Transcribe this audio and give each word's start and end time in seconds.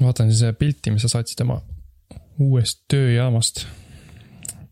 vaatan 0.00 0.32
siis 0.32 0.56
pilti, 0.58 0.90
mis 0.90 1.04
sa 1.04 1.10
saatsid 1.12 1.44
oma 1.44 1.60
uuest 2.40 2.84
tööjaamast. 2.90 3.66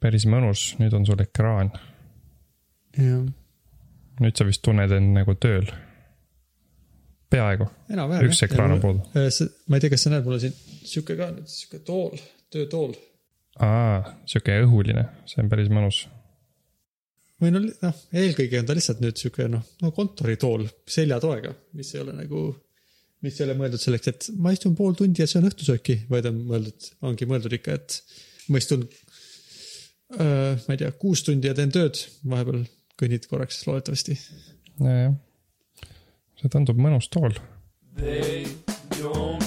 päris 0.03 0.25
mõnus, 0.27 0.73
nüüd 0.83 0.95
on 0.99 1.07
sul 1.07 1.21
ekraan. 1.23 1.71
jah. 2.99 3.23
nüüd 4.21 4.37
sa 4.37 4.47
vist 4.47 4.63
tunned 4.63 4.91
end 4.91 5.15
nagu 5.19 5.35
tööl. 5.35 5.71
peaaegu. 7.31 7.69
üks 8.23 8.43
ekraan 8.49 8.79
on 8.79 8.81
puudu. 8.81 9.05
ma 9.69 9.77
ei 9.77 9.81
tea, 9.81 9.91
kas 9.91 10.09
sa 10.09 10.15
näed, 10.15 10.25
mul 10.25 10.39
on 10.39 10.45
siin 10.47 10.57
sihuke 10.83 11.17
ka 11.17 11.31
nüüd, 11.37 11.47
sihuke 11.47 11.85
tool, 11.87 12.19
töötool. 12.51 12.97
aa, 13.61 14.03
sihuke 14.27 14.59
õhuline, 14.65 15.07
see 15.27 15.45
on 15.45 15.53
päris 15.53 15.71
mõnus 15.73 16.07
või 17.43 17.51
no 17.51 17.63
noh, 17.63 18.03
eelkõige 18.15 18.61
on 18.61 18.69
ta 18.69 18.75
lihtsalt 18.79 19.01
nüüd 19.03 19.19
sihuke 19.19 19.49
noh, 19.51 19.65
no 19.83 19.91
kontoritool 19.95 20.67
seljatoega, 20.87 21.51
mis 21.79 21.91
ei 21.95 22.03
ole 22.05 22.15
nagu 22.15 22.45
mis 23.23 23.39
ei 23.39 23.47
ole 23.47 23.57
mõeldud 23.59 23.83
selleks, 23.83 24.11
et 24.11 24.29
ma 24.43 24.53
istun 24.55 24.77
pool 24.79 24.97
tundi 24.99 25.23
ja 25.23 25.29
söön 25.31 25.47
õhtusööki, 25.49 26.03
vaid 26.11 26.29
on 26.31 26.41
mõeldud, 26.49 26.89
ongi 27.09 27.29
mõeldud 27.31 27.57
ikka, 27.59 27.79
et 27.79 27.99
ma 28.53 28.63
istun 28.63 28.87
äh,, 30.19 30.59
ma 30.67 30.75
ei 30.75 30.81
tea, 30.83 30.91
kuus 31.03 31.25
tundi 31.27 31.51
ja 31.51 31.57
teen 31.59 31.75
tööd, 31.75 32.01
vahepeal 32.29 32.65
kõnnid 33.01 33.29
korraks 33.31 33.63
loodetavasti. 33.69 34.19
nojah, 34.83 35.15
see 36.41 36.53
tundub 36.53 36.81
mõnus 36.83 37.11
tool. 37.13 37.39
They 37.97 38.49
don't 38.99 39.42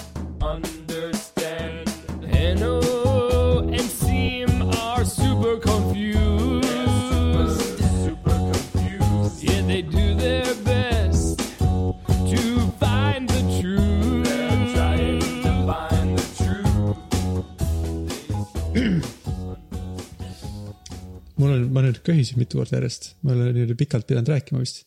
on, 21.56 21.70
ma 21.73 21.84
nüüd 21.86 22.02
köhisin 22.06 22.39
mitu 22.42 22.59
korda 22.59 22.80
järjest, 22.80 23.14
ma 23.23 23.34
olen 23.36 23.53
niimoodi 23.56 23.78
pikalt 23.80 24.08
pidanud 24.09 24.31
rääkima 24.34 24.61
vist. 24.64 24.84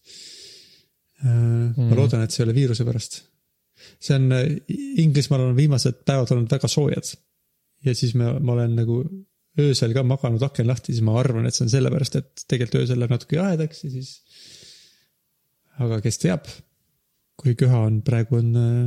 Äh, 1.25 1.30
ma 1.30 1.88
mm. 1.88 1.97
loodan, 1.98 2.22
et 2.25 2.34
see 2.34 2.44
ei 2.44 2.48
ole 2.48 2.56
viiruse 2.56 2.86
pärast. 2.86 3.22
see 4.02 4.16
on, 4.19 4.28
äh, 4.34 4.47
Inglismaal 5.02 5.48
on 5.48 5.56
viimased 5.56 6.05
päevad 6.06 6.33
olnud 6.34 6.50
väga 6.50 6.70
soojad. 6.70 7.10
ja 7.84 7.94
siis 7.94 8.14
me, 8.19 8.33
ma 8.41 8.55
olen 8.56 8.75
nagu 8.78 9.02
öösel 9.58 9.94
ka 9.94 10.02
maganud 10.06 10.42
aken 10.42 10.66
lahti, 10.66 10.92
siis 10.94 11.05
ma 11.06 11.16
arvan, 11.19 11.47
et 11.47 11.55
see 11.55 11.64
on 11.66 11.72
sellepärast, 11.72 12.16
et 12.19 12.47
tegelikult 12.50 12.82
öösel 12.82 12.98
läheb 12.98 13.14
natuke 13.14 13.38
jahedaks 13.38 13.84
ja 13.84 13.91
siis. 13.91 14.14
aga 15.78 16.00
kes 16.03 16.19
teab, 16.22 16.47
kui 17.38 17.55
köha 17.58 17.84
on, 17.86 18.00
praegu 18.06 18.38
on, 18.38 18.55
äh, 18.58 18.80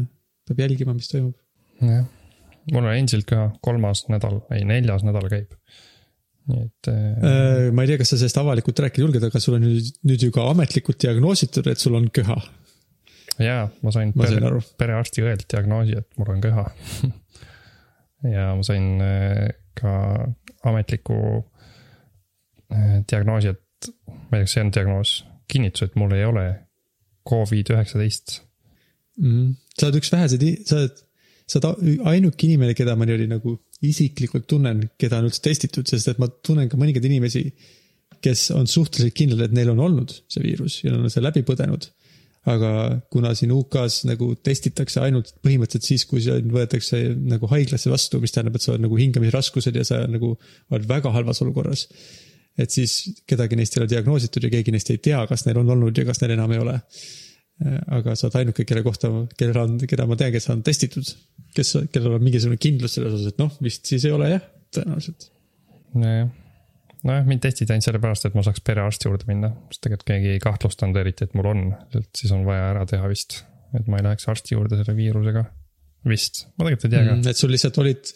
peab 0.47 0.65
jälgima, 0.65 0.95
mis 0.95 1.11
toimub. 1.11 1.35
jah, 1.83 2.03
mul 2.71 2.83
on 2.85 2.95
endiselt 2.95 3.27
ka 3.27 3.49
kolmas 3.63 4.05
nädal, 4.11 4.43
ei 4.55 4.67
neljas 4.67 5.07
nädal 5.07 5.27
käib 5.31 5.55
nii 6.49 6.63
et 6.65 6.89
äh,. 6.91 7.69
ma 7.75 7.83
ei 7.83 7.91
tea, 7.91 7.99
kas 8.01 8.13
sa 8.13 8.17
sellest 8.17 8.39
avalikult 8.41 8.81
rääkida 8.83 9.05
julged, 9.05 9.27
aga 9.27 9.41
sul 9.43 9.57
on 9.59 9.65
nüüd, 9.65 9.91
nüüd 10.07 10.25
ju 10.25 10.33
ka 10.33 10.47
ametlikult 10.51 10.99
diagnoositud, 11.03 11.69
et 11.71 11.81
sul 11.81 11.97
on 11.99 12.09
köha. 12.13 12.37
jaa, 13.41 13.65
ma 13.85 13.93
sain 13.93 14.13
ma 14.15 14.27
pere, 14.27 14.61
perearsti 14.81 15.25
õelt 15.25 15.47
diagnoosi, 15.53 15.97
et 16.01 16.19
mul 16.19 16.33
on 16.33 16.43
köha 16.43 16.65
ja 18.35 18.51
ma 18.57 18.65
sain 18.65 19.03
äh, 19.05 19.47
ka 19.77 19.93
ametliku 20.69 21.19
äh, 22.73 23.01
diagnoosi, 23.09 23.53
et 23.55 23.91
ma 24.29 24.39
ei 24.39 24.41
tea, 24.41 24.47
kas 24.47 24.57
see 24.57 24.65
on 24.65 24.75
diagnoos, 24.75 25.15
kinnitus, 25.51 25.89
et 25.89 25.97
mul 25.99 26.13
ei 26.17 26.25
ole 26.27 26.45
Covid 27.27 27.69
üheksateist 27.75 28.39
mm,. 29.21 29.53
sa 29.77 29.87
oled 29.87 30.01
üks 30.01 30.11
väheseid, 30.13 30.45
sa 30.65 30.79
oled, 30.79 31.01
sa 31.45 31.61
oled 31.61 32.07
ainuke 32.11 32.47
inimene, 32.47 32.75
keda 32.77 32.97
ma 32.97 33.07
niimoodi 33.07 33.29
nagu 33.29 33.57
isiklikult 33.85 34.45
tunnen, 34.49 34.83
keda 35.01 35.19
on 35.21 35.29
üldse 35.29 35.41
testitud, 35.45 35.87
sest 35.89 36.11
et 36.11 36.19
ma 36.21 36.29
tunnen 36.45 36.69
ka 36.69 36.77
mõningaid 36.79 37.05
inimesi, 37.07 37.47
kes 38.21 38.51
on 38.53 38.69
suhteliselt 38.69 39.15
kindlad, 39.17 39.47
et 39.47 39.55
neil 39.57 39.71
on 39.73 39.81
olnud 39.81 40.13
see 40.29 40.43
viirus 40.43 40.81
ja 40.83 40.93
nad 40.93 41.07
on 41.07 41.13
selle 41.13 41.31
läbi 41.31 41.43
põdenud. 41.47 41.89
aga 42.41 42.69
kuna 43.13 43.35
siin 43.37 43.51
UK-s 43.53 44.07
nagu 44.09 44.31
testitakse 44.41 44.97
ainult 44.97 45.27
põhimõtteliselt 45.45 45.85
siis, 45.85 46.05
kui 46.09 46.23
sind 46.25 46.49
võetakse 46.49 46.97
nagu 47.13 47.45
haiglasse 47.51 47.89
vastu, 47.91 48.17
mis 48.21 48.33
tähendab, 48.33 48.55
et 48.57 48.65
sa 48.65 48.71
oled 48.73 48.81
nagu 48.81 48.97
hingamisraskused 48.97 49.75
ja 49.77 49.83
sa 49.85 49.99
nagu 50.09 50.31
oled 50.73 50.87
väga 50.89 51.11
halvas 51.13 51.43
olukorras. 51.45 51.87
et 52.57 52.69
siis 52.73 53.21
kedagi 53.29 53.55
neist 53.55 53.77
ei 53.77 53.83
ole 53.83 53.89
diagnoositud 53.89 54.43
ja 54.43 54.49
keegi 54.49 54.73
neist 54.73 54.89
ei 54.89 54.97
tea, 54.97 55.21
kas 55.27 55.45
neil 55.45 55.61
on 55.61 55.69
olnud 55.69 55.97
ja 55.97 56.05
kas 56.05 56.21
neil 56.21 56.33
enam 56.33 56.51
ei 56.51 56.59
ole 56.59 56.79
aga 57.61 58.15
sa 58.17 58.27
oled 58.27 58.37
ainuke, 58.41 58.65
kelle 58.67 58.83
kohta, 58.85 59.11
kellel 59.37 59.59
on, 59.61 59.77
keda 59.89 60.07
ma 60.09 60.17
tean, 60.19 60.33
kes 60.33 60.49
on 60.53 60.63
testitud, 60.65 61.07
kes, 61.55 61.73
kellel 61.93 62.17
on 62.17 62.23
mingisugune 62.25 62.59
kindlus 62.61 62.97
selles 62.97 63.15
osas, 63.17 63.33
et 63.33 63.41
noh, 63.41 63.51
vist 63.63 63.89
siis 63.89 64.05
ei 64.07 64.13
ole 64.15 64.31
jah, 64.31 64.45
tõenäoliselt. 64.73 65.27
nojah, 66.01 66.29
nojah, 67.07 67.27
mind 67.29 67.43
testiti 67.45 67.75
ainult 67.75 67.87
sellepärast, 67.87 68.29
et 68.29 68.37
ma 68.37 68.45
saaks 68.47 68.63
perearsti 68.65 69.09
juurde 69.09 69.29
minna, 69.29 69.51
sest 69.69 69.83
tegelikult 69.85 70.09
keegi 70.09 70.35
ei 70.35 70.43
kahtlustanud 70.43 71.01
eriti, 71.03 71.27
et 71.27 71.35
mul 71.37 71.51
on, 71.51 71.65
et 71.99 72.09
siis 72.17 72.33
on 72.35 72.45
vaja 72.47 72.71
ära 72.73 72.85
teha 72.89 73.11
vist. 73.11 73.43
et 73.77 73.85
ma 73.87 74.01
ei 74.01 74.03
läheks 74.03 74.27
arsti 74.27 74.57
juurde 74.57 74.79
selle 74.81 74.95
viirusega, 74.97 75.45
vist, 76.09 76.45
ma 76.57 76.65
tegelikult 76.65 76.89
ei 76.89 76.95
tea 76.95 77.03
ka 77.05 77.13
mm,. 77.13 77.29
et 77.29 77.39
sul 77.39 77.53
lihtsalt 77.53 77.77
olid 77.83 78.09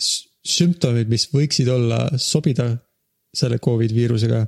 sümptomid, 0.45 1.11
mis 1.11 1.29
võiksid 1.31 1.69
olla, 1.71 2.01
sobida 2.21 2.71
selle 3.35 3.59
Covid 3.63 3.93
viirusega 3.93 4.41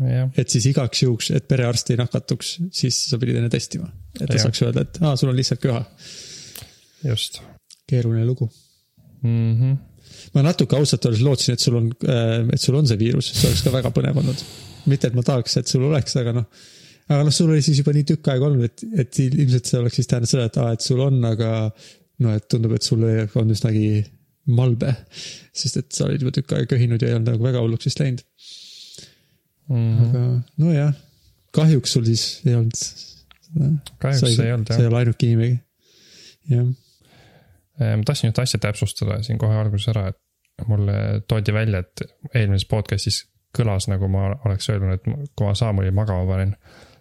et 0.00 0.48
siis 0.52 0.66
igaks 0.70 1.02
juhuks, 1.04 1.30
et 1.36 1.46
perearst 1.48 1.92
ei 1.92 1.98
nakatuks, 2.00 2.56
siis 2.74 2.96
sa 3.10 3.18
pidid 3.20 3.40
enne 3.40 3.50
testima. 3.52 3.90
et 4.16 4.26
ta 4.26 4.38
ja. 4.38 4.44
saaks 4.46 4.62
öelda, 4.64 4.86
et 4.86 4.98
aa, 5.04 5.14
sul 5.20 5.30
on 5.32 5.36
lihtsalt 5.36 5.62
köha. 5.62 5.84
just. 7.04 7.40
keeruline 7.90 8.24
lugu 8.26 8.46
mm. 9.22 9.54
-hmm. 9.60 9.76
ma 10.34 10.42
natuke 10.42 10.76
ausalt 10.76 11.04
öeldes 11.04 11.22
lootsin, 11.26 11.54
et 11.54 11.60
sul 11.60 11.76
on, 11.76 11.92
äh, 12.08 12.48
et 12.52 12.60
sul 12.60 12.74
on 12.74 12.86
see 12.86 12.98
viirus, 12.98 13.32
see 13.34 13.48
oleks 13.48 13.64
ka 13.66 13.72
väga 13.72 13.90
põnev 13.96 14.20
olnud. 14.22 14.44
mitte, 14.86 15.08
et 15.08 15.14
ma 15.14 15.22
tahaks, 15.22 15.56
et 15.56 15.66
sul 15.66 15.84
oleks, 15.88 16.16
aga 16.16 16.32
noh. 16.32 16.46
aga 17.08 17.24
noh, 17.24 17.34
sul 17.34 17.50
oli 17.50 17.62
siis 17.62 17.82
juba 17.82 17.92
nii 17.96 18.06
tükk 18.12 18.32
aega 18.32 18.46
olnud, 18.46 18.64
et, 18.64 18.86
et 19.04 19.18
ilmselt 19.26 19.66
see 19.66 19.80
oleks 19.80 20.00
siis 20.00 20.06
tähendanud 20.06 20.32
seda, 20.32 20.46
et 20.48 20.56
aa, 20.62 20.72
et 20.78 20.86
sul 20.86 21.04
on, 21.04 21.20
aga 21.24 21.50
noh, 22.24 22.32
et 22.36 22.48
tundub, 22.48 22.72
et 22.76 22.86
sul 22.86 23.04
on 23.04 23.56
üsnagi 23.56 23.90
malbe. 24.50 24.94
sest 25.52 25.76
et 25.76 25.92
sa 25.92 26.06
olid 26.06 26.22
juba 26.24 26.32
tükk 26.34 26.56
aega 26.56 26.74
köhinud 26.74 27.02
ja 27.02 27.10
ei 27.10 27.18
olnud 27.18 27.34
nagu 27.34 27.44
väga 27.44 27.60
hulluks 27.60 27.90
vist 27.90 28.00
läinud 28.00 28.24
mm. 29.70 30.04
aga 30.06 30.24
nojah, 30.60 30.92
kahjuks 31.56 31.96
sul 31.96 32.06
siis 32.08 32.26
ei 32.46 32.56
olnud. 32.58 32.84
kahjuks 34.02 34.36
sai, 34.36 34.46
ei 34.46 34.54
olnud 34.54 34.70
jah. 34.70 34.76
sa 34.76 34.84
ei 34.84 34.90
ole 34.90 35.02
ainuke 35.02 35.28
inimene, 35.28 35.60
jah. 36.50 36.70
Äh, 37.80 37.96
ma 37.96 38.06
tahtsin 38.06 38.30
ühte 38.30 38.44
asja 38.44 38.60
täpsustada 38.62 39.20
siin 39.26 39.40
kohe 39.40 39.56
alguses 39.56 39.90
ära, 39.94 40.10
et 40.12 40.68
mulle 40.68 40.94
toodi 41.28 41.54
välja, 41.56 41.80
et 41.80 42.04
eelmises 42.34 42.68
podcast'is 42.68 43.24
kõlas 43.56 43.88
nagu 43.90 44.08
ma 44.10 44.28
oleks 44.46 44.68
öelnud, 44.70 44.98
et 44.98 45.06
kui 45.34 45.46
ma 45.46 45.54
Saamuli 45.58 45.90
magama 45.94 46.26
panen, 46.28 46.52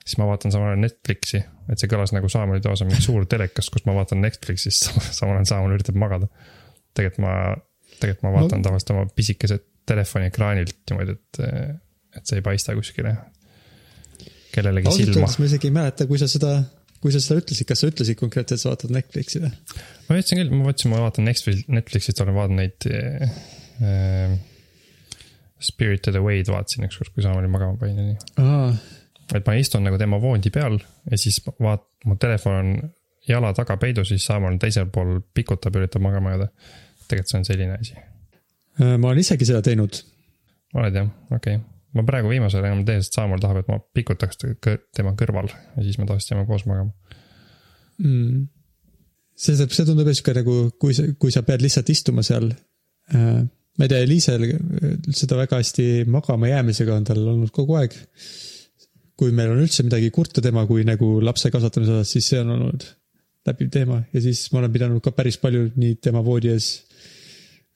siis 0.05 0.17
ma 0.21 0.29
vaatan 0.29 0.53
samal 0.53 0.71
ajal 0.71 0.85
Netflixi, 0.85 1.41
et 1.69 1.81
see 1.81 1.91
kõlas 1.91 2.13
nagu 2.15 2.29
Saamuli 2.31 2.63
toas 2.65 2.81
on 2.81 2.89
mingi 2.89 3.05
suur 3.05 3.27
telekas, 3.29 3.69
kus 3.73 3.85
ma 3.85 3.93
vaatan 3.97 4.23
Netflixist, 4.25 4.89
samal 5.17 5.37
ajal 5.37 5.51
Saamul 5.51 5.75
üritab 5.77 5.99
magada. 5.99 6.31
tegelikult 6.97 7.25
ma, 7.25 7.35
tegelikult 7.99 8.25
ma 8.25 8.33
vaatan 8.39 8.63
no. 8.63 8.65
tavaliselt 8.65 8.95
oma 8.95 9.05
pisikese 9.15 9.59
telefoni 9.89 10.29
ekraanilt 10.31 10.79
niimoodi, 10.89 11.17
et 11.17 11.43
et 12.17 12.25
see 12.25 12.39
ei 12.39 12.45
paista 12.45 12.75
kuskile 12.77 13.15
kellelegi 14.53 14.93
silma. 14.95 15.29
ma 15.29 15.47
isegi 15.47 15.69
ei 15.69 15.75
mäleta, 15.75 16.07
kui 16.09 16.19
sa 16.21 16.27
seda, 16.31 16.53
kui 17.03 17.13
sa 17.13 17.21
seda 17.23 17.39
ütlesid, 17.43 17.67
kas 17.69 17.83
sa 17.83 17.89
ütlesid 17.91 18.19
konkreetselt, 18.19 18.57
et 18.57 18.63
sa 18.63 18.73
vaatad 18.73 18.93
Netflixi 18.95 19.41
või? 19.43 19.51
ma 20.09 20.19
ütlesin 20.19 20.41
küll, 20.41 20.53
ma 20.53 20.69
mõtlesin, 20.69 20.93
ma 20.93 21.01
vaatan 21.05 21.29
Netflixist, 21.29 22.23
olen 22.25 22.37
vaadanud 22.37 22.63
neid 22.63 22.89
äh,. 22.93 24.39
Spirited 25.59 26.15
Away'd 26.15 26.47
vaatasin 26.47 26.85
ükskord, 26.87 27.11
kui 27.11 27.23
Saam 27.23 27.35
oli 27.35 27.49
magama 27.51 27.75
panin. 27.79 28.13
et 29.35 29.47
ma 29.47 29.55
istun 29.59 29.83
nagu 29.83 29.97
tema 29.99 30.19
voodi 30.23 30.51
peal 30.55 30.77
ja 30.79 31.19
siis 31.19 31.41
vaat-, 31.59 31.89
mu 32.07 32.15
telefon 32.19 32.59
on 32.61 32.69
jala 33.27 33.51
taga 33.57 33.75
peidus, 33.77 34.13
siis 34.13 34.23
Saam 34.25 34.47
on 34.47 34.59
teisel 34.59 34.87
pool 34.93 35.19
pikutab 35.35 35.75
ja 35.75 35.83
üritab 35.83 36.05
magama 36.05 36.35
jääda. 36.35 36.47
tegelikult 37.09 37.33
see 37.33 37.41
on 37.41 37.49
selline 37.49 37.75
asi. 37.75 37.97
Äh, 38.79 38.95
ma 38.95 39.11
olen 39.11 39.19
isegi 39.19 39.49
seda 39.51 39.61
teinud. 39.65 39.99
oled 40.79 40.95
jah, 40.95 41.11
okei 41.35 41.59
okay 41.59 41.78
ma 41.97 42.05
praegu 42.05 42.29
viimasel 42.31 42.61
ajal 42.61 42.71
enam 42.71 42.83
ei 42.83 42.87
tee, 42.87 43.03
sest 43.03 43.17
Saamol 43.17 43.41
tahab, 43.41 43.61
et 43.63 43.69
ma 43.71 43.79
pikutaks 43.97 44.41
tema 44.95 45.15
kõrval 45.17 45.49
ja 45.49 45.85
siis 45.85 45.97
me 45.97 46.05
tavaliselt 46.05 46.35
jääme 46.35 46.45
koos 46.49 46.65
magama 46.69 46.91
mm.. 48.03 48.43
see, 49.33 49.55
see 49.57 49.87
tundub 49.87 50.11
sihuke 50.11 50.35
nagu, 50.37 50.57
kui 50.81 50.97
sa, 50.97 51.07
kui 51.19 51.33
sa 51.33 51.43
pead 51.47 51.65
lihtsalt 51.65 51.89
istuma 51.93 52.25
seal 52.25 52.51
äh,. 52.51 53.41
ma 53.79 53.87
ei 53.87 53.91
tea, 53.91 54.03
Eliisel 54.05 54.45
seda 55.15 55.39
väga 55.39 55.61
hästi 55.61 56.05
magama 56.11 56.51
jäämisega 56.51 56.97
on 56.99 57.09
tal 57.09 57.23
olnud 57.33 57.53
kogu 57.55 57.79
aeg. 57.79 57.95
kui 59.19 59.33
meil 59.35 59.55
on 59.55 59.65
üldse 59.65 59.83
midagi 59.87 60.11
kurta 60.15 60.43
tema 60.45 60.65
kui 60.69 60.85
nagu 60.87 61.17
lapse 61.23 61.51
kasvatamise 61.51 61.97
osas, 61.97 62.13
siis 62.13 62.29
see 62.31 62.43
on 62.43 62.53
olnud 62.55 62.85
läbiv 63.49 63.73
teema 63.73 64.03
ja 64.13 64.21
siis 64.21 64.45
ma 64.53 64.61
olen 64.61 64.73
pidanud 64.73 65.01
ka 65.03 65.15
päris 65.15 65.39
palju 65.41 65.71
nii 65.79 65.97
tema 66.03 66.21
voodi 66.25 66.53
ees 66.53 66.71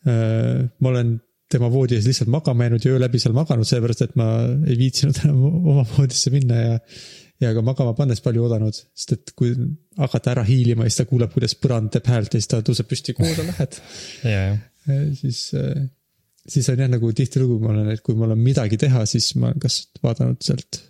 äh,. 0.06 0.70
ma 0.78 0.94
olen 0.94 1.18
tema 1.54 1.70
voodi 1.74 1.98
ees 1.98 2.08
lihtsalt 2.10 2.32
magama 2.34 2.68
jäänud 2.68 2.86
ja 2.86 2.94
öö 2.94 3.02
läbi 3.02 3.22
seal 3.22 3.36
maganud, 3.38 3.68
sellepärast 3.70 4.06
et 4.08 4.16
ma 4.20 4.30
ei 4.68 4.78
viitsinud 4.80 5.20
enam 5.24 5.44
oma 5.74 5.86
voodisse 5.96 6.34
minna 6.34 6.60
ja. 6.60 6.78
ja 7.44 7.54
ka 7.56 7.64
magama 7.66 7.96
pannes 7.98 8.22
palju 8.26 8.46
oodanud, 8.46 8.78
sest 8.98 9.16
et 9.18 9.34
kui 9.40 9.54
hakata 10.00 10.34
ära 10.36 10.46
hiilima 10.48 10.88
ja 10.88 10.94
siis 10.94 11.02
ta 11.02 11.10
kuuleb, 11.10 11.34
kuidas 11.34 11.58
põrand 11.60 11.94
teeb 11.94 12.10
häält 12.12 12.34
ja 12.34 12.42
siis 12.42 12.52
ta 12.52 12.62
tõuseb 12.66 12.90
püsti, 12.90 13.16
kuhu 13.18 13.34
sa 13.36 13.46
lähed. 13.48 13.80
ja, 14.34 14.44
siis, 15.20 15.46
siis 16.56 16.72
on 16.74 16.84
jah 16.86 16.92
nagu 16.92 17.14
tihtilugu 17.16 17.60
ma 17.64 17.74
olen, 17.76 17.94
et 17.94 18.04
kui 18.06 18.18
mul 18.18 18.36
on 18.36 18.42
midagi 18.42 18.80
teha, 18.82 19.06
siis 19.10 19.34
ma 19.38 19.52
olen 19.52 19.64
kas 19.64 19.84
vaadanud 20.04 20.42
sealt, 20.46 20.82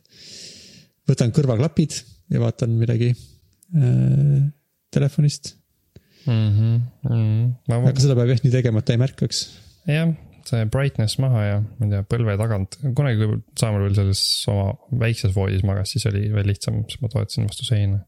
võtan 1.10 1.34
kõrvaklapid 1.36 2.00
ja 2.34 2.42
vaatan 2.44 2.78
midagi 2.80 3.12
äh, 3.14 4.44
telefonist. 4.94 5.56
ma 7.68 7.80
aga 7.90 8.00
seda 8.00 8.16
peab 8.16 8.32
jah 8.32 8.44
nii 8.46 8.54
tegema, 8.54 8.80
et 8.80 8.88
ta 8.88 8.96
ei 8.96 9.02
märkaks. 9.02 9.42
jah, 9.90 10.14
see 10.50 10.66
brightness 10.72 11.20
maha 11.22 11.44
ja 11.46 11.60
ma 11.64 11.88
ei 11.88 11.92
tea, 11.94 12.06
põlve 12.14 12.36
tagant, 12.40 12.78
kunagi 12.98 13.20
kui 13.22 13.40
Saamäel 13.60 13.88
veel 13.88 13.98
selles 13.98 14.24
oma 14.52 14.74
väikses 15.04 15.34
voodis 15.36 15.64
magas, 15.68 15.94
siis 15.94 16.08
oli 16.10 16.26
veel 16.34 16.50
lihtsam, 16.52 16.82
siis 16.90 17.02
ma 17.04 17.12
toetasin 17.12 17.48
vastu 17.48 17.68
seina. 17.68 18.02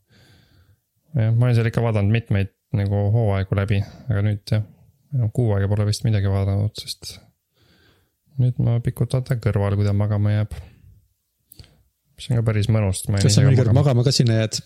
jah, 1.16 1.34
ma 1.34 1.48
olen 1.48 1.58
seal 1.58 1.72
ikka 1.72 1.84
vaadanud 1.86 2.14
mitmeid 2.16 2.54
nagu 2.76 3.06
hooaegu 3.14 3.58
läbi, 3.58 3.82
aga 4.12 4.24
nüüd 4.26 4.44
jah, 4.52 4.66
enam 5.16 5.32
kuu 5.36 5.54
aega 5.56 5.70
pole 5.72 5.88
vist 5.88 6.06
midagi 6.08 6.32
vaadanud, 6.32 6.76
sest 6.82 7.18
nüüd 8.42 8.60
ma 8.64 8.80
pikutan 8.84 9.24
ta 9.26 9.40
kõrval, 9.40 9.78
kui 9.80 9.88
ta 9.88 9.96
magama 9.96 10.34
jääb. 10.34 10.56
mis 12.16 12.32
on 12.32 12.40
ka 12.40 12.48
päris 12.52 12.72
mõnus. 12.72 13.06
kas 13.16 13.38
sa 13.38 13.46
mõnikord 13.46 13.76
magama 13.76 14.04
ka 14.04 14.16
sinna 14.16 14.42
jääd? 14.42 14.60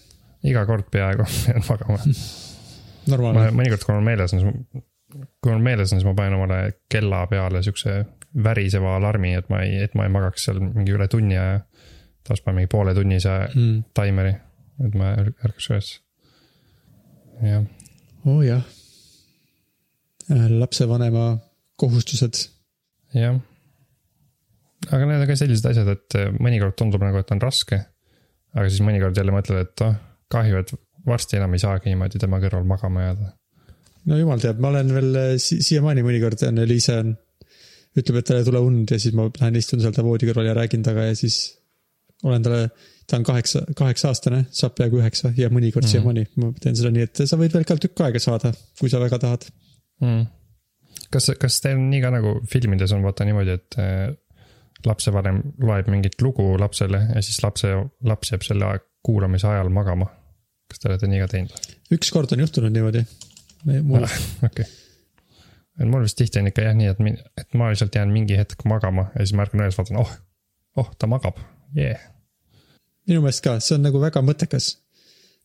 iga 0.50 0.66
kord 0.66 0.90
peaaegu 0.92 1.28
jään 1.50 1.66
magama. 1.70 2.00
ma 2.02 3.14
normaalne. 3.14 3.52
mõnikord, 3.58 3.86
kui 3.86 3.96
mul 3.96 4.08
meeles 4.08 4.36
on, 4.38 4.64
kui 5.10 5.52
mul 5.52 5.64
meeles 5.66 5.92
on, 5.94 6.00
siis 6.00 6.08
ma 6.08 6.14
panen 6.18 6.36
omale 6.38 6.60
kella 6.92 7.24
peale 7.32 7.64
siukse 7.66 7.96
väriseva 8.44 8.96
alarmi, 9.00 9.34
et 9.40 9.48
ma 9.50 9.64
ei, 9.66 9.80
et 9.88 9.96
ma 9.98 10.06
ei 10.06 10.14
magaks 10.14 10.46
seal 10.46 10.60
mingi 10.62 10.94
üle 10.94 11.08
tunni 11.10 11.38
aja. 11.38 11.62
taas 12.28 12.42
panen 12.46 12.60
mingi 12.60 12.70
pooletunnise 12.70 13.32
Mm. 13.56 13.84
taimeri, 13.98 14.36
et 14.86 14.96
ma 14.96 15.14
är- 15.16 15.34
ärkaks 15.46 15.70
üles. 15.72 15.88
jah, 17.42 17.64
oo 18.26 18.36
oh, 18.38 18.42
jah. 18.46 18.62
lapsevanema 20.30 21.38
kohustused. 21.76 22.50
jah. 23.14 23.40
aga 24.92 25.06
need 25.06 25.22
on 25.24 25.28
ka 25.28 25.36
sellised 25.40 25.66
asjad, 25.72 25.88
et 25.96 26.16
eh, 26.20 26.30
mõnikord 26.38 26.76
tundub 26.78 27.02
nagu, 27.04 27.18
et 27.18 27.32
on 27.34 27.42
raske. 27.42 27.82
aga 28.54 28.70
siis 28.70 28.82
mõnikord 28.86 29.18
jälle 29.18 29.34
mõtled, 29.34 29.66
et 29.66 29.82
oh, 29.88 29.96
kahju, 30.30 30.62
et 30.62 30.74
varsti 31.08 31.38
enam 31.40 31.54
ei 31.56 31.60
saagi 31.64 31.90
niimoodi 31.90 32.20
tema 32.22 32.40
kõrval 32.44 32.68
magama 32.68 33.08
jääda. 33.08 33.34
No 34.08 34.20
jumal 34.20 34.42
teab, 34.44 34.62
ma 34.64 34.72
olen 34.74 34.94
veel 34.96 35.18
äh, 35.20 35.34
si 35.42 35.60
siiamaani 35.66 36.06
mõnikord 36.06 36.46
on 36.48 36.62
Liise 36.70 37.00
on, 37.04 37.14
ütleb, 38.00 38.22
et 38.22 38.30
tal 38.30 38.40
ei 38.40 38.48
tule 38.48 38.62
und 38.64 38.92
ja 38.94 39.00
siis 39.02 39.16
ma 39.18 39.28
lähen 39.28 39.60
istun 39.60 39.82
seal 39.84 39.96
ta 39.96 40.06
voodi 40.06 40.30
kõrval 40.30 40.52
ja 40.52 40.56
räägin 40.58 40.86
temaga 40.86 41.10
ja 41.10 41.18
siis 41.20 41.42
olen 42.24 42.44
talle, 42.44 42.70
ta 43.08 43.20
on 43.20 43.26
kaheksa, 43.28 43.64
kaheksa 43.78 44.12
aastane, 44.12 44.44
saab 44.56 44.76
peaaegu 44.78 45.00
üheksa 45.02 45.32
ja 45.38 45.52
mõnikord 45.54 45.88
mm 45.88 45.94
siiamaani 45.96 46.26
ma 46.42 46.52
teen 46.62 46.76
seda 46.78 46.92
nii, 46.96 47.08
et 47.08 47.24
sa 47.30 47.40
võid 47.40 47.56
veel 47.56 47.68
ka 47.68 47.80
tükk 47.80 48.04
aega 48.06 48.22
saada, 48.24 48.52
kui 48.80 48.92
sa 48.92 49.02
väga 49.02 49.20
tahad. 49.24 49.48
mm.. 50.04 50.26
kas, 51.12 51.32
kas 51.40 51.62
teil 51.64 51.80
nii 51.82 52.04
ka 52.04 52.12
nagu 52.16 52.40
filmides 52.52 52.94
on 52.96 53.06
vaata 53.08 53.28
niimoodi, 53.28 53.56
et 53.60 53.80
äh, 53.82 54.10
lapsevanem 54.86 55.42
loeb 55.64 55.90
mingit 55.92 56.22
lugu 56.24 56.54
lapsele 56.60 57.02
ja 57.16 57.24
siis 57.26 57.42
lapse, 57.44 57.72
laps 58.08 58.32
jääb 58.32 58.46
selle 58.48 58.68
aeg- 58.70 58.88
kuulamise 59.04 59.48
ajal 59.48 59.72
magama? 59.74 60.10
kas 60.70 60.82
te 60.82 60.90
olete 60.92 61.08
nii 61.10 61.24
ka 61.24 61.28
teinud? 61.32 61.68
ükskord 61.96 62.36
on 62.36 62.44
juhtunud 62.44 62.76
niimoodi. 62.76 63.06
Mul 63.66 64.06
okei. 64.48 64.66
et 65.80 65.88
mul 65.88 66.04
vist 66.06 66.18
tihti 66.20 66.42
on 66.42 66.50
ikka 66.52 66.68
jah 66.68 66.76
nii, 66.78 66.92
et, 66.94 67.32
et 67.42 67.58
ma 67.60 67.70
lihtsalt 67.72 67.96
jään 67.96 68.12
mingi 68.14 68.38
hetk 68.40 68.66
magama 68.70 69.10
ja 69.16 69.26
siis 69.26 69.36
ma 69.38 69.46
ärkan 69.48 69.64
üles, 69.64 69.78
vaatan, 69.80 70.02
oh, 70.02 70.14
oh, 70.80 70.92
ta 71.00 71.10
magab, 71.12 71.40
jee. 71.78 71.96
minu 73.10 73.24
meelest 73.24 73.44
ka, 73.46 73.58
see 73.64 73.78
on 73.78 73.86
nagu 73.88 74.02
väga 74.02 74.24
mõttekas. 74.26 74.72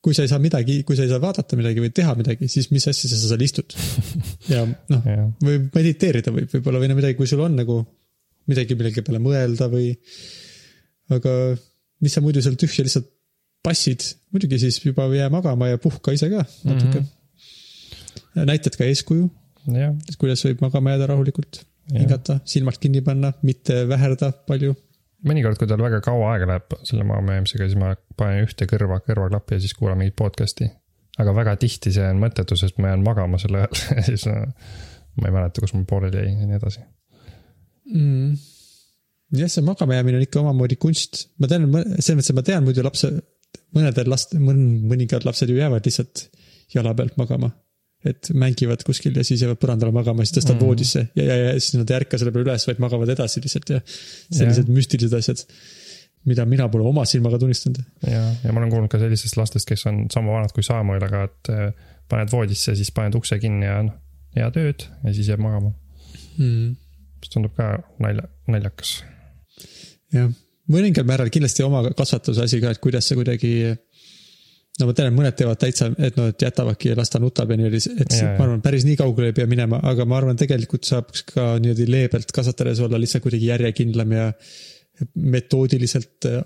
kui 0.05 0.13
sa 0.13 0.27
ei 0.27 0.29
saa 0.29 0.43
midagi, 0.43 0.83
kui 0.85 0.99
sa 0.99 1.07
ei 1.07 1.09
saa 1.09 1.21
vaadata 1.23 1.57
midagi 1.57 1.81
või 1.81 1.93
teha 1.97 2.13
midagi, 2.19 2.49
siis 2.53 2.69
mis 2.75 2.85
asja 2.91 3.09
sa 3.09 3.21
seal 3.23 3.41
istud? 3.41 3.73
ja 4.53 4.65
noh, 4.67 5.07
jah, 5.09 5.29
või 5.45 5.63
mediteerida 5.73 6.35
võib 6.35 6.51
võib-olla 6.53 6.83
või 6.83 6.93
no 6.93 6.99
midagi, 6.99 7.17
kui 7.19 7.31
sul 7.31 7.41
on 7.45 7.57
nagu 7.57 7.81
midagi, 8.51 8.77
millegi 8.77 9.05
peale 9.07 9.23
mõelda 9.25 9.71
või. 9.73 9.95
aga 11.15 11.33
mis 12.05 12.13
sa 12.17 12.21
muidu 12.25 12.43
seal 12.45 12.57
tühja 12.61 12.85
lihtsalt 12.85 13.09
passid, 13.65 14.05
muidugi 14.35 14.59
siis 14.61 14.77
juba 14.85 15.07
jää 15.15 15.31
magama 15.33 15.71
ja 15.71 15.81
puhka 15.81 16.13
ise 16.13 16.29
ka 16.29 16.43
natuke 16.69 16.99
mm. 16.99 17.05
-hmm. 17.05 17.24
Näitad 18.35 18.77
ka 18.79 18.87
eeskuju, 18.89 19.29
et 19.75 20.19
kuidas 20.21 20.45
võib 20.47 20.65
magama 20.65 20.95
jääda 20.95 21.11
rahulikult, 21.13 21.63
hingata, 21.93 22.39
silmad 22.49 22.79
kinni 22.81 23.03
panna, 23.05 23.33
mitte 23.43 23.85
väherda 23.89 24.33
palju. 24.49 24.75
mõnikord, 25.25 25.59
kui 25.61 25.69
tal 25.69 25.83
väga 25.83 26.01
kaua 26.05 26.35
aega 26.35 26.49
läheb 26.51 26.79
selle 26.85 27.05
magamaajäämisega, 27.09 27.69
siis 27.69 27.81
ma 27.81 27.95
panen 28.19 28.45
ühte 28.45 28.69
kõrva, 28.71 29.01
kõrvaklappi 29.05 29.59
ja 29.59 29.65
siis 29.65 29.77
kuulan 29.79 30.01
mingit 30.01 30.17
podcast'i. 30.19 30.71
aga 31.19 31.35
väga 31.35 31.57
tihti 31.63 31.93
see 31.95 32.09
on 32.11 32.19
mõttetu, 32.23 32.59
sest 32.59 32.81
ma 32.83 32.91
jään 32.91 33.05
magama 33.07 33.39
selle 33.39 33.63
ajal 33.63 33.85
ja 33.99 34.07
siis 34.09 34.27
äh, 34.31 34.43
ma 35.21 35.31
ei 35.31 35.37
mäleta, 35.37 35.63
kus 35.63 35.75
mul 35.77 35.87
pooleli 35.89 36.21
jäi 36.21 36.33
ja 36.33 36.49
nii 36.49 36.59
edasi. 36.59 36.83
mm.. 37.93 38.37
jah, 39.39 39.51
see 39.53 39.67
magamajäämine 39.67 40.21
on 40.21 40.27
ikka 40.27 40.43
omamoodi 40.43 40.79
kunst, 40.81 41.29
ma 41.39 41.51
tean, 41.51 41.69
selles 41.99 42.19
mõttes, 42.19 42.33
et 42.33 42.39
ma 42.41 42.47
tean 42.47 42.67
muidu 42.67 42.85
lapse, 42.87 43.13
mõnedel 43.77 44.11
last, 44.11 44.35
mõningad 44.39 45.27
lapsed 45.29 45.51
ju 45.51 45.61
jäävad 45.61 45.87
lihtsalt 45.87 46.29
jala 46.75 46.95
pealt 46.97 47.17
magama. 47.21 47.53
Et 48.05 48.31
mängivad 48.37 48.83
kuskil 48.85 49.17
ja 49.17 49.25
siis 49.25 49.43
jäävad 49.45 49.61
põrandale 49.63 49.95
magama, 49.95 50.25
siis 50.25 50.37
tõstavad 50.37 50.59
mm. 50.59 50.67
Mhm. 50.67 50.69
voodisse 50.69 51.07
ja, 51.17 51.25
ja, 51.25 51.39
ja 51.41 51.55
siis 51.57 51.79
nad 51.79 51.91
ei 51.91 51.99
ärka 52.03 52.21
selle 52.21 52.35
peale 52.35 52.49
üles, 52.51 52.67
vaid 52.69 52.83
magavad 52.85 53.15
edasi 53.15 53.43
lihtsalt 53.45 53.73
ja 53.73 53.81
sellised 53.87 54.69
yeah. 54.69 54.77
müstilised 54.77 55.17
asjad, 55.19 55.43
mida 56.29 56.47
mina 56.49 56.69
pole 56.73 56.87
oma 56.89 57.07
silmaga 57.09 57.41
tunnistanud. 57.41 57.81
ja, 58.09 58.23
ja 58.45 58.53
ma 58.53 58.63
olen 58.63 58.73
kuulnud 58.73 58.93
ka 58.93 59.01
sellistest 59.03 59.41
lastest, 59.41 59.69
kes 59.69 59.87
on 59.91 60.05
sama 60.13 60.37
vanad 60.37 60.53
kui 60.57 60.67
Samuel, 60.67 61.05
aga 61.09 61.25
et 61.31 61.53
äh, 61.55 61.91
paned 62.11 62.33
voodisse, 62.33 62.77
siis 62.77 62.93
paned 62.95 63.17
ukse 63.17 63.39
kinni 63.41 63.69
ja 63.69 63.81
noh, 63.87 63.97
head 64.37 64.61
ööd 64.61 64.87
ja 64.89 65.17
siis 65.17 65.33
jääb 65.33 65.43
magama. 65.45 65.73
Mm. 66.35 66.75
mis 67.23 67.31
tundub 67.31 67.55
ka 67.57 67.77
nalja, 68.03 68.27
naljakas. 68.51 68.99
jah, 70.13 70.33
mõningal 70.71 71.07
määral 71.09 71.31
kindlasti 71.33 71.65
oma 71.65 71.85
kasvatuse 71.97 72.45
asi 72.45 72.61
ka, 72.63 72.75
et 72.75 72.83
kuidas 72.85 73.09
sa 73.09 73.17
kuidagi. 73.19 73.75
No 74.81 74.89
ma 74.89 74.95
tean, 74.97 75.11
et 75.11 75.17
mõned 75.17 75.37
teevad 75.39 75.61
täitsa, 75.61 75.89
et 75.95 76.17
noh, 76.19 76.31
et 76.33 76.45
jätavadki 76.47 76.91
ja 76.91 76.99
las 76.99 77.13
ta 77.13 77.21
nutab 77.23 77.53
ja 77.53 77.59
niimoodi, 77.59 77.81
et 78.03 78.17
ja. 78.17 78.33
ma 78.39 78.47
arvan, 78.49 78.63
päris 78.65 78.87
nii 78.89 78.97
kaugele 78.99 79.31
ei 79.31 79.37
pea 79.37 79.47
minema, 79.51 79.79
aga 79.87 80.07
ma 80.09 80.19
arvan, 80.19 80.39
tegelikult 80.41 80.89
saaks 80.89 81.27
ka 81.31 81.53
niimoodi 81.63 81.87
leebelt 81.91 82.35
kasvatades 82.35 82.83
olla 82.85 82.99
lihtsalt 83.01 83.23
kuidagi 83.27 83.53
järjekindlam 83.53 84.17
ja 84.17 84.27
metoodiliselt 85.15 86.27
äh, 86.31 86.43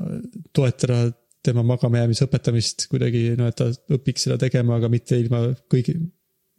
toetada 0.56 1.08
tema 1.44 1.62
magamajäämise 1.64 2.26
õpetamist 2.26 2.88
kuidagi, 2.92 3.30
no 3.38 3.48
et 3.48 3.56
ta 3.56 3.70
õpiks 3.96 4.26
seda 4.26 4.36
tegema, 4.40 4.76
aga 4.76 4.90
mitte 4.92 5.16
ilma 5.20 5.46
kõigi, 5.70 5.94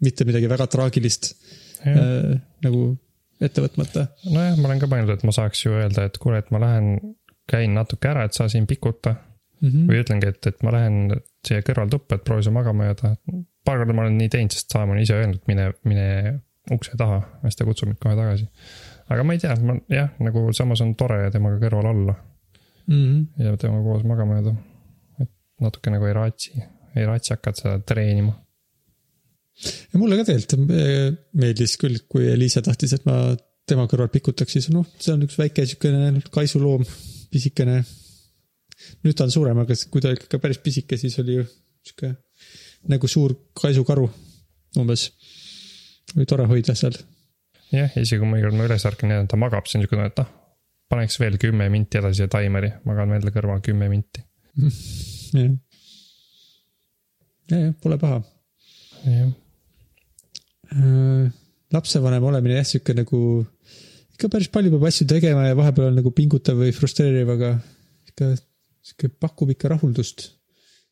mitte 0.06 0.26
midagi 0.26 0.50
väga 0.50 0.70
traagilist 0.72 1.34
äh, 1.86 2.38
nagu 2.66 2.84
ette 3.40 3.64
võtmata. 3.64 4.10
Nojah, 4.28 4.58
ma 4.60 4.70
olen 4.72 4.82
ka 4.82 4.90
mõelnud, 4.92 5.14
et 5.16 5.26
ma 5.28 5.34
saaks 5.36 5.66
ju 5.68 5.74
öelda, 5.78 6.10
et 6.10 6.18
kuule, 6.22 6.42
et 6.42 6.50
ma 6.56 6.62
lähen, 6.64 7.14
käin 7.50 7.74
natuke 7.78 8.10
ära, 8.10 8.26
et 8.28 8.38
sa 8.38 8.50
siin 8.52 8.68
pikuta 8.70 9.16
mm. 9.62 9.70
-hmm. 9.70 9.88
või 9.90 10.04
ütlengi, 10.04 10.34
et, 10.34 10.48
et 10.48 10.64
ma 10.64 10.74
lähen 10.76 11.16
siia 11.48 11.64
kõrvaltuppa, 11.66 12.20
et 12.20 12.24
proovi 12.28 12.46
sa 12.48 12.54
magama 12.56 12.90
jääda. 12.90 13.16
paar 13.66 13.82
korda 13.82 13.94
ma 13.94 14.06
olen 14.06 14.18
nii 14.18 14.30
teinud, 14.30 14.56
sest 14.56 14.72
Saam 14.74 14.94
on 14.94 15.02
ise 15.02 15.18
öelnud, 15.18 15.42
mine, 15.48 15.72
mine 15.84 16.08
ukse 16.72 16.98
taha 16.98 17.20
ja 17.20 17.50
siis 17.50 17.60
ta 17.60 17.68
kutsub 17.68 17.90
mind 17.90 18.02
kohe 18.04 18.16
tagasi. 18.16 18.48
aga 19.10 19.24
ma 19.24 19.34
ei 19.34 19.44
tea, 19.44 19.56
ma 19.66 19.78
jah, 19.90 20.10
nagu 20.20 20.50
samas 20.54 20.82
on 20.86 20.96
tore 20.96 21.22
temaga 21.32 21.62
kõrval 21.66 21.94
olla 21.94 22.18
Mm 22.90 23.06
-hmm. 23.06 23.44
ja 23.44 23.58
temaga 23.58 23.84
koos 23.84 24.04
magama 24.04 24.36
jääda. 24.40 24.56
et 25.22 25.30
natuke 25.62 25.92
nagu 25.94 26.06
ei 26.06 26.14
raatsi, 26.14 26.52
ei 26.96 27.06
raatsi 27.06 27.34
hakata 27.34 27.62
seda 27.62 27.80
treenima. 27.80 28.34
ja 29.94 30.00
mulle 30.00 30.18
ka 30.18 30.26
tegelikult 30.26 30.72
eh, 30.74 31.14
meeldis 31.34 31.78
küll, 31.78 32.00
kui 32.10 32.32
Eliise 32.32 32.62
tahtis, 32.66 32.94
et 32.94 33.06
ma 33.06 33.36
tema 33.68 33.86
kõrval 33.92 34.10
pikutaks, 34.10 34.56
siis 34.58 34.70
noh, 34.74 34.88
see 34.98 35.14
on 35.14 35.26
üks 35.28 35.38
väike 35.38 35.66
siukene 35.70 36.22
kaisuloom, 36.34 36.86
pisikene. 37.32 37.84
Nüüd 39.04 39.18
ta 39.18 39.28
on 39.28 39.34
suurem, 39.34 39.62
aga 39.64 39.78
kui 39.92 40.04
ta 40.04 40.12
oli 40.12 40.20
ikka 40.20 40.42
päris 40.42 40.62
pisike, 40.64 40.98
siis 41.00 41.18
oli 41.24 41.40
ju 41.40 41.46
sihuke 41.86 42.14
nagu 42.90 43.08
suur 43.12 43.36
kaisukaru 43.60 44.08
umbes. 44.80 45.10
oli 46.16 46.26
tore 46.30 46.48
hoida 46.50 46.76
seal. 46.76 46.98
jah, 47.72 47.90
ja 47.96 48.02
isegi 48.02 48.22
kui 48.22 48.30
mõnikord 48.30 48.58
ma 48.58 48.68
üles 48.70 48.86
ärkan 48.90 49.16
ja 49.16 49.24
ta 49.30 49.40
magab, 49.40 49.68
siis 49.68 49.80
on 49.80 49.86
siuke 49.86 49.96
tunne, 49.98 50.12
et 50.12 50.22
noh, 50.22 50.32
paneks 50.90 51.20
veel 51.22 51.38
kümme 51.42 51.70
minti 51.70 52.00
edasi 52.00 52.26
ja 52.26 52.32
taimeri, 52.32 52.72
magan 52.90 53.12
veel 53.16 53.34
kõrval 53.36 53.62
kümme 53.66 53.92
minti. 53.92 54.24
jah, 55.40 55.54
jah, 57.52 57.70
pole 57.84 58.00
paha. 58.02 58.24
jah, 59.06 59.30
Äh, 60.70 61.30
lapsevanem 61.74 62.24
olemine 62.30 62.60
jah, 62.60 62.68
sihuke 62.68 62.94
nagu, 62.98 63.20
ikka 64.14 64.30
päris 64.30 64.52
palju 64.54 64.74
peab 64.76 64.86
asju 64.90 65.08
tegema 65.10 65.48
ja 65.48 65.58
vahepeal 65.58 65.90
on 65.90 65.98
nagu 65.98 66.12
pingutav 66.14 66.60
või 66.62 66.74
frustreeriv, 66.76 67.32
aga 67.34 67.56
ikka 68.12 68.36
sihuke 68.90 69.12
pakub 69.22 69.52
ikka 69.54 69.74
rahuldust. 69.76 70.30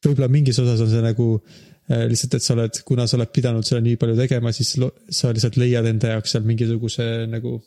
võib-olla 0.06 0.30
mingis 0.32 0.60
osas 0.62 0.82
on 0.84 0.92
see 0.92 1.02
nagu 1.04 1.30
äh, 1.38 2.06
lihtsalt, 2.12 2.38
et 2.38 2.46
sa 2.46 2.54
oled, 2.56 2.82
kuna 2.88 3.08
sa 3.08 3.18
oled 3.18 3.32
pidanud 3.34 3.66
seda 3.68 3.82
nii 3.86 3.98
palju 4.02 4.18
tegema, 4.20 4.54
siis 4.56 4.76
sa 4.76 5.34
lihtsalt 5.34 5.58
leiad 5.62 5.90
enda 5.90 6.16
jaoks 6.16 6.36
seal 6.36 6.46
mingisuguse 6.48 7.08
nagu 7.32 7.58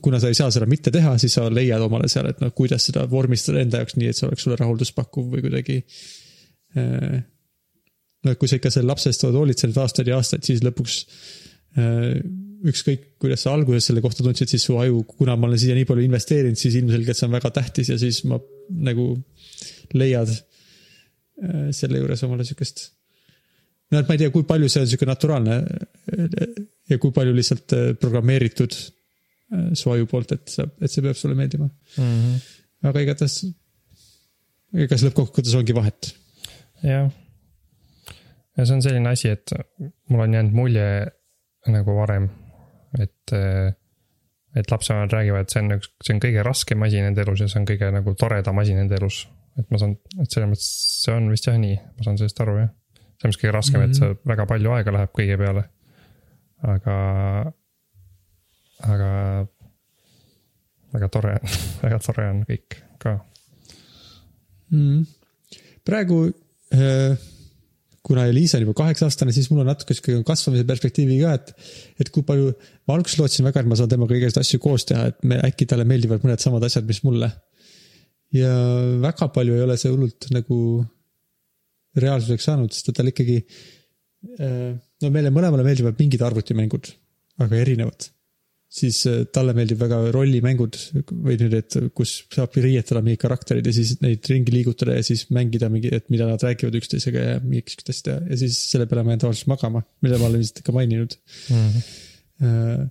kuna 0.00 0.20
sa 0.22 0.30
ei 0.30 0.38
saa 0.38 0.48
seda 0.54 0.68
mitte 0.70 0.92
teha, 0.94 1.16
siis 1.20 1.34
sa 1.36 1.48
leiad 1.52 1.82
omale 1.84 2.08
seal, 2.08 2.30
et 2.30 2.40
noh, 2.40 2.52
kuidas 2.56 2.86
seda 2.88 3.04
vormistada 3.10 3.60
enda 3.60 3.82
jaoks 3.82 3.98
nii, 3.98 4.12
et 4.12 4.16
see 4.16 4.28
oleks 4.28 4.46
sulle 4.46 4.56
rahulduspakkuv 4.60 5.34
või 5.34 5.44
kuidagi 5.44 5.80
äh, 6.80 7.20
no 8.24 8.36
kui 8.40 8.50
sa 8.50 8.60
ikka 8.60 8.72
selle 8.72 8.90
lapse 8.90 9.10
eest 9.10 9.24
oled 9.26 9.40
hoolitsenud 9.40 9.80
aastaid 9.82 10.10
ja 10.10 10.20
aastaid, 10.20 10.46
siis 10.46 10.62
lõpuks 10.64 11.00
äh, 11.80 12.20
ükskõik, 12.70 13.14
kuidas 13.22 13.44
sa 13.44 13.54
alguses 13.56 13.86
selle 13.88 14.02
kohta 14.04 14.24
tundsid, 14.24 14.50
siis 14.52 14.66
su 14.68 14.76
aju, 14.80 15.02
kuna 15.08 15.36
ma 15.40 15.48
olen 15.48 15.60
siia 15.60 15.76
nii 15.76 15.88
palju 15.88 16.04
investeerinud, 16.04 16.60
siis 16.60 16.76
ilmselgelt 16.80 17.16
see 17.16 17.28
on 17.28 17.36
väga 17.38 17.52
tähtis 17.56 17.92
ja 17.92 17.96
siis 18.00 18.22
ma 18.28 18.40
nagu 18.88 19.14
leiad 19.98 20.30
äh, 20.30 21.68
selle 21.76 22.02
juures 22.02 22.24
omale 22.26 22.46
sihukest. 22.48 22.86
no 23.90 24.00
et 24.00 24.08
ma 24.08 24.16
ei 24.16 24.24
tea, 24.24 24.32
kui 24.34 24.46
palju 24.48 24.70
see 24.70 24.84
on 24.84 24.90
sihuke 24.90 25.08
naturaalne 25.08 25.60
ja 26.90 26.98
kui 27.02 27.14
palju 27.16 27.36
lihtsalt 27.36 27.76
äh, 27.76 27.86
programmeeritud 28.00 28.76
su 29.74 29.90
aju 29.90 30.06
poolt, 30.06 30.36
et 30.36 30.52
sa, 30.52 30.62
et 30.78 30.92
see 30.92 31.02
peab 31.02 31.16
sulle 31.18 31.34
meeldima 31.34 31.66
mm. 31.66 32.04
-hmm. 32.04 32.36
aga 32.86 33.02
igatahes, 33.02 33.40
ega 34.78 34.98
see 34.98 35.08
lõppkokkuvõttes 35.08 35.56
ongi 35.58 35.74
vahet. 35.74 36.12
jah 36.86 37.10
ja 38.60 38.66
see 38.66 38.76
on 38.76 38.84
selline 38.84 39.10
asi, 39.10 39.32
et 39.32 39.52
mul 40.08 40.24
on 40.24 40.34
jäänud 40.34 40.54
mulje 40.54 40.86
nagu 41.70 41.96
varem, 41.96 42.28
et, 42.98 43.34
et 44.56 44.70
lapsevanemad 44.70 45.12
räägivad, 45.16 45.46
et 45.46 45.54
see 45.54 45.62
on 45.64 45.76
üks, 45.76 45.92
see 46.04 46.16
on 46.16 46.22
kõige 46.24 46.46
raskem 46.46 46.86
asi 46.86 47.02
nende 47.04 47.24
elus 47.24 47.44
ja 47.44 47.50
see 47.50 47.60
on 47.62 47.68
kõige 47.68 47.90
nagu 47.94 48.14
toredam 48.18 48.60
asi 48.62 48.76
nende 48.76 48.98
elus. 49.00 49.22
Et 49.60 49.70
ma 49.72 49.80
saan, 49.80 49.96
et 50.20 50.32
selles 50.32 50.50
mõttes 50.50 50.68
see 51.04 51.14
on 51.16 51.30
vist 51.32 51.48
jah 51.48 51.58
nii, 51.60 51.78
ma 51.96 52.06
saan 52.06 52.20
sellest 52.20 52.42
aru 52.44 52.58
jah. 52.58 52.70
see 53.16 53.28
on 53.28 53.34
vist 53.34 53.42
kõige 53.42 53.54
raskem 53.56 53.80
mm, 53.80 53.86
-hmm. 53.86 53.96
et 53.96 54.18
see 54.20 54.32
väga 54.32 54.46
palju 54.50 54.76
aega 54.76 54.96
läheb 54.96 55.14
kõige 55.16 55.38
peale. 55.40 55.64
aga, 56.74 56.96
aga 58.90 59.10
väga 60.94 61.08
tore 61.08 61.34
on 61.38 61.58
väga 61.84 61.98
tore 62.06 62.30
on 62.34 62.44
kõik 62.48 62.80
ka 62.98 63.18
mm.. 64.70 65.04
praegu 65.84 66.24
äh 66.74 67.28
kuna 68.10 68.26
Liisa 68.32 68.58
on 68.58 68.64
juba 68.64 68.74
kaheksa 68.80 69.06
aastane, 69.06 69.32
siis 69.32 69.50
mul 69.50 69.62
on 69.62 69.68
natuke 69.70 69.94
sihuke 69.94 70.22
kasvamise 70.26 70.64
perspektiivi 70.68 71.20
ka, 71.20 71.34
et. 71.36 71.52
et 72.00 72.10
kui 72.14 72.24
palju, 72.26 72.54
ma 72.88 72.96
alguses 72.96 73.20
lootsin 73.20 73.46
väga, 73.46 73.62
et 73.62 73.70
ma 73.70 73.78
saan 73.78 73.92
temaga 73.92 74.16
igasuguseid 74.16 74.46
asju 74.46 74.60
koos 74.64 74.86
teha, 74.88 75.10
et 75.12 75.20
me 75.30 75.38
äkki 75.46 75.68
talle 75.70 75.86
meeldivad 75.88 76.24
mõned 76.24 76.42
samad 76.42 76.64
asjad, 76.66 76.88
mis 76.88 77.02
mulle. 77.06 77.30
Ja 78.36 78.52
väga 79.02 79.30
palju 79.34 79.56
ei 79.56 79.66
ole 79.66 79.76
see 79.80 79.92
hullult 79.92 80.30
nagu 80.34 80.60
reaalsuseks 82.00 82.46
saanud, 82.46 82.72
sest 82.74 82.92
et 82.92 82.98
tal 83.00 83.10
ikkagi. 83.10 83.40
Äh, 84.38 84.72
no 85.02 85.10
meile 85.12 85.32
mõlemale 85.32 85.64
meeldivad 85.64 85.98
mingid 85.98 86.22
arvutimängud, 86.26 86.90
aga 87.40 87.56
erinevad 87.56 88.10
siis 88.70 89.00
äh, 89.10 89.24
talle 89.34 89.54
meeldib 89.56 89.80
väga 89.82 89.98
rollimängud 90.14 90.78
või 91.10 91.36
nüüd, 91.40 91.56
et 91.58 91.76
kus 91.96 92.20
saab 92.30 92.54
riietada 92.62 93.02
mingid 93.02 93.22
karakterid 93.24 93.66
ja 93.66 93.74
siis 93.74 93.96
neid 94.04 94.26
ringi 94.30 94.54
liigutada 94.54 94.94
ja 94.98 95.06
siis 95.06 95.26
mängida 95.34 95.70
mingi, 95.72 95.90
et 95.94 96.06
mida 96.12 96.28
nad 96.28 96.42
räägivad 96.44 96.78
üksteisega 96.78 97.24
ja 97.26 97.40
mingit 97.42 97.74
sihukest 97.74 97.90
asja 97.96 98.20
ja 98.22 98.38
siis 98.38 98.60
selle 98.70 98.86
peale 98.90 99.04
ma 99.06 99.16
jään 99.16 99.24
tavaliselt 99.26 99.50
magama, 99.50 99.82
mille 100.04 100.20
ma 100.20 100.30
olen 100.30 100.44
ilmselt 100.44 100.62
ikka 100.62 100.76
maininud 100.76 101.18
mm. 101.50 101.66
-hmm. 101.66 102.86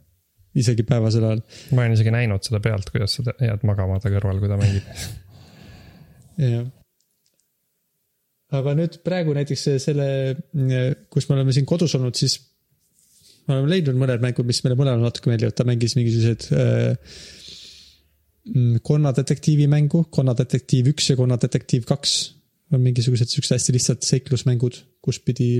isegi 0.59 0.83
päevasel 0.83 1.29
ajal. 1.29 1.45
ma 1.71 1.85
olen 1.85 1.95
isegi 1.95 2.15
näinud 2.17 2.43
seda 2.43 2.59
pealt, 2.63 2.91
kuidas 2.91 3.15
sa 3.15 3.39
jääd 3.39 3.63
magama 3.63 4.01
ta 4.03 4.11
kõrval, 4.11 4.43
kui 4.43 4.51
ta 4.51 4.59
mängib. 4.59 4.91
jah. 6.39 6.67
Aga 8.59 8.73
nüüd 8.73 8.95
praegu 9.05 9.35
näiteks 9.37 9.67
selle, 9.83 10.05
kus 11.13 11.27
me 11.29 11.35
oleme 11.35 11.53
siin 11.53 11.67
kodus 11.69 11.93
olnud, 11.99 12.17
siis 12.17 12.39
me 13.45 13.57
oleme 13.57 13.75
leidnud 13.75 13.99
mõned 13.99 14.23
mängud, 14.23 14.47
mis 14.47 14.63
meile 14.65 14.77
mõlemale 14.79 15.05
natuke 15.05 15.29
meeldivad, 15.29 15.53
ta 15.57 15.65
mängis 15.69 15.93
mingisuguseid 15.97 16.47
äh, 16.57 17.19
mm, 18.49 18.81
konnadetektiivi 18.85 19.69
mängu, 19.69 20.03
konnadetektiiv 20.13 20.89
üks 20.95 21.11
ja 21.11 21.19
konnadetektiiv 21.19 21.85
kaks. 21.89 22.17
On 22.73 22.81
mingisugused 22.81 23.29
siuksed 23.31 23.55
hästi 23.55 23.73
lihtsad 23.73 24.03
seiklusmängud, 24.05 24.75
kus 25.01 25.17
pidi 25.25 25.51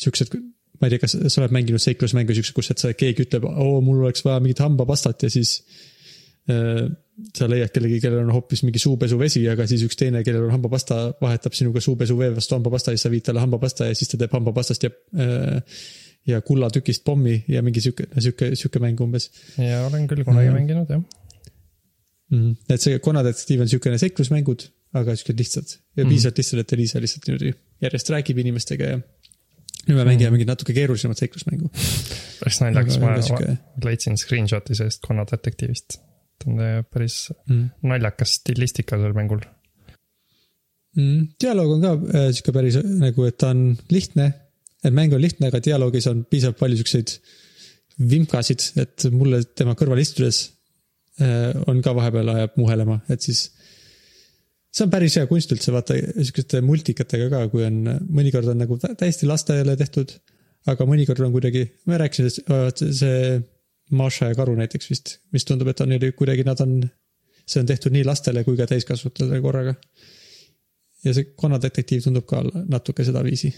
siuksed, 0.00 0.36
ma 0.80 0.88
ei 0.88 0.94
tea, 0.94 1.02
kas 1.02 1.16
sa 1.18 1.42
oled 1.42 1.52
mänginud 1.56 1.82
seiklusmängu 1.84 2.36
siuksed, 2.36 2.56
kus, 2.56 2.70
et 2.72 2.80
sa, 2.80 2.94
keegi 2.96 3.26
ütleb, 3.26 3.44
oo, 3.48 3.82
mul 3.84 4.06
oleks 4.06 4.24
vaja 4.24 4.40
mingit 4.44 4.62
hambapastat 4.64 5.26
ja 5.26 5.32
siis 5.32 5.58
äh, 6.52 6.86
sa 7.36 7.48
leiad 7.50 7.72
kellegi, 7.74 8.00
kellel 8.02 8.24
on 8.24 8.34
hoopis 8.34 8.62
mingi 8.62 8.80
suupesuvesi, 8.82 9.42
aga 9.50 9.66
siis 9.66 9.82
üks 9.86 9.98
teine, 9.98 10.22
kellel 10.26 10.46
on 10.46 10.54
hambapasta, 10.54 11.00
vahetab 11.20 11.56
sinuga 11.58 11.82
suupesuvee 11.82 12.30
vastu 12.36 12.54
hambapasta 12.54 12.94
ja 12.94 12.98
siis 12.98 13.08
sa 13.08 13.12
viid 13.14 13.26
talle 13.26 13.42
hambapasta 13.42 13.88
ja 13.88 13.96
siis 13.98 14.12
ta 14.12 14.20
teeb 14.20 14.36
hambapastast 14.38 14.86
ja 14.86 14.92
äh, 15.18 15.80
ja 16.28 16.40
kullatükist 16.44 17.04
pommi 17.04 17.44
ja 17.48 17.62
mingi 17.64 17.82
sihuke, 17.82 18.08
sihuke, 18.18 18.50
sihuke 18.58 18.82
mäng 18.82 19.00
umbes. 19.00 19.30
ja 19.56 19.84
olen 19.86 20.08
küll 20.10 20.24
kunagi 20.26 20.50
mm. 20.50 20.58
mänginud 20.58 20.90
jah 20.92 21.00
mm. 21.00 22.40
-hmm. 22.40 22.56
et 22.74 22.84
see 22.84 22.98
konnadetektiiv 23.04 23.64
on 23.64 23.70
siukene 23.72 23.98
seiklusmängud, 23.98 24.66
aga 25.00 25.16
siuksed 25.16 25.38
lihtsad 25.38 25.72
ja 25.96 26.04
mm. 26.04 26.10
piisavalt 26.10 26.42
lihtsad, 26.42 26.64
et 26.64 26.72
Elisa 26.76 27.00
lihtsalt 27.00 27.28
niimoodi 27.28 27.54
järjest 27.86 28.12
räägib 28.14 28.42
inimestega 28.44 28.90
ja. 28.92 28.98
nüüd 29.86 29.96
me 29.96 30.04
mängime 30.04 30.28
mm. 30.28 30.36
mingit 30.36 30.52
natuke 30.52 30.76
keerulisemat 30.76 31.24
seiklusmängu. 31.24 31.70
päris 32.42 32.60
naljakas, 32.64 33.00
ma 33.02 33.16
siuke... 33.22 33.56
leidsin 33.84 34.20
screenshot'i 34.20 34.76
sellest 34.78 35.04
konnadetektiivist. 35.06 36.00
Ta 36.38 36.50
on 36.50 36.64
äh, 36.64 36.82
päris 36.86 37.28
mm. 37.48 37.64
naljakas 37.90 38.38
stilistika 38.40 38.96
sellel 38.96 39.16
mängul 39.16 39.40
mm,. 40.96 41.34
dialoog 41.40 41.76
on 41.76 41.86
ka 41.86 41.94
äh, 41.94 42.28
sihuke 42.32 42.54
päris 42.56 42.78
nagu, 42.82 43.26
et 43.28 43.38
ta 43.40 43.54
on 43.54 43.72
lihtne 43.90 44.32
et 44.84 44.94
mäng 44.94 45.14
on 45.14 45.22
lihtne, 45.22 45.50
aga 45.50 45.60
dialoogis 45.64 46.06
on 46.10 46.22
piisavalt 46.30 46.60
palju 46.60 46.78
siukseid 46.80 47.14
vimkasid, 48.10 48.64
et 48.78 49.08
mulle 49.10 49.42
tema 49.58 49.74
kõrval 49.78 50.00
istudes 50.02 50.44
äh, 51.22 51.50
on 51.70 51.82
ka 51.82 51.94
vahepeal 51.98 52.30
ajab 52.36 52.58
muhelema, 52.60 53.00
et 53.10 53.24
siis. 53.24 53.48
see 54.70 54.84
on 54.84 54.92
päris 54.92 55.16
hea 55.18 55.26
kunst 55.26 55.50
üldse, 55.54 55.72
vaata 55.74 55.96
siukeste 55.98 56.60
multikatega 56.62 57.30
ka, 57.32 57.44
kui 57.50 57.64
on, 57.66 57.80
mõnikord 58.14 58.50
on 58.52 58.60
nagu 58.62 58.78
täiesti 58.78 59.26
lastele 59.26 59.76
tehtud. 59.80 60.14
aga 60.68 60.84
mõnikord 60.84 61.24
on 61.24 61.32
kuidagi, 61.32 61.64
ma 61.88 61.98
rääkisin, 61.98 62.28
see 62.76 63.38
Maša 63.90 64.32
ja 64.32 64.36
karu 64.36 64.54
näiteks 64.58 64.90
vist, 64.90 65.14
mis 65.32 65.46
tundub, 65.48 65.70
et 65.72 65.80
on 65.80 65.94
kuidagi, 66.16 66.44
nad 66.44 66.60
on, 66.60 66.82
see 67.48 67.62
on 67.62 67.66
tehtud 67.66 67.94
nii 67.94 68.04
lastele 68.04 68.44
kui 68.44 68.56
ka 68.56 68.66
täiskasvanutele 68.68 69.40
korraga. 69.40 69.74
ja 71.04 71.14
see 71.14 71.32
konnadetektiiv 71.36 72.02
tundub 72.04 72.26
ka 72.26 72.42
natuke 72.68 73.04
sedaviisi 73.06 73.52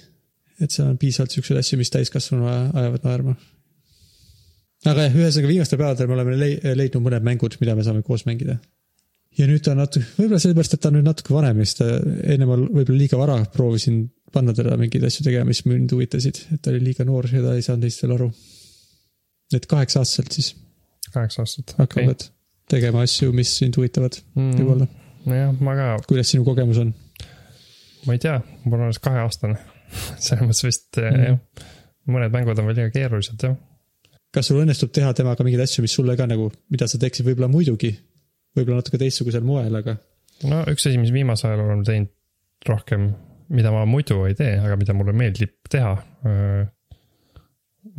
et 0.64 0.74
seal 0.74 0.90
on 0.90 0.98
piisavalt 1.00 1.34
siukseid 1.34 1.60
asju, 1.60 1.78
mis 1.80 1.92
täiskasvanu 1.92 2.48
ajavad 2.50 3.06
naerma. 3.06 3.34
aga 4.90 5.06
jah, 5.06 5.16
ühesõnaga 5.16 5.52
viimastel 5.52 5.80
päevadel 5.80 6.08
me 6.08 6.16
oleme 6.16 6.36
leidnud 6.76 7.04
mõned 7.04 7.26
mängud, 7.26 7.56
mida 7.60 7.76
me 7.76 7.84
saame 7.86 8.04
koos 8.06 8.26
mängida. 8.28 8.58
ja 9.38 9.48
nüüd 9.48 9.64
ta 9.64 9.74
on 9.74 9.82
natuke, 9.84 10.06
võib-olla 10.18 10.40
sellepärast, 10.42 10.76
et 10.76 10.82
ta 10.84 10.90
on 10.90 10.98
nüüd 10.98 11.08
natuke 11.08 11.34
vanem, 11.34 11.62
siis 11.64 11.80
ta, 11.80 11.90
enne 12.34 12.48
ma 12.48 12.58
võib-olla 12.60 12.98
liiga 12.98 13.20
vara 13.20 13.40
proovisin 13.54 14.02
panna 14.32 14.54
teda 14.54 14.76
mingeid 14.78 15.04
asju 15.08 15.26
tegema, 15.26 15.48
mis 15.48 15.64
mind 15.66 15.92
huvitasid, 15.96 16.44
et 16.54 16.62
ta 16.62 16.72
oli 16.74 16.82
liiga 16.84 17.06
noor 17.08 17.28
ja 17.32 17.42
ta 17.44 17.56
ei 17.56 17.66
saanud 17.66 17.88
neist 17.88 18.04
veel 18.04 18.16
aru. 18.18 18.30
Et 19.56 19.66
kaheksa 19.70 20.02
aastaselt 20.02 20.36
siis. 20.36 20.52
kaheksa 21.12 21.42
aastat. 21.42 21.74
hakkavad 21.78 22.14
okay. 22.14 22.34
tegema 22.70 23.04
asju, 23.06 23.32
mis 23.36 23.52
sind 23.62 23.78
huvitavad 23.78 24.18
mm, 24.34 24.52
võib-olla. 24.58 24.88
nojah, 25.26 25.54
ma 25.60 25.76
ka. 25.78 25.88
kuidas 26.08 26.32
sinu 26.32 26.46
kogemus 26.46 26.82
on? 26.82 26.92
ma 28.06 28.16
ei 28.16 28.22
tea, 28.22 28.38
ma 28.64 28.74
olen 28.76 28.88
alles 28.88 29.02
kaheaastane 29.04 29.58
selles 30.24 30.44
mõttes 30.46 30.66
vist 30.66 31.00
mm 31.00 31.16
-hmm. 31.16 31.26
jah, 31.30 31.66
mõned 32.10 32.36
mängud 32.36 32.58
on 32.58 32.70
veel 32.70 32.78
liiga 32.82 32.94
keerulised 32.94 33.46
jah. 33.48 33.56
kas 34.34 34.50
sul 34.50 34.62
õnnestub 34.62 34.92
teha 34.94 35.12
temaga 35.16 35.46
mingeid 35.46 35.66
asju, 35.66 35.84
mis 35.86 35.96
sulle 35.98 36.16
ka 36.16 36.28
nagu, 36.30 36.50
mida 36.70 36.88
sa 36.88 37.00
teeksid 37.02 37.26
võib-olla 37.26 37.50
muidugi, 37.50 37.92
võib-olla 38.56 38.80
natuke 38.80 39.00
teistsugusel 39.02 39.44
moel, 39.46 39.74
aga? 39.82 39.96
no 40.50 40.62
üks 40.70 40.86
asi, 40.86 40.98
mis 40.98 41.12
viimasel 41.14 41.52
ajal 41.52 41.66
olen 41.66 41.84
teinud 41.84 42.16
rohkem, 42.68 43.10
mida 43.48 43.72
ma 43.72 43.86
muidu 43.88 44.22
ei 44.28 44.36
tee, 44.38 44.58
aga 44.60 44.76
mida 44.76 44.94
mulle 44.96 45.14
meeldib 45.16 45.56
teha. 45.72 45.94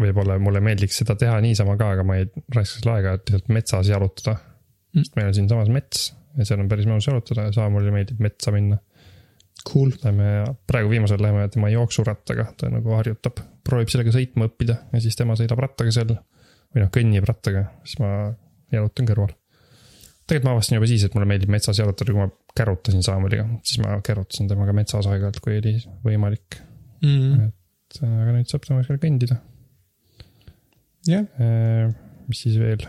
Võib-olla 0.02 0.38
mulle 0.40 0.62
meeldiks 0.64 1.02
seda 1.02 1.16
teha 1.20 1.40
niisama 1.42 1.78
ka, 1.80 1.92
aga 1.96 2.06
ma 2.08 2.20
ei 2.20 2.28
raiskaks 2.30 2.80
selle 2.80 2.96
aega, 2.98 3.16
et 3.18 3.30
lihtsalt 3.30 3.54
metsas 3.56 3.90
jalutada 3.90 4.38
mm.. 4.38 5.04
sest 5.04 5.18
meil 5.18 5.32
on 5.32 5.38
siinsamas 5.40 5.72
mets 5.74 6.08
ja 6.38 6.48
seal 6.48 6.64
on 6.64 6.70
päris 6.72 6.88
mõnus 6.90 7.10
jalutada 7.10 7.48
ja 7.48 7.56
sama 7.56 7.76
mulle 7.78 7.94
meeldib 7.96 8.22
metsa 8.24 8.54
minna 8.56 8.80
Cool. 9.68 9.92
Lähme, 10.04 10.56
praegu 10.68 10.90
viimasel 10.90 11.22
läheme 11.22 11.48
tema 11.54 11.70
jooksurattaga, 11.70 12.48
ta 12.58 12.70
nagu 12.72 12.96
harjutab, 12.98 13.44
proovib 13.68 13.92
sellega 13.94 14.14
sõitma 14.16 14.48
õppida 14.50 14.78
ja 14.90 15.02
siis 15.04 15.18
tema 15.20 15.36
sõidab 15.38 15.62
rattaga 15.62 15.94
seal. 15.94 16.16
või 16.72 16.86
noh, 16.86 16.90
kõnnib 16.94 17.28
rattaga, 17.28 17.66
siis 17.86 18.00
ma 18.00 18.32
jalutan 18.72 19.10
kõrval. 19.10 19.36
tegelikult 20.26 20.48
ma 20.48 20.56
avastasin 20.56 20.78
juba 20.78 20.88
siis, 20.88 21.04
et 21.04 21.16
mulle 21.18 21.28
meeldib 21.28 21.52
metsas 21.52 21.78
jalutada, 21.78 22.14
kui 22.14 22.22
ma 22.22 22.30
kärutasin 22.58 23.04
Samueliga, 23.04 23.46
siis 23.68 23.82
ma 23.84 23.98
kärutasin 24.02 24.48
temaga 24.48 24.74
metsas 24.74 25.10
aeg-ajalt, 25.12 25.42
kui 25.44 25.58
oli 25.60 25.76
võimalik 26.06 26.62
mm. 27.04 27.18
-hmm. 27.18 27.50
et 27.52 28.02
aga 28.08 28.38
nüüd 28.38 28.50
saab 28.50 28.66
temaga 28.66 28.88
seal 28.88 29.02
kõndida. 29.04 29.42
Jah 31.08 31.26
yeah.. 31.40 31.94
mis 32.28 32.44
siis 32.46 32.60
veel? 32.62 32.86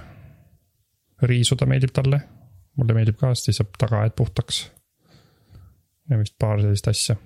riisuda 1.23 1.69
meeldib 1.71 1.92
talle, 1.95 2.19
mulle 2.76 2.97
meeldib 2.97 3.19
ka, 3.21 3.31
sest 3.35 3.50
siis 3.50 3.61
saab 3.61 3.76
tagaaed 3.78 4.16
puhtaks 4.19 4.64
ja 6.11 6.19
vist 6.19 6.35
paar 6.40 6.61
sellist 6.61 6.88
asja. 6.90 7.16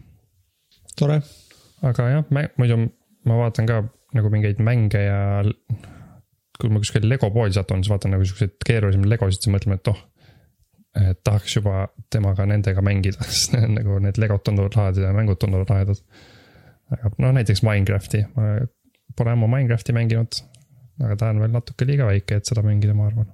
kui 6.60 6.72
ma 6.72 6.80
kuskil 6.80 7.04
Lego 7.08 7.28
poodi 7.34 7.56
satun, 7.56 7.82
siis 7.84 7.92
vaatan 7.92 8.14
nagu 8.16 8.24
siukseid 8.24 8.56
keerulisemaid 8.64 9.10
legosid, 9.12 9.42
siis 9.42 9.52
mõtlen, 9.52 9.76
et 9.76 9.90
oh. 9.92 9.98
et 10.96 11.20
tahaks 11.26 11.58
juba 11.58 11.86
temaga 12.12 12.46
nendega 12.48 12.84
mängida, 12.84 13.20
sest 13.28 13.56
nagu 13.60 13.98
need 14.02 14.20
legod 14.22 14.44
tunduvad 14.46 14.78
lahedad 14.78 15.08
ja 15.08 15.12
mängud 15.16 15.40
tunduvad 15.42 15.72
lahedad. 15.74 16.00
aga 16.96 17.12
no 17.18 17.32
näiteks 17.36 17.64
Minecrafti, 17.66 18.24
ma 18.36 18.54
pole 19.16 19.34
ammu 19.34 19.50
Minecrafti 19.52 19.96
mänginud. 19.96 20.40
Aga 21.02 21.16
ta 21.20 21.32
on 21.32 21.42
veel 21.44 21.52
natuke 21.54 21.88
liiga 21.88 22.06
väike, 22.08 22.40
et 22.40 22.48
seda 22.48 22.64
mängida, 22.66 22.94
ma 22.96 23.08
arvan 23.10 23.28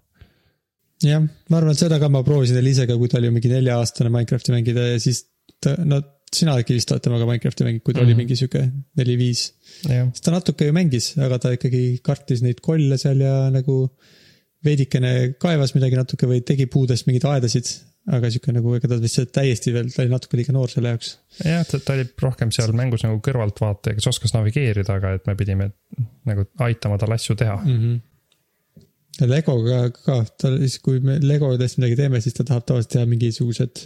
jah, 1.02 1.23
ma 1.23 1.61
arvan, 1.61 1.75
et 1.75 1.83
seda 1.83 1.99
ka 2.02 2.11
ma 2.12 2.25
proovisin 2.26 2.59
Elisega, 2.61 2.97
kui 2.99 3.11
ta 3.11 3.21
oli 3.21 3.31
mingi 3.35 3.50
nelja-aastane 3.52 4.12
Minecrafti 4.12 4.54
mängida 4.54 4.92
ja 4.92 4.99
siis 5.02 5.25
ta, 5.62 5.76
no 5.78 6.00
sina 6.33 6.57
äkki 6.61 6.76
vist 6.78 6.92
oled 6.95 7.04
temaga 7.04 7.28
Minecrafti 7.28 7.66
mänginud, 7.66 7.85
kui 7.85 7.95
ta 7.95 8.00
mm 8.00 8.07
oli 8.07 8.14
mhm. 8.14 8.23
mingi 8.23 8.38
sihuke 8.38 8.64
neli-viis. 8.99 9.45
siis 9.85 10.25
ta 10.25 10.35
natuke 10.35 10.69
ju 10.69 10.75
mängis, 10.76 11.12
aga 11.21 11.38
ta 11.42 11.52
ikkagi 11.57 11.83
kartis 12.04 12.42
neid 12.45 12.62
kolle 12.64 12.99
seal 13.00 13.21
ja 13.25 13.37
nagu 13.52 13.85
veidikene 14.64 15.14
kaevas 15.42 15.75
midagi 15.76 15.99
natuke 15.99 16.28
või 16.31 16.42
tegi 16.47 16.69
puudest 16.71 17.09
mingeid 17.09 17.26
aedasid. 17.31 17.73
aga 18.12 18.26
sihuke 18.35 18.50
nagu, 18.50 18.73
ega 18.75 18.88
ta 18.90 18.97
vist 18.99 19.21
täiesti 19.31 19.71
veel, 19.71 19.90
ta 19.95 20.02
oli 20.02 20.11
natuke 20.11 20.35
liiga 20.38 20.52
noor 20.54 20.71
selle 20.71 20.90
jaoks. 20.90 21.16
jah, 21.45 21.62
ta, 21.69 21.78
ta 21.78 21.95
oli 21.95 22.07
rohkem 22.23 22.50
seal 22.54 22.73
mängus 22.75 23.04
nagu 23.07 23.21
kõrvaltvaataja, 23.23 23.99
kes 23.99 24.09
oskas 24.11 24.35
navigeerida, 24.35 24.97
aga 24.99 25.12
et 25.19 25.28
me 25.31 25.37
pidime 25.38 25.69
nagu 26.26 26.49
aitama 26.66 26.99
tal 26.99 27.14
asju 27.14 27.38
teha 27.38 27.61
mm. 27.61 27.76
-hmm 27.76 28.00
Legoga 29.21 29.90
ka, 29.92 30.23
ta 30.40 30.54
siis, 30.57 30.78
kui 30.81 31.00
me 31.04 31.19
Legodest 31.21 31.76
midagi 31.78 31.99
teeme, 31.99 32.21
siis 32.25 32.33
ta 32.33 32.47
tahab 32.49 32.64
tavaliselt 32.64 32.95
teha 32.95 33.09
mingisugused, 33.11 33.83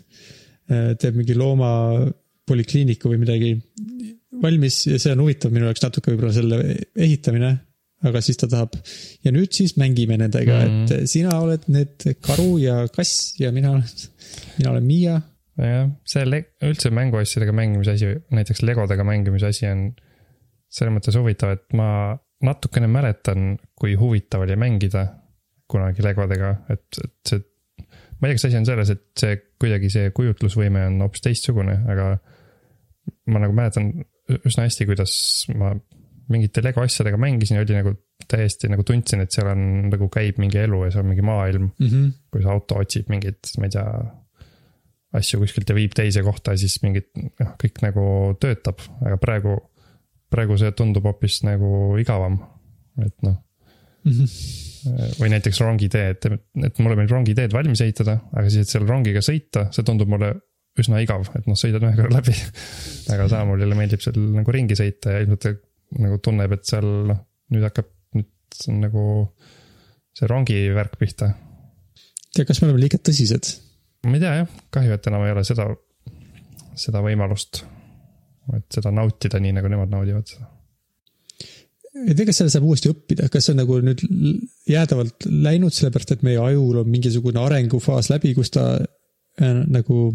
äh, 0.71 0.93
teeb 1.03 1.19
mingi 1.19 1.35
loomapolikliiniku 1.35 3.11
või 3.11 3.19
midagi 3.25 3.51
valmis 4.43 4.85
ja 4.87 5.01
see 5.03 5.15
on 5.17 5.25
huvitav 5.25 5.55
minu 5.55 5.67
jaoks 5.69 5.83
natuke 5.83 6.13
võib-olla 6.13 6.35
selle 6.37 6.61
ehitamine. 6.95 7.53
Aga 8.05 8.21
siis 8.21 8.37
ta 8.41 8.49
tahab 8.51 8.77
ja 9.25 9.33
nüüd 9.33 9.55
siis 9.57 9.77
mängime 9.81 10.19
nendega 10.21 10.59
mm, 10.61 10.75
-hmm. 10.85 11.05
et 11.05 11.11
sina 11.11 11.39
oled 11.41 11.65
need 11.73 12.05
karu 12.21 12.59
ja 12.61 12.83
kass 12.93 13.35
ja 13.41 13.53
mina 13.53 13.73
olen, 13.73 13.87
mina 14.59 14.71
olen 14.71 14.85
Miia. 14.85 15.21
jah, 15.57 15.89
see 16.05 16.43
üldse 16.69 16.91
mänguasjadega 16.93 17.53
mängimise 17.57 17.97
asi, 17.97 18.13
näiteks 18.31 18.63
Legodega 18.63 19.05
mängimise 19.05 19.47
asi 19.53 19.67
on 19.71 19.89
selles 20.69 20.93
mõttes 20.93 21.17
huvitav, 21.17 21.55
et 21.57 21.77
ma 21.79 22.17
natukene 22.45 22.89
mäletan, 22.91 23.55
kui 23.79 23.95
huvitav 23.97 24.45
oli 24.45 24.57
mängida 24.61 25.07
kunagi 25.71 26.05
legodega, 26.05 26.53
et, 26.71 26.87
et 27.03 27.31
see. 27.31 27.43
ma 28.21 28.29
ei 28.29 28.33
tea, 28.33 28.39
kas 28.39 28.49
asi 28.51 28.59
on 28.61 28.67
selles, 28.69 28.93
et 28.93 29.05
see 29.19 29.39
kuidagi 29.61 29.91
see 29.93 30.11
kujutlusvõime 30.17 30.85
on 30.91 31.01
hoopis 31.05 31.25
teistsugune, 31.25 31.79
aga. 31.93 32.17
ma 33.31 33.43
nagu 33.43 33.55
mäletan 33.55 33.93
üsna 34.37 34.67
hästi, 34.67 34.87
kuidas 34.89 35.13
ma 35.55 35.73
mingite 36.33 36.63
lego 36.65 36.83
asjadega 36.83 37.19
mängisin 37.21 37.59
ja 37.59 37.63
oli 37.65 37.77
nagu 37.77 37.95
täiesti 38.29 38.71
nagu 38.73 38.85
tundsin, 38.87 39.23
et 39.23 39.35
seal 39.35 39.51
on 39.53 39.63
nagu 39.93 40.09
käib 40.13 40.41
mingi 40.43 40.59
elu 40.63 40.85
ja 40.87 40.93
seal 40.95 41.05
on 41.05 41.11
mingi 41.13 41.25
maailm 41.27 41.69
mm. 41.69 41.87
-hmm. 41.87 42.13
kus 42.33 42.49
auto 42.51 42.81
otsib 42.83 43.11
mingeid, 43.13 43.39
ma 43.61 43.69
ei 43.69 43.75
tea 43.77 43.87
asju 45.17 45.41
kuskilt 45.41 45.71
ja 45.71 45.77
viib 45.77 45.95
teise 45.97 46.23
kohta 46.27 46.55
ja 46.55 46.61
siis 46.61 46.81
mingid, 46.83 47.09
noh, 47.17 47.55
kõik 47.63 47.81
nagu 47.85 48.05
töötab, 48.43 48.83
aga 49.05 49.19
praegu 49.23 49.57
praegu 50.33 50.59
see 50.59 50.73
tundub 50.77 51.07
hoopis 51.07 51.41
nagu 51.47 51.97
igavam, 52.03 52.41
et 52.99 53.15
noh 53.23 53.37
mm. 54.05 54.13
-hmm. 54.13 55.15
või 55.21 55.31
näiteks 55.37 55.61
rongitee, 55.63 56.11
et, 56.17 56.27
et 56.67 56.83
mulle 56.83 56.99
meeldib 56.99 57.15
rongiteed 57.15 57.55
valmis 57.55 57.81
ehitada, 57.87 58.19
aga 58.33 58.51
siis, 58.51 58.67
et 58.67 58.75
selle 58.75 58.91
rongiga 58.91 59.23
sõita, 59.23 59.69
see 59.71 59.87
tundub 59.87 60.11
mulle 60.11 60.35
üsna 60.77 61.01
igav, 61.01 61.25
et 61.39 61.47
noh, 61.49 61.57
sõidad 61.57 61.85
ühe 61.87 61.97
korra 61.97 62.19
läbi. 62.19 62.35
aga 63.15 63.29
Saamulile 63.33 63.79
meeldib 63.79 64.03
seal 64.05 64.19
nagu 64.35 64.53
ringi 64.53 64.77
sõita 64.77 65.15
ja 65.15 65.23
ilmselt 65.25 65.63
nagu 66.03 66.19
tunneb, 66.23 66.57
et 66.57 66.67
seal 66.69 66.89
noh, 67.11 67.23
nüüd 67.55 67.67
hakkab, 67.69 67.89
nüüd 68.17 68.61
on 68.73 68.83
nagu 68.83 69.07
see 70.17 70.29
rongi 70.31 70.59
värk 70.75 70.99
pihta. 71.01 71.33
tea, 72.35 72.45
kas 72.49 72.61
me 72.63 72.71
oleme 72.71 72.83
liiga 72.83 73.01
tõsised? 73.03 73.55
ma 74.07 74.19
ei 74.19 74.23
tea 74.23 74.35
jah, 74.43 74.61
kahju, 74.75 74.99
et 74.99 75.09
enam 75.11 75.25
ei 75.27 75.35
ole 75.35 75.47
seda, 75.47 75.71
seda 76.79 77.03
võimalust 77.05 77.65
et 78.55 78.79
seda 78.79 78.93
nautida 78.95 79.41
nii, 79.43 79.55
nagu 79.57 79.71
nemad 79.71 79.91
naudivad 79.93 80.29
seda. 80.31 80.47
ei 81.97 82.15
tea, 82.15 82.27
kas 82.29 82.43
selle 82.43 82.53
saab 82.53 82.67
uuesti 82.69 82.91
õppida, 82.93 83.31
kas 83.33 83.47
see 83.47 83.55
on 83.55 83.63
nagu 83.63 83.79
nüüd 83.85 84.05
jäädavalt 84.71 85.27
läinud, 85.31 85.75
sellepärast 85.75 86.17
et 86.17 86.25
meie 86.27 86.39
ajul 86.43 86.83
on 86.83 86.91
mingisugune 86.93 87.41
arengufaas 87.43 88.11
läbi, 88.13 88.35
kus 88.37 88.53
ta 88.55 88.69
äh, 88.77 89.63
nagu 89.65 90.11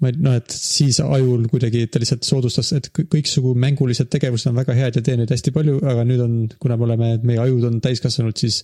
ma 0.00 0.10
ei, 0.10 0.16
noh, 0.24 0.36
et 0.40 0.54
siis 0.54 1.00
ajul 1.04 1.44
kuidagi 1.52 1.84
ta 1.92 2.00
lihtsalt 2.00 2.24
soodustas, 2.24 2.72
et 2.76 2.88
kõiksugu 2.96 3.52
mängulised 3.60 4.08
tegevused 4.12 4.50
on 4.50 4.58
väga 4.60 4.76
head 4.78 4.98
ja 4.98 5.04
tee 5.04 5.18
neid 5.20 5.30
hästi 5.32 5.52
palju, 5.54 5.78
aga 5.92 6.06
nüüd 6.08 6.24
on, 6.24 6.34
kuna 6.62 6.78
me 6.80 6.88
oleme, 6.88 7.12
meie 7.26 7.40
ajud 7.42 7.68
on 7.68 7.78
täiskasvanud, 7.84 8.36
siis 8.40 8.62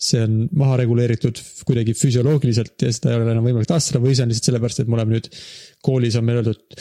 see 0.00 0.22
on 0.24 0.36
maha 0.56 0.78
reguleeritud 0.80 1.42
kuidagi 1.68 1.92
füsioloogiliselt 1.98 2.86
ja 2.86 2.92
seda 2.94 3.12
ei 3.12 3.18
ole 3.18 3.34
enam 3.34 3.44
võimalik 3.44 3.68
taastada 3.68 4.00
või 4.00 4.14
see 4.16 4.24
on 4.24 4.30
lihtsalt 4.32 4.48
sellepärast, 4.48 4.82
et 4.82 4.90
me 4.90 4.96
oleme 4.96 5.18
nüüd 5.18 5.28
koolis 5.84 6.16
on 6.16 6.24
meile 6.24 6.40
öeldud, 6.40 6.78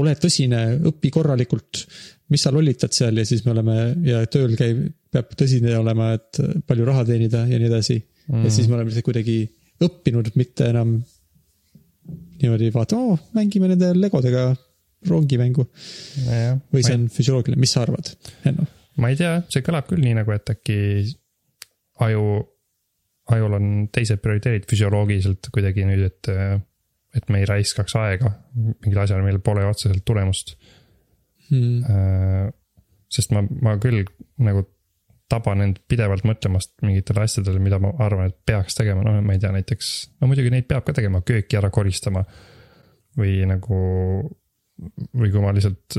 ole 0.00 0.14
tõsine, 0.18 0.62
õpi 0.90 1.12
korralikult, 1.14 1.84
mis 2.32 2.42
sa 2.44 2.52
lollitad 2.54 2.96
seal? 2.96 3.20
ja 3.20 3.26
siis 3.28 3.44
me 3.46 3.54
oleme 3.54 3.76
ja 4.08 4.24
tööl 4.30 4.56
käib, 4.58 4.88
peab 5.12 5.30
tõsine 5.38 5.76
olema, 5.78 6.10
et 6.18 6.40
palju 6.66 6.88
raha 6.88 7.04
teenida 7.08 7.44
ja 7.48 7.60
nii 7.60 7.70
edasi. 7.70 8.00
Mm.. 8.28 8.42
ja 8.44 8.50
siis 8.52 8.66
me 8.68 8.76
oleme 8.76 8.90
lihtsalt 8.90 9.06
kuidagi 9.06 9.38
õppinud, 9.84 10.34
mitte 10.36 10.66
enam 10.72 10.98
niimoodi 12.42 12.70
vaata, 12.74 12.98
oo, 12.98 13.16
mängime 13.36 13.70
nende 13.72 13.92
legodega 13.96 14.50
rongimängu. 15.08 15.64
või 16.72 16.82
see 16.82 16.96
on 16.96 17.06
ei... 17.06 17.14
füsioloogiline, 17.14 17.60
mis 17.60 17.74
sa 17.74 17.84
arvad, 17.86 18.12
Henno? 18.44 18.66
ma 18.98 19.12
ei 19.12 19.18
tea, 19.18 19.38
see 19.52 19.64
kõlab 19.66 19.86
küll 19.90 20.02
nii 20.02 20.16
nagu, 20.18 20.34
et 20.34 20.54
äkki 20.54 20.78
aju, 22.06 22.24
ajul 23.34 23.58
on 23.58 23.68
teised 23.94 24.22
prioriteedid 24.24 24.66
füsioloogiliselt 24.70 25.52
kuidagi 25.54 25.86
nüüd, 25.88 26.08
et 26.08 26.32
et 27.16 27.30
me 27.32 27.40
ei 27.40 27.46
raiskaks 27.48 27.94
aega 27.98 28.30
mingil 28.54 29.00
asjal, 29.02 29.22
millel 29.24 29.40
pole 29.42 29.64
otseselt 29.66 30.04
tulemust. 30.06 30.56
Hmm.. 31.48 32.50
sest 33.08 33.32
ma, 33.32 33.40
ma 33.64 33.78
küll 33.80 34.02
nagu 34.44 34.66
taban 35.28 35.64
end 35.64 35.80
pidevalt 35.88 36.24
mõtlemast 36.28 36.76
mingitele 36.84 37.24
asjadele, 37.26 37.60
mida 37.62 37.80
ma 37.82 37.92
arvan, 38.04 38.30
et 38.30 38.38
peaks 38.48 38.78
tegema, 38.78 39.04
noh, 39.04 39.18
ma 39.24 39.36
ei 39.36 39.42
tea, 39.42 39.52
näiteks. 39.54 39.90
no 40.20 40.30
muidugi 40.30 40.52
neid 40.54 40.68
peab 40.70 40.86
ka 40.86 40.94
tegema, 40.96 41.20
kööki 41.26 41.58
ära 41.60 41.72
koristama. 41.74 42.24
või 43.18 43.42
nagu, 43.50 43.76
või 45.18 45.30
kui 45.32 45.40
ma 45.42 45.50
lihtsalt 45.50 45.98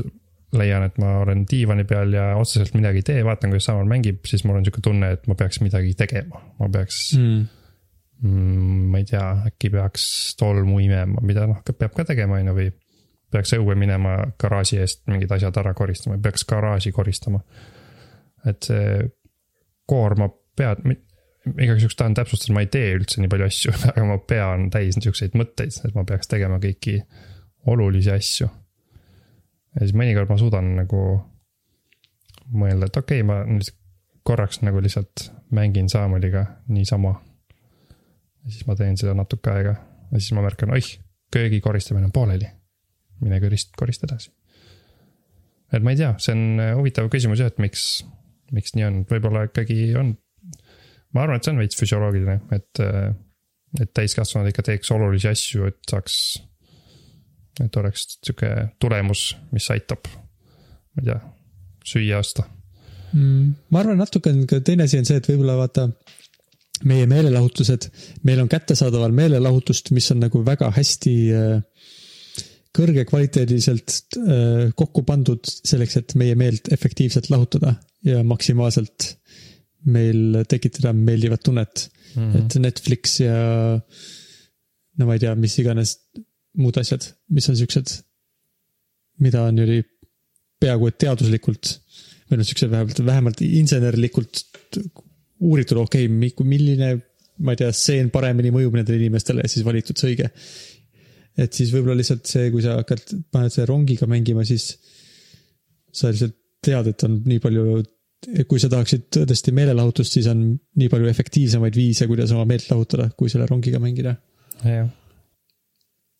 leian, 0.56 0.86
et 0.88 0.96
ma 0.98 1.18
olen 1.20 1.44
diivani 1.46 1.84
peal 1.84 2.14
ja 2.16 2.30
otseselt 2.40 2.74
midagi 2.74 3.02
ei 3.02 3.06
tee, 3.06 3.24
vaatan, 3.26 3.52
kuidas 3.52 3.68
Samuel 3.68 3.90
mängib, 3.90 4.24
siis 4.26 4.42
mul 4.48 4.56
on 4.58 4.64
sihuke 4.66 4.82
tunne, 4.82 5.12
et 5.14 5.28
ma 5.28 5.36
peaks 5.38 5.60
midagi 5.62 5.92
tegema, 5.98 6.40
ma 6.58 6.68
peaks 6.72 7.10
mm 7.18 7.48
mm,. 8.22 8.90
ma 8.90 9.00
ei 9.00 9.04
tea, 9.08 9.26
äkki 9.50 9.70
peaks 9.72 10.06
tolmu 10.38 10.80
imema, 10.84 11.22
mida 11.26 11.46
noh, 11.50 11.60
peab 11.70 11.94
ka 11.96 12.06
tegema, 12.12 12.40
on 12.40 12.52
ju, 12.52 12.56
või. 12.60 12.70
peaks 13.30 13.52
õue 13.54 13.76
minema 13.78 14.16
garaaži 14.42 14.80
eest 14.82 15.04
mingid 15.06 15.30
asjad 15.30 15.54
ära 15.60 15.70
koristama, 15.78 16.16
peaks 16.18 16.42
garaaži 16.50 16.90
koristama. 16.92 17.38
et 18.44 18.66
see 18.66 19.06
koormab 19.90 20.36
pead, 20.58 20.84
igaks 21.50 21.84
juhuks 21.84 21.98
tahan 21.98 22.14
täpsustada, 22.18 22.54
ma 22.56 22.64
ei 22.64 22.70
tee 22.72 22.94
üldse 22.98 23.22
nii 23.22 23.32
palju 23.32 23.48
asju, 23.48 23.74
aga 23.94 24.06
mu 24.06 24.20
pea 24.28 24.52
on 24.54 24.68
täis 24.74 24.98
niisuguseid 24.98 25.36
mõtteid, 25.40 25.74
et 25.88 25.96
ma 25.96 26.06
peaks 26.08 26.30
tegema 26.30 26.60
kõiki 26.62 27.00
olulisi 27.70 28.12
asju. 28.14 28.48
ja 29.74 29.82
siis 29.84 29.96
mõnikord 29.96 30.30
ma 30.30 30.38
suudan 30.40 30.74
nagu 30.78 31.02
mõelda, 32.50 32.90
et 32.90 33.02
okei 33.02 33.22
okay,, 33.22 33.26
ma 33.26 33.42
nüüd 33.46 33.70
korraks 34.26 34.60
nagu 34.62 34.82
lihtsalt 34.82 35.30
mängin 35.56 35.88
Samueliga 35.88 36.44
niisama 36.68 37.14
ja 38.44 38.50
siis 38.50 38.66
ma 38.68 38.76
teen 38.76 38.98
seda 39.00 39.14
natuke 39.16 39.52
aega 39.52 39.74
ja 40.10 40.18
siis 40.18 40.32
ma 40.36 40.44
märkan, 40.44 40.72
oih, 40.74 40.88
köögi 41.32 41.60
koristamine 41.60 42.08
on 42.08 42.12
pooleli. 42.12 42.48
mine 43.20 43.40
korist-, 43.40 43.74
korista 43.76 44.06
edasi. 44.08 44.30
et 45.72 45.82
ma 45.82 45.92
ei 45.92 46.00
tea, 46.00 46.14
see 46.18 46.34
on 46.34 46.60
äh, 46.60 46.72
huvitav 46.78 47.10
küsimus 47.12 47.42
jah, 47.42 47.50
et 47.52 47.60
miks, 47.62 48.04
miks 48.54 48.74
nii 48.76 48.86
on, 48.86 49.00
võib-olla 49.10 49.46
ikkagi 49.48 49.80
on. 50.00 50.14
ma 51.14 51.24
arvan, 51.24 51.40
et 51.40 51.46
see 51.46 51.54
on 51.54 51.60
veits 51.62 51.78
füsioloogiline, 51.78 52.38
et, 52.56 52.84
et 53.80 53.92
täiskasvanud 53.96 54.50
ikka 54.50 54.64
teeks 54.70 54.92
olulisi 54.94 55.30
asju, 55.30 55.66
et 55.70 55.80
saaks. 55.90 56.16
et 57.64 57.76
oleks 57.76 58.06
sihuke 58.20 58.54
tulemus, 58.82 59.34
mis 59.52 59.66
aitab, 59.74 60.08
ma 60.94 61.04
ei 61.04 61.10
tea, 61.10 61.20
süüa 61.90 62.22
osta 62.22 62.46
mm,. 63.12 63.52
ma 63.70 63.82
arvan, 63.82 64.00
natuke 64.00 64.32
on 64.32 64.46
ka 64.50 64.62
teine 64.64 64.86
asi 64.88 65.00
on 65.00 65.08
see, 65.08 65.20
et 65.20 65.30
võib-olla 65.30 65.58
vaata 65.60 65.88
meie 66.88 67.06
meelelahutused, 67.10 67.90
meil 68.24 68.40
on 68.40 68.48
kättesaadaval 68.48 69.12
meelelahutust, 69.12 69.90
mis 69.92 70.08
on 70.14 70.22
nagu 70.24 70.40
väga 70.46 70.70
hästi 70.72 71.14
äh, 71.36 71.58
kõrgekvaliteediliselt 72.76 73.96
äh, 74.20 74.70
kokku 74.78 75.02
pandud 75.06 75.46
selleks, 75.46 75.96
et 76.00 76.14
meie 76.20 76.36
meelt 76.38 76.70
efektiivselt 76.72 77.30
lahutada 77.32 77.74
ja 78.06 78.22
maksimaalselt 78.24 79.14
meil 79.90 80.42
tekitada 80.48 80.92
meeldivat 80.96 81.42
tunnet 81.44 81.88
mm. 82.14 82.20
-hmm. 82.20 82.38
et 82.38 82.56
Netflix 82.60 83.20
ja 83.20 83.36
no 84.98 85.06
ma 85.08 85.16
ei 85.16 85.22
tea, 85.22 85.34
mis 85.34 85.56
iganes 85.58 85.96
muud 86.60 86.76
asjad, 86.80 87.06
mis 87.30 87.48
on 87.48 87.56
siuksed, 87.56 87.92
mida 89.24 89.44
on 89.48 89.58
ju 89.58 89.82
peaaegu 90.60 90.90
et 90.90 90.98
teaduslikult 91.00 91.76
või 92.30 92.40
noh, 92.40 92.46
siuksed 92.46 92.70
vähemalt, 92.70 93.00
vähemalt 93.06 93.40
insenerlikult 93.46 94.44
uuritud, 95.40 95.80
okei 95.80 96.06
okay,, 96.06 96.46
milline, 96.46 96.90
ma 97.40 97.54
ei 97.54 97.62
tea, 97.62 97.70
stseen 97.74 98.10
paremini 98.14 98.52
mõjub 98.54 98.76
nendele 98.76 99.00
inimestele 99.00 99.46
ja 99.46 99.50
siis 99.50 99.64
valitud 99.66 99.98
see 99.98 100.12
õige. 100.12 100.28
Et 101.38 101.54
siis 101.56 101.72
võib-olla 101.74 101.98
lihtsalt 102.00 102.26
see, 102.28 102.50
kui 102.52 102.64
sa 102.64 102.78
hakkad, 102.80 103.14
paned 103.32 103.54
selle 103.54 103.68
rongiga 103.70 104.08
mängima, 104.10 104.44
siis 104.48 104.72
sa 105.94 106.10
lihtsalt 106.10 106.36
tead, 106.64 106.90
et 106.92 107.04
on 107.06 107.18
nii 107.24 107.40
palju, 107.42 107.80
kui 108.48 108.60
sa 108.60 108.68
tahaksid 108.72 109.06
tõesti 109.16 109.52
meelelahutust, 109.56 110.16
siis 110.18 110.28
on 110.30 110.42
nii 110.52 110.88
palju 110.92 111.08
efektiivsemaid 111.10 111.76
viise, 111.78 112.08
kuidas 112.10 112.34
oma 112.36 112.46
meelt 112.48 112.68
lahutada, 112.70 113.08
kui 113.16 113.32
selle 113.32 113.48
rongiga 113.48 113.80
mängida. 113.82 114.16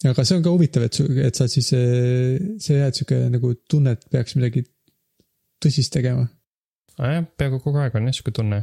aga 0.08 0.24
see 0.24 0.38
on 0.38 0.44
ka 0.44 0.52
huvitav, 0.54 0.86
et, 0.88 0.96
et 1.26 1.36
sa 1.36 1.48
siis, 1.50 1.68
see 1.70 2.78
jääd 2.78 2.96
sihuke 2.96 3.18
nagu 3.32 3.52
tunne, 3.68 3.96
et 3.96 4.06
peaks 4.12 4.36
midagi 4.38 4.64
tõsist 5.60 5.92
tegema. 5.92 6.24
nojah, 7.00 7.26
peaaegu 7.36 7.60
kogu 7.64 7.82
aeg 7.82 7.98
on 7.98 8.08
jah 8.08 8.16
sihuke 8.16 8.32
tunne. 8.36 8.62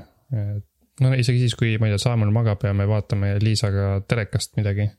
no 1.03 1.13
isegi 1.13 1.45
siis, 1.45 1.55
kui 1.59 1.75
ma 1.77 1.89
ei 1.89 1.93
tea, 1.93 2.01
Saamon 2.07 2.33
magab 2.33 2.65
ja 2.65 2.73
me 2.73 2.89
vaatame 2.89 3.35
Liisaga 3.43 3.99
telekast 4.09 4.57
midagi. 4.57 4.89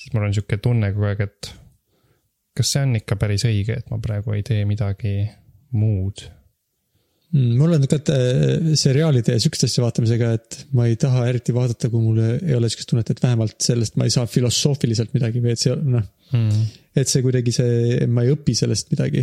Siis 0.00 0.14
mul 0.16 0.28
on 0.28 0.36
sihuke 0.36 0.60
tunne 0.64 0.92
kogu 0.94 1.10
aeg, 1.10 1.24
et 1.28 1.52
kas 2.56 2.74
see 2.74 2.84
on 2.86 2.98
ikka 2.98 3.20
päris 3.20 3.46
õige, 3.48 3.78
et 3.78 3.92
ma 3.92 4.00
praegu 4.02 4.34
ei 4.36 4.44
tee 4.46 4.64
midagi 4.68 5.14
muud 5.76 6.24
Mm, 7.30 7.58
mul 7.60 7.76
on 7.76 7.84
ka 7.86 7.98
äh, 8.10 8.72
seriaalide 8.78 9.36
ja 9.36 9.40
sihukeste 9.42 9.68
asja 9.68 9.84
vaatamisega, 9.84 10.30
et 10.34 10.56
ma 10.74 10.88
ei 10.90 10.96
taha 10.98 11.28
eriti 11.30 11.54
vaadata, 11.54 11.90
kui 11.92 12.02
mul 12.02 12.18
ei 12.24 12.56
ole 12.56 12.70
sihukest 12.70 12.90
tunnet, 12.90 13.12
et 13.12 13.22
vähemalt 13.22 13.54
sellest 13.62 13.98
ma 14.00 14.08
ei 14.08 14.14
saa 14.14 14.26
filosoofiliselt 14.26 15.14
midagi 15.14 15.42
või 15.44 15.54
et 15.54 15.62
see 15.62 15.76
noh 15.78 16.02
mm., 16.34 16.64
et 16.98 17.12
see 17.12 17.22
kuidagi 17.22 17.54
see, 17.54 18.00
ma 18.10 18.24
ei 18.26 18.34
õpi 18.34 18.56
sellest 18.58 18.90
midagi. 18.90 19.22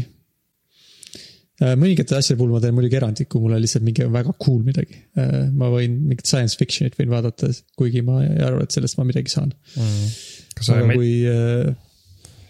Äh, 1.59 1.73
mõningate 1.75 2.15
asjade 2.15 2.39
puhul 2.39 2.55
ma 2.55 2.63
teen 2.63 2.77
muidugi 2.77 2.95
erandi, 3.01 3.27
kui 3.27 3.43
mul 3.43 3.57
on 3.57 3.63
lihtsalt 3.65 3.83
mingi 3.83 4.07
väga 4.13 4.37
cool 4.39 4.63
midagi. 4.63 5.01
Äh, 5.19 5.49
ma 5.51 5.67
võin 5.73 5.99
mingit 6.07 6.31
science 6.31 6.55
fiction'it 6.55 6.95
võin 6.95 7.11
vaadata, 7.11 7.51
kuigi 7.75 8.05
ma 8.07 8.21
ei 8.23 8.39
arva, 8.47 8.63
et 8.63 8.77
sellest 8.77 9.01
ma 9.01 9.09
midagi 9.09 9.35
saan 9.35 9.51
mm.. 9.51 10.13
Aga 10.61 10.87
kui, 10.93 11.11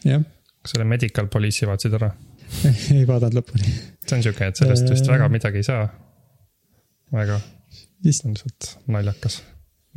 jah. 0.08 0.24
kas 0.62 0.76
selle 0.76 0.88
Medical 0.90 1.30
Police'i 1.34 1.70
vaatasid 1.70 2.00
ära? 2.00 2.14
ei 2.96 3.04
vaadanud 3.08 3.42
lõpuni. 3.42 3.76
see 4.08 4.18
on 4.20 4.26
sihuke, 4.26 4.48
et 4.52 4.60
sellest 4.60 4.90
vist 4.94 5.12
väga 5.12 5.28
midagi 5.32 5.64
ei 5.64 5.68
saa. 5.68 5.86
väga. 7.14 7.42
on 7.42 8.36
lihtsalt 8.36 8.74
naljakas 8.94 9.42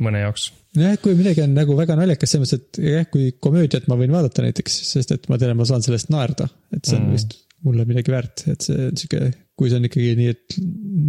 mõne 0.01 0.23
jaoks. 0.23 0.49
jah, 0.77 0.97
kui 1.01 1.15
midagi 1.17 1.43
on 1.45 1.55
nagu 1.55 1.75
väga 1.77 1.97
naljakas, 1.99 2.33
selles 2.33 2.51
mõttes, 2.51 2.65
et 2.65 2.81
jah, 2.91 3.07
kui 3.11 3.31
komöödiat 3.43 3.87
ma 3.91 3.97
võin 3.99 4.13
vaadata 4.13 4.45
näiteks, 4.45 4.81
sest 4.89 5.15
et 5.15 5.29
ma 5.31 5.39
tean, 5.41 5.55
ma 5.59 5.67
saan 5.67 5.85
sellest 5.85 6.11
naerda, 6.13 6.47
et 6.75 6.83
see 6.87 6.97
on 6.97 7.07
mm. 7.07 7.17
vist 7.17 7.37
mulle 7.65 7.85
midagi 7.89 8.13
väärt, 8.13 8.45
et 8.49 8.65
see 8.65 8.89
on 8.89 8.97
sihuke, 8.97 9.31
kui 9.59 9.69
see 9.69 9.81
on 9.81 9.87
ikkagi 9.89 10.13
nii, 10.17 10.35
et 10.35 10.57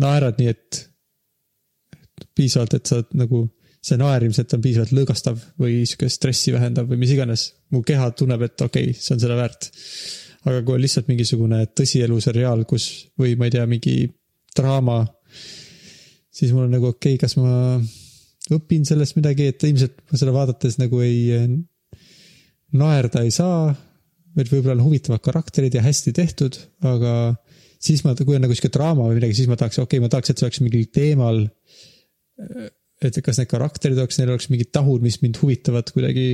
naerad 0.02 0.40
nii, 0.40 0.52
et 0.52 0.82
piisavalt, 2.36 2.76
et 2.76 2.90
sa 2.90 3.00
nagu, 3.18 3.46
see 3.82 3.98
naer 3.98 4.22
ilmselt 4.22 4.52
on 4.54 4.62
piisavalt 4.62 4.92
lõõgastav 4.94 5.40
või 5.58 5.80
sihuke 5.82 6.08
stressi 6.12 6.52
vähendav 6.54 6.86
või 6.90 7.00
mis 7.02 7.14
iganes. 7.14 7.52
mu 7.70 7.82
keha 7.82 8.10
tunneb, 8.14 8.42
et 8.46 8.60
okei 8.60 8.92
okay,, 8.92 8.98
see 8.98 9.16
on 9.16 9.22
seda 9.22 9.38
väärt 9.38 9.70
aga 10.48 10.62
kui 10.66 10.76
on 10.76 10.82
lihtsalt 10.82 11.10
mingisugune 11.10 11.62
tõsielu 11.78 12.18
seriaal, 12.22 12.64
kus 12.68 12.88
või 13.20 13.36
ma 13.38 13.48
ei 13.48 13.54
tea, 13.54 13.66
mingi 13.70 13.96
draama, 14.56 15.04
siis 16.32 16.52
mul 16.54 16.66
on 16.66 16.74
nagu 16.76 16.90
okei 16.90 17.16
okay,, 17.16 17.20
kas 17.22 17.36
ma 17.38 17.78
õpin 18.52 18.86
sellest 18.88 19.16
midagi, 19.18 19.52
et 19.52 19.64
ilmselt 19.68 20.02
ma 20.10 20.18
seda 20.18 20.34
vaadates 20.34 20.78
nagu 20.80 21.00
ei 21.04 21.30
naerda 22.78 23.22
ei 23.22 23.30
saa. 23.34 23.72
et 24.32 24.48
võib-olla 24.48 24.78
on 24.78 24.86
huvitavad 24.86 25.20
karakterid 25.20 25.74
ja 25.76 25.82
hästi 25.84 26.12
tehtud, 26.16 26.56
aga 26.88 27.34
siis 27.82 28.00
ma, 28.04 28.14
kui 28.16 28.36
on 28.36 28.46
nagu 28.46 28.54
sihuke 28.56 28.72
draama 28.72 29.04
või 29.10 29.18
midagi, 29.20 29.36
siis 29.36 29.50
ma 29.50 29.58
tahaks, 29.60 29.78
okei 29.78 29.98
okay,, 29.98 30.04
ma 30.04 30.08
tahaks, 30.08 30.32
et 30.32 30.40
see 30.40 30.48
oleks 30.48 30.62
mingil 30.64 30.86
teemal. 30.88 31.42
Et 33.08 33.20
kas 33.24 33.40
need 33.40 33.50
karakterid 33.50 33.98
oleks, 33.98 34.18
neil 34.20 34.32
oleks 34.34 34.48
mingid 34.52 34.72
tahud, 34.74 35.04
mis 35.04 35.20
mind 35.22 35.40
huvitavad 35.42 35.92
kuidagi 35.94 36.26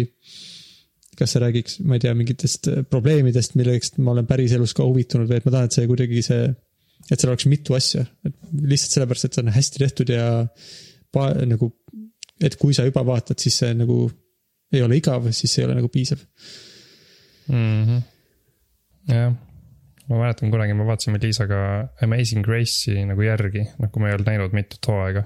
kas 1.18 1.35
see 1.35 1.42
räägiks, 1.42 1.81
ma 1.83 1.96
ei 1.96 2.02
tea, 2.04 2.14
mingitest 2.14 2.68
äh, 2.70 2.85
probleemidest, 2.87 3.57
millest 3.59 3.98
ma 4.02 4.14
olen 4.14 4.28
päriselus 4.28 4.74
ka 4.76 4.87
huvitunud 4.87 5.31
või 5.31 5.40
et 5.40 5.48
ma 5.48 5.54
tahan, 5.54 5.70
et 5.70 5.78
see 5.78 5.88
kuidagi 5.90 6.22
see, 6.22 6.44
et 7.09 7.16
seal 7.16 7.33
oleks 7.33 7.48
mitu 7.50 7.74
asja, 7.78 8.04
et 8.26 8.37
lihtsalt 8.70 8.94
sellepärast, 8.94 9.26
et 9.26 9.35
see 9.35 9.44
on 9.44 9.52
hästi 9.57 9.83
tehtud 9.83 10.12
ja 10.14 10.28
pa, 11.14 11.33
nagu, 11.48 11.72
et 12.44 12.54
kui 12.61 12.76
sa 12.76 12.87
juba 12.87 13.02
vaatad, 13.09 13.40
siis 13.42 13.59
see 13.64 13.74
nagu 13.78 14.04
ei 14.74 14.85
ole 14.85 15.00
igav, 15.00 15.26
siis 15.33 15.50
see 15.50 15.64
ei 15.64 15.68
ole 15.68 15.78
nagu 15.81 15.90
piisav 15.90 16.22
mm. 17.48 17.85
-hmm. 17.88 18.02
jah, 19.11 19.33
ma 20.09 20.20
mäletan 20.22 20.52
kunagi 20.52 20.74
me 20.74 20.87
vaatasime 20.87 21.18
Liisaga 21.22 21.88
Amazing 22.04 22.44
Grace'i 22.44 23.04
nagu 23.09 23.26
järgi, 23.26 23.66
noh 23.78 23.90
kui 23.92 24.02
ma 24.02 24.11
ei 24.11 24.18
olnud 24.18 24.31
näinud 24.31 24.57
mitut 24.57 24.90
hooaega. 24.92 25.24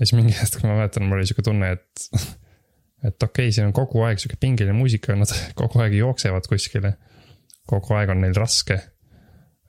Ja 0.00 0.08
siis 0.08 0.16
mingi 0.16 0.32
hetk 0.36 0.62
ma 0.64 0.78
mäletan, 0.78 1.04
mul 1.06 1.20
oli 1.20 1.28
sihuke 1.28 1.44
tunne, 1.44 1.74
et 1.76 2.06
et 3.06 3.16
okei 3.22 3.48
okay,, 3.48 3.52
siin 3.54 3.68
on 3.68 3.74
kogu 3.76 4.02
aeg 4.06 4.20
sihuke 4.20 4.38
pingeline 4.40 4.76
muusika, 4.76 5.16
nad 5.16 5.30
kogu 5.60 5.82
aeg 5.84 5.96
jooksevad 5.98 6.48
kuskile. 6.50 6.96
kogu 7.70 7.94
aeg 7.94 8.14
on 8.14 8.24
neil 8.24 8.34
raske. 8.36 8.80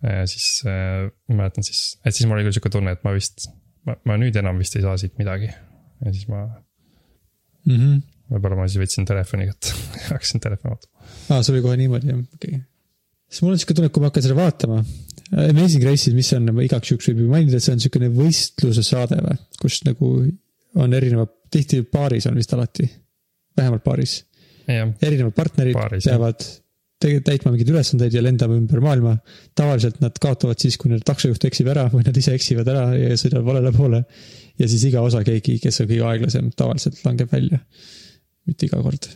siis 0.02 0.64
äh, 0.66 1.12
ma 1.30 1.44
mäletan 1.44 1.68
siis, 1.68 2.00
et 2.06 2.16
siis 2.16 2.26
mul 2.26 2.40
oli 2.40 2.48
küll 2.48 2.58
sihuke 2.58 2.72
tunne, 2.74 2.96
et 2.96 3.04
ma 3.06 3.14
vist, 3.14 3.52
ma 3.86 4.18
nüüd 4.18 4.40
enam 4.40 4.58
vist 4.58 4.76
ei 4.80 4.86
saa 4.86 4.96
siit 4.98 5.20
midagi. 5.22 5.52
ja 6.02 6.14
siis 6.16 6.28
ma 6.32 6.46
mm 6.48 7.78
-hmm.. 7.78 8.02
võib-olla 8.34 8.58
ma 8.58 8.68
siis 8.68 8.82
võtsin 8.82 9.06
telefoni 9.06 9.52
kätte 9.52 9.76
hakkasin 10.14 10.42
telefoni 10.42 10.74
vaatama. 10.74 11.12
aa, 11.30 11.44
see 11.44 11.54
oli 11.54 11.64
kohe 11.68 11.78
niimoodi 11.78 12.14
jah, 12.14 12.18
okei 12.18 12.56
okay.. 12.56 12.66
siis 13.30 13.44
mul 13.44 13.54
on 13.54 13.62
sihuke 13.62 13.78
tunne, 13.78 13.92
et 13.92 13.96
kui 13.96 14.02
ma 14.02 14.10
hakkan 14.10 14.26
seda 14.26 14.40
vaatama. 14.40 14.84
Amazing 15.32 15.86
Race'id, 15.88 16.16
mis 16.18 16.32
on, 16.36 16.50
igaks 16.66 16.92
juhuks 16.92 17.08
võib 17.12 17.22
ju 17.24 17.28
mainida, 17.32 17.60
et 17.60 17.64
see 17.64 17.76
on 17.76 17.84
sihukene 17.84 18.10
võistluse 18.12 18.84
saade 18.84 19.20
või, 19.24 19.38
kus 19.62 19.80
nagu 19.88 20.10
on 20.82 20.98
erinevad, 20.98 21.32
tihti 21.52 21.82
paaris 21.88 22.28
on 22.28 22.36
vist 22.40 22.52
alati 22.56 22.88
vähemalt 23.58 23.84
paaris. 23.84 24.18
erinevad 24.68 25.36
partnerid 25.36 25.76
paaris, 25.76 26.08
peavad 26.08 26.44
täitma 27.02 27.52
mingeid 27.54 27.72
ülesandeid 27.72 28.14
ja 28.14 28.22
lendama 28.22 28.58
ümber 28.60 28.82
maailma. 28.84 29.16
tavaliselt 29.58 30.02
nad 30.04 30.18
kaotavad 30.22 30.60
siis, 30.62 30.78
kui 30.78 30.92
nende 30.92 31.06
taksojuht 31.08 31.48
eksib 31.50 31.72
ära 31.74 31.88
või 31.94 32.06
nad 32.06 32.18
ise 32.18 32.36
eksivad 32.38 32.68
ära 32.70 32.92
ja 32.98 33.18
sõidavad 33.18 33.48
valele 33.48 33.72
poole. 33.76 34.04
ja 34.60 34.68
siis 34.68 34.84
iga 34.90 35.02
osa 35.02 35.24
keegi, 35.24 35.58
kes 35.64 35.82
on 35.82 35.90
kõige 35.90 36.06
aeglasem, 36.12 36.52
tavaliselt 36.56 37.02
langeb 37.06 37.32
välja. 37.32 37.60
mitte 38.46 38.68
iga 38.68 38.82
kord 38.82 39.08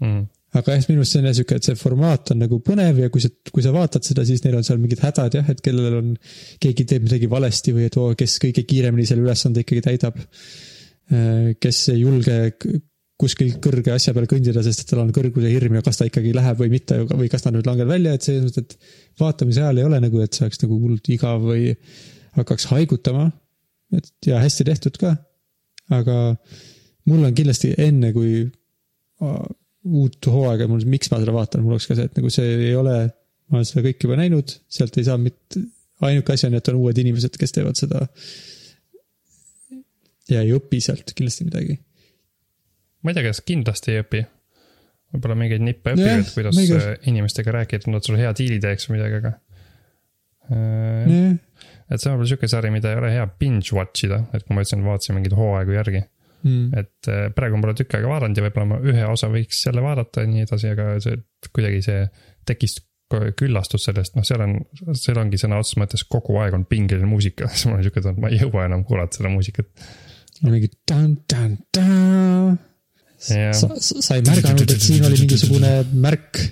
mm. 0.00 0.22
Aga 0.54 0.76
jah, 0.76 0.86
minu 0.88 1.02
arust 1.02 1.16
see 1.16 1.20
on 1.20 1.28
jah 1.28 1.36
sihuke, 1.36 1.58
et 1.58 1.68
see 1.68 1.78
formaat 1.78 2.30
on 2.34 2.40
nagu 2.44 2.60
põnev 2.64 3.00
ja 3.02 3.10
kui 3.12 3.22
sa, 3.24 3.30
kui 3.50 3.64
sa 3.64 3.74
vaatad 3.74 4.06
seda, 4.06 4.24
siis 4.26 4.44
neil 4.44 4.56
on 4.60 4.66
seal 4.66 4.80
mingid 4.82 5.02
hädad 5.02 5.34
jah, 5.40 5.50
et 5.50 5.62
kellel 5.64 5.98
on, 5.98 6.14
keegi 6.62 6.86
teeb 6.90 7.08
midagi 7.08 7.30
valesti 7.30 7.74
või 7.74 7.88
et 7.88 7.98
oo, 8.00 8.12
kes 8.18 8.38
kõige 8.42 8.66
kiiremini 8.68 9.06
selle 9.08 9.26
ülesande 9.26 9.64
ikkagi 9.64 9.82
täidab. 9.88 10.20
Äh, 11.12 11.54
kes 11.60 11.80
ei 11.92 12.04
julge 12.04 12.38
kuskil 13.20 13.54
kõrge 13.62 13.92
asja 13.94 14.14
peal 14.14 14.26
kõndida, 14.30 14.62
sest 14.66 14.82
et 14.82 14.90
tal 14.90 15.04
on 15.04 15.12
kõrguse 15.14 15.50
hirm 15.50 15.78
ja 15.78 15.84
kas 15.86 16.00
ta 16.00 16.06
ikkagi 16.08 16.32
läheb 16.34 16.58
või 16.60 16.72
mitte 16.72 17.00
või 17.06 17.28
kas 17.32 17.44
ta 17.44 17.52
nüüd 17.54 17.66
langeb 17.68 17.90
välja, 17.90 18.14
et 18.16 18.26
selles 18.26 18.46
mõttes, 18.48 18.74
et 18.74 19.20
vaatamise 19.22 19.62
ajal 19.62 19.80
ei 19.80 19.86
ole 19.86 20.00
nagu, 20.02 20.22
et 20.22 20.34
see 20.34 20.46
oleks 20.46 20.62
nagu 20.64 20.78
hullult 20.80 21.10
igav 21.14 21.44
või 21.46 21.74
hakkaks 22.34 22.66
haigutama. 22.72 23.28
et 23.94 24.10
ja 24.26 24.40
hästi 24.42 24.66
tehtud 24.66 24.98
ka. 24.98 25.14
aga 25.94 26.16
mul 27.06 27.28
on 27.28 27.34
kindlasti 27.34 27.74
enne, 27.78 28.10
kui 28.16 28.48
uut 29.84 30.30
hooaega, 30.32 30.68
mul, 30.70 30.84
miks 30.88 31.10
ma 31.12 31.20
seda 31.22 31.34
vaatan, 31.34 31.64
mul 31.64 31.76
oleks 31.76 31.88
ka 31.90 31.96
see, 31.98 32.08
et 32.08 32.18
nagu 32.18 32.32
see 32.32 32.52
ei 32.70 32.74
ole, 32.78 32.98
ma 33.52 33.60
olen 33.60 33.68
seda 33.68 33.84
kõike 33.86 34.08
juba 34.08 34.18
näinud, 34.20 34.54
sealt 34.72 34.96
ei 35.00 35.06
saa 35.06 35.20
mitte, 35.20 35.62
ainuke 36.04 36.34
asi 36.34 36.48
on, 36.48 36.58
et 36.58 36.70
on 36.72 36.80
uued 36.80 37.00
inimesed, 37.00 37.36
kes 37.40 37.52
teevad 37.56 37.78
seda. 37.78 38.06
ja 40.32 40.40
ei 40.40 40.54
õpi 40.56 40.80
sealt 40.80 41.12
kindlasti 41.12 41.44
midagi 41.48 41.76
ma 43.04 43.12
ei 43.12 43.18
tea, 43.18 43.26
kas 43.28 43.42
kindlasti 43.44 43.92
ei 43.92 44.02
õpi. 44.02 44.22
võib-olla 45.14 45.36
mingeid 45.38 45.62
nippe 45.62 45.92
õpivad, 45.94 46.30
kuidas 46.34 46.56
mingi... 46.58 46.78
inimestega 47.12 47.52
rääkida, 47.60 47.84
et 47.84 47.92
nad 47.92 48.06
sulle 48.06 48.22
hea 48.22 48.32
diili 48.36 48.56
teeks 48.62 48.88
või 48.88 48.96
midagi, 48.96 49.20
aga 49.20 49.34
äh,. 50.50 51.36
et 51.92 52.00
see 52.00 52.08
on 52.08 52.16
võib-olla 52.16 52.30
sihuke 52.32 52.50
sari, 52.50 52.72
mida 52.74 52.94
ei 52.94 53.02
ole 53.02 53.12
hea 53.12 53.28
binge 53.38 53.76
watch 53.76 54.08
ida, 54.08 54.24
et 54.32 54.46
kui 54.46 54.56
ma 54.56 54.64
ütlesin, 54.64 54.82
vaatasin 54.88 55.18
mingeid 55.18 55.36
hooaegu 55.38 55.76
järgi 55.76 56.02
mm.. 56.44 56.80
et 56.80 57.10
äh, 57.10 57.28
praegu 57.36 57.58
ma 57.58 57.66
pole 57.66 57.76
tükk 57.80 57.98
aega 57.98 58.10
vaadanud 58.12 58.40
ja 58.40 58.46
võib-olla 58.46 58.70
ma 58.70 58.80
ühe 58.84 59.06
osa 59.10 59.30
võiks 59.32 59.64
jälle 59.66 59.84
vaadata 59.84 60.24
ja 60.24 60.30
nii 60.30 60.46
edasi, 60.46 60.72
aga 60.74 60.90
see 61.04 61.20
kuidagi 61.50 61.84
see 61.84 62.02
tekkis 62.48 62.78
küllastus 63.38 63.84
sellest, 63.86 64.16
noh, 64.16 64.24
seal 64.26 64.42
on, 64.42 64.56
seal 64.98 65.18
ongi 65.20 65.38
sõna 65.38 65.60
otseses 65.60 65.78
mõttes 65.78 66.04
kogu 66.10 66.38
aeg 66.42 66.56
on 66.56 66.64
pingeline 66.68 67.06
muusika, 67.08 67.48
siis 67.52 67.68
mul 67.68 67.78
on 67.78 67.86
sihuke 67.86 68.02
tunne, 68.02 68.16
et 68.16 68.24
ma 68.24 68.32
ei 68.32 68.40
jõua 68.42 68.68
enam 68.68 68.84
kuulata 68.88 69.20
seda 69.20 69.32
muusikat. 69.32 69.70
mingi 70.44 70.70
tan-tan-tan 70.88 72.58
sa, 73.24 73.70
sa 73.78 74.18
ei 74.18 74.24
märganud, 74.26 74.68
et 74.68 74.82
siin 74.82 75.06
oli 75.06 75.22
mingisugune 75.22 75.72
märk. 76.04 76.42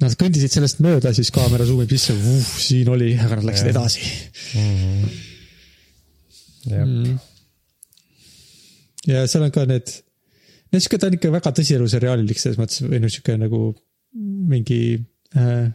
Nad 0.00 0.14
kõndisid 0.16 0.52
sellest 0.54 0.78
mööda, 0.80 1.10
siis 1.12 1.28
kaamera 1.34 1.66
suumib 1.68 1.90
sisse, 1.92 2.14
siin 2.62 2.88
oli, 2.88 3.10
aga 3.20 3.36
nad 3.36 3.50
läksid 3.50 3.68
ja. 3.68 3.72
edasi 3.74 4.06
mm. 4.56 4.78
-hmm. 4.78 5.18
Mm. 6.70 7.18
Ja 9.08 9.26
seal 9.30 9.46
on 9.46 9.52
ka 9.54 9.64
need, 9.68 9.92
no 10.70 10.80
sihuke, 10.80 10.98
ta 11.00 11.08
on 11.08 11.16
ikka 11.16 11.32
väga 11.32 11.52
tõsieluseriaalilik 11.56 12.40
selles 12.40 12.60
mõttes 12.60 12.82
või 12.84 13.00
noh, 13.02 13.12
sihuke 13.12 13.36
nagu 13.40 13.60
mingi 14.50 14.80
äh,. 15.38 15.68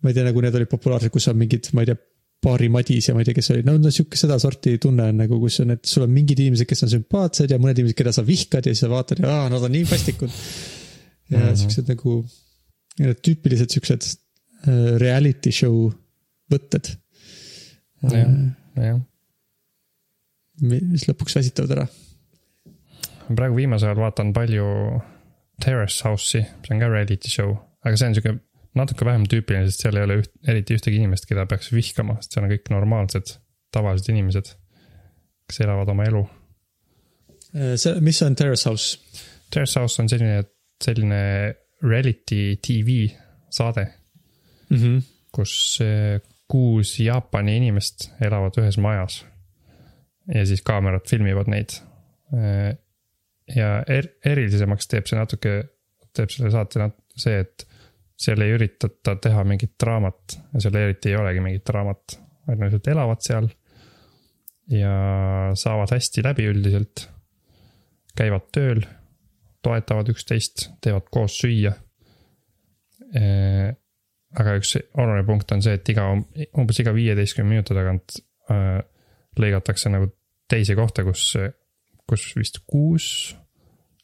ma 0.00 0.10
ei 0.10 0.16
tea, 0.16 0.24
nagu 0.24 0.40
need 0.40 0.56
olid 0.56 0.70
populaarsed, 0.70 1.12
kus 1.12 1.28
on 1.28 1.38
mingid, 1.40 1.68
ma 1.76 1.84
ei 1.84 1.92
tea, 1.92 2.00
Baari 2.40 2.70
Madis 2.72 3.04
ja 3.04 3.12
ma 3.12 3.20
ei 3.20 3.28
tea, 3.28 3.36
kes 3.36 3.50
oli, 3.52 3.62
no, 3.66 3.74
no 3.76 3.90
sihuke 3.92 4.16
sedasorti 4.16 4.78
tunne 4.80 5.10
on 5.12 5.18
nagu, 5.20 5.36
kus 5.42 5.58
on, 5.60 5.74
et 5.74 5.84
sul 5.84 6.06
on 6.06 6.12
mingid 6.14 6.40
inimesed, 6.40 6.64
kes 6.68 6.86
on 6.86 6.92
sümpaatsed 6.94 7.52
ja 7.52 7.58
mõned 7.60 7.76
inimesed, 7.76 7.98
keda 7.98 8.14
sa 8.16 8.24
vihkad 8.24 8.64
ja 8.64 8.72
siis 8.72 8.86
sa 8.86 8.88
vaatad 8.92 9.20
ja 9.20 9.28
aa, 9.28 9.50
nad 9.52 9.66
on 9.66 9.74
nii 9.76 9.84
vastikud. 9.90 10.32
ja 11.30 11.36
mm 11.36 11.44
-hmm. 11.44 11.58
siuksed 11.60 11.92
nagu, 11.92 12.16
tüüpilised 13.26 13.76
siuksed 13.76 14.08
äh, 14.08 14.96
reality 15.04 15.52
show 15.52 15.90
võtted. 16.50 16.94
jah, 18.08 18.32
jah. 18.88 19.00
mis 20.60 21.04
lõpuks 21.08 21.36
väsitavad 21.36 21.76
ära. 21.76 21.86
Praegu 23.36 23.58
viimasel 23.58 23.90
ajal 23.90 24.02
vaatan 24.04 24.32
palju 24.36 24.66
Terrace 25.60 26.04
House'i, 26.06 26.44
see 26.44 26.74
on 26.74 26.80
ka 26.82 26.88
reality 26.88 27.30
show, 27.30 27.54
aga 27.84 27.98
see 27.98 28.08
on 28.08 28.16
sihuke 28.16 28.36
natuke 28.78 29.06
vähem 29.06 29.26
tüüpiline, 29.30 29.68
sest 29.68 29.84
seal 29.84 29.98
ei 29.98 30.06
ole 30.06 30.20
üht, 30.22 30.32
eriti 30.48 30.76
ühtegi 30.78 31.00
inimest, 31.00 31.26
keda 31.28 31.46
peaks 31.50 31.72
vihkama, 31.74 32.18
sest 32.20 32.36
seal 32.36 32.46
on 32.46 32.52
kõik 32.52 32.70
normaalsed, 32.72 33.34
tavalised 33.74 34.10
inimesed, 34.12 34.52
kes 35.50 35.62
elavad 35.66 35.90
oma 35.92 36.06
elu. 36.08 36.24
Äh, 37.54 37.74
see, 37.80 37.96
mis 38.04 38.20
on 38.26 38.38
Terrace 38.38 38.68
House? 38.70 39.24
Terrace 39.50 39.78
House 39.80 39.98
on 40.02 40.10
selline, 40.10 40.44
selline 40.82 41.22
reality 41.82 42.56
tv 42.62 43.08
saade 43.50 43.86
mm, 44.68 44.76
-hmm. 44.76 45.00
kus 45.34 45.54
äh, 45.82 46.20
kuus 46.50 46.98
Jaapani 47.00 47.56
inimest 47.56 48.10
elavad 48.22 48.58
ühes 48.58 48.78
majas. 48.78 49.24
ja 50.34 50.46
siis 50.46 50.62
kaamerad 50.62 51.08
filmivad 51.10 51.48
neid. 51.50 51.72
Ja 53.56 53.80
er, 53.88 54.06
erilisemaks 54.26 54.88
teeb 54.90 55.08
see 55.10 55.18
natuke, 55.18 55.54
teeb 56.14 56.30
selle 56.32 56.52
saate 56.54 56.90
see, 57.18 57.40
et 57.42 57.64
seal 58.20 58.42
ei 58.44 58.54
üritata 58.54 59.16
teha 59.22 59.44
mingit 59.48 59.74
draamat 59.80 60.36
ja 60.52 60.62
seal 60.62 60.76
eriti 60.76 61.10
ei 61.10 61.18
olegi 61.18 61.42
mingit 61.44 61.64
draamat, 61.66 62.16
vaid 62.46 62.60
nad 62.60 62.68
lihtsalt 62.68 62.90
elavad 62.92 63.24
seal. 63.24 63.48
ja 64.70 64.92
saavad 65.58 65.90
hästi 65.90 66.22
läbi 66.22 66.46
üldiselt. 66.46 67.08
käivad 68.16 68.50
tööl, 68.52 68.82
toetavad 69.62 70.10
üksteist, 70.12 70.68
teevad 70.82 71.08
koos 71.10 71.38
süüa. 71.40 71.72
aga 74.40 74.54
üks 74.60 74.76
oluline 74.94 75.26
punkt 75.26 75.52
on 75.52 75.62
see, 75.62 75.74
et 75.74 75.88
iga, 75.88 76.06
umbes 76.58 76.78
iga 76.78 76.92
viieteistkümne 76.94 77.56
minuti 77.56 77.74
tagant 77.74 78.20
äh, 78.52 78.78
lõigatakse 79.40 79.90
nagu 79.90 80.12
teise 80.50 80.76
kohta, 80.78 81.02
kus, 81.06 81.32
kus 82.10 82.26
vist 82.38 82.62
kuus 82.66 83.06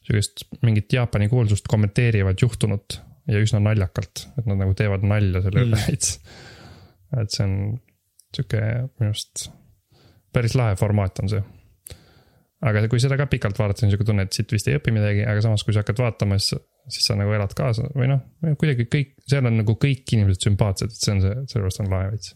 sihukest 0.07 0.45
mingit 0.63 0.93
Jaapani 0.93 1.27
kuulsust 1.29 1.67
kommenteerivad 1.67 2.39
juhtunut 2.41 3.01
ja 3.27 3.41
üsna 3.43 3.59
naljakalt, 3.59 4.23
et 4.39 4.47
nad 4.47 4.61
nagu 4.61 4.75
teevad 4.77 5.03
nalja 5.03 5.43
selle 5.43 5.65
üle 5.65 5.75
mm. 5.75 5.83
veits. 5.87 6.19
et 7.19 7.33
see 7.33 7.43
on 7.43 7.57
sihuke 8.35 8.61
minu 8.99 9.11
arust 9.11 9.49
päris 10.35 10.55
lahe 10.55 10.75
formaat 10.79 11.19
on 11.23 11.31
see. 11.31 11.43
aga 12.67 12.87
kui 12.91 13.01
seda 13.03 13.17
ka 13.19 13.27
pikalt 13.29 13.59
vaadata, 13.59 13.85
on 13.85 13.91
sihuke 13.93 14.07
tunne, 14.07 14.25
et 14.27 14.33
siit 14.33 14.51
vist 14.51 14.67
ei 14.71 14.79
õpi 14.79 14.93
midagi, 14.95 15.25
aga 15.27 15.43
samas, 15.45 15.65
kui 15.65 15.75
sa 15.75 15.83
hakkad 15.83 15.99
vaatama, 16.01 16.39
siis, 16.41 16.57
siis 16.89 17.09
sa 17.09 17.17
nagu 17.19 17.33
elad 17.35 17.53
kaasa 17.57 17.89
või 17.95 18.09
noh, 18.13 18.23
kuidagi 18.59 18.87
kõik, 18.91 19.15
seal 19.27 19.49
on 19.49 19.59
nagu 19.59 19.75
kõik 19.81 20.15
inimesed 20.17 20.47
sümpaatsed, 20.47 20.93
et 20.93 21.03
see 21.03 21.15
on 21.15 21.23
see, 21.25 21.35
sellepärast 21.51 21.83
on 21.83 21.91
lahe 21.93 22.13
veits. 22.15 22.35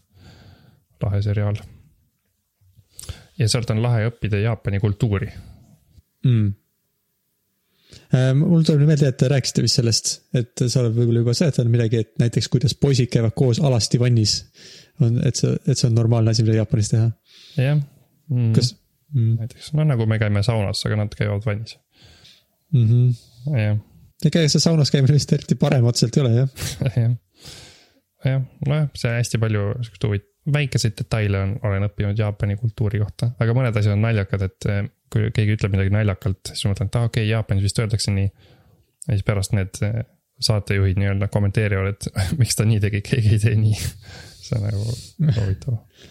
lahe 1.02 1.22
seriaal. 1.24 1.56
ja 3.40 3.48
sealt 3.48 3.72
on 3.74 3.82
lahe 3.82 4.06
õppida 4.12 4.44
Jaapani 4.44 4.82
kultuuri 4.82 5.32
mm 6.24 6.50
Äh, 8.12 8.32
mul 8.36 8.64
tuleb 8.66 8.84
meelde, 8.86 9.08
et 9.08 9.16
te 9.20 9.28
rääkisite 9.30 9.64
vist 9.64 9.78
sellest, 9.78 10.10
et 10.36 10.62
sa 10.66 10.82
oled 10.82 10.94
võib-olla 10.96 11.22
juba 11.22 11.34
seletanud 11.36 11.72
midagi, 11.72 12.02
et 12.04 12.12
näiteks 12.20 12.48
kuidas 12.52 12.74
poisid 12.78 13.08
käivad 13.12 13.34
koos 13.36 13.60
alasti 13.64 14.00
vannis. 14.00 14.34
on, 15.00 15.16
et 15.24 15.38
see, 15.38 15.52
et 15.66 15.78
see 15.78 15.88
on 15.88 15.96
normaalne 15.96 16.32
asi, 16.32 16.44
mida 16.44 16.58
Jaapanis 16.58 16.92
teha. 16.92 17.08
jah 17.56 17.78
mm.. 17.78 18.52
kas 18.56 18.74
mm.? 19.14 19.38
näiteks, 19.40 19.72
no 19.78 19.86
nagu 19.88 20.06
me 20.08 20.18
käime 20.20 20.44
saunas, 20.44 20.84
aga 20.86 21.00
nad 21.00 21.16
käivad 21.16 21.46
vannis 21.46 21.78
mm. 22.72 22.84
-hmm. 22.84 23.56
jah. 23.58 23.80
ega 24.28 24.44
see 24.48 24.60
saunas 24.66 24.92
käimine 24.92 25.16
vist 25.16 25.32
eriti 25.32 25.56
parem 25.60 25.88
otseselt 25.88 26.16
ei 26.16 26.24
ole, 26.24 26.34
jah 26.36 26.48
jah, 27.02 27.16
jah, 28.24 28.44
nojah, 28.66 28.90
see 28.94 29.10
on 29.10 29.18
hästi 29.20 29.40
palju 29.46 29.64
siukest 29.80 30.08
huvit-, 30.08 30.30
väikeseid 30.52 30.98
detaile 31.00 31.44
on, 31.46 31.56
olen 31.64 31.88
õppinud 31.88 32.18
Jaapani 32.18 32.60
kultuuri 32.60 33.00
kohta, 33.00 33.32
aga 33.40 33.56
mõned 33.56 33.80
asjad 33.80 33.96
on 33.96 34.04
naljakad, 34.04 34.50
et 34.50 34.72
kui 35.12 35.30
keegi 35.34 35.56
ütleb 35.58 35.74
midagi 35.74 35.92
naljakalt, 35.94 36.52
siis 36.52 36.64
ma 36.66 36.72
mõtlen, 36.72 36.90
et 36.90 36.98
aa 36.98 37.04
ah, 37.04 37.10
okei 37.10 37.24
okay,, 37.24 37.30
Jaapanis 37.30 37.66
vist 37.66 37.80
öeldakse 37.82 38.14
nii. 38.14 38.28
ja 39.08 39.16
siis 39.16 39.26
pärast 39.26 39.56
need 39.56 39.80
eh, 39.86 39.98
saatejuhid 40.42 41.00
nii-öelda 41.00 41.28
kommenteerivad, 41.32 41.92
et 41.92 42.08
miks 42.40 42.58
ta 42.58 42.66
nii 42.68 42.80
tegi, 42.82 43.02
keegi 43.06 43.36
ei 43.36 43.42
tee 43.42 43.54
nii. 43.58 43.76
see 44.46 44.58
on 44.58 44.66
nagu 44.68 44.86
huvitav. 45.40 46.08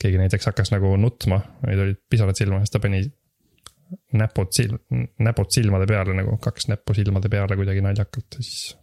keegi 0.00 0.20
näiteks 0.20 0.50
hakkas 0.50 0.74
nagu 0.74 0.92
nutma, 1.00 1.40
neil 1.66 1.86
olid 1.86 2.02
pisarad 2.10 2.38
silma, 2.38 2.62
siis 2.64 2.76
ta 2.76 2.82
pani 2.82 3.02
näpud 4.16 4.52
silm, 4.54 4.78
näpud 5.18 5.50
silmade 5.50 5.86
peale 5.90 6.14
nagu 6.14 6.36
kaks 6.42 6.68
näppu 6.70 6.94
silmade 6.94 7.28
peale 7.32 7.58
kuidagi 7.58 7.82
naljakalt 7.84 8.38
ja 8.38 8.46
siis. 8.46 8.76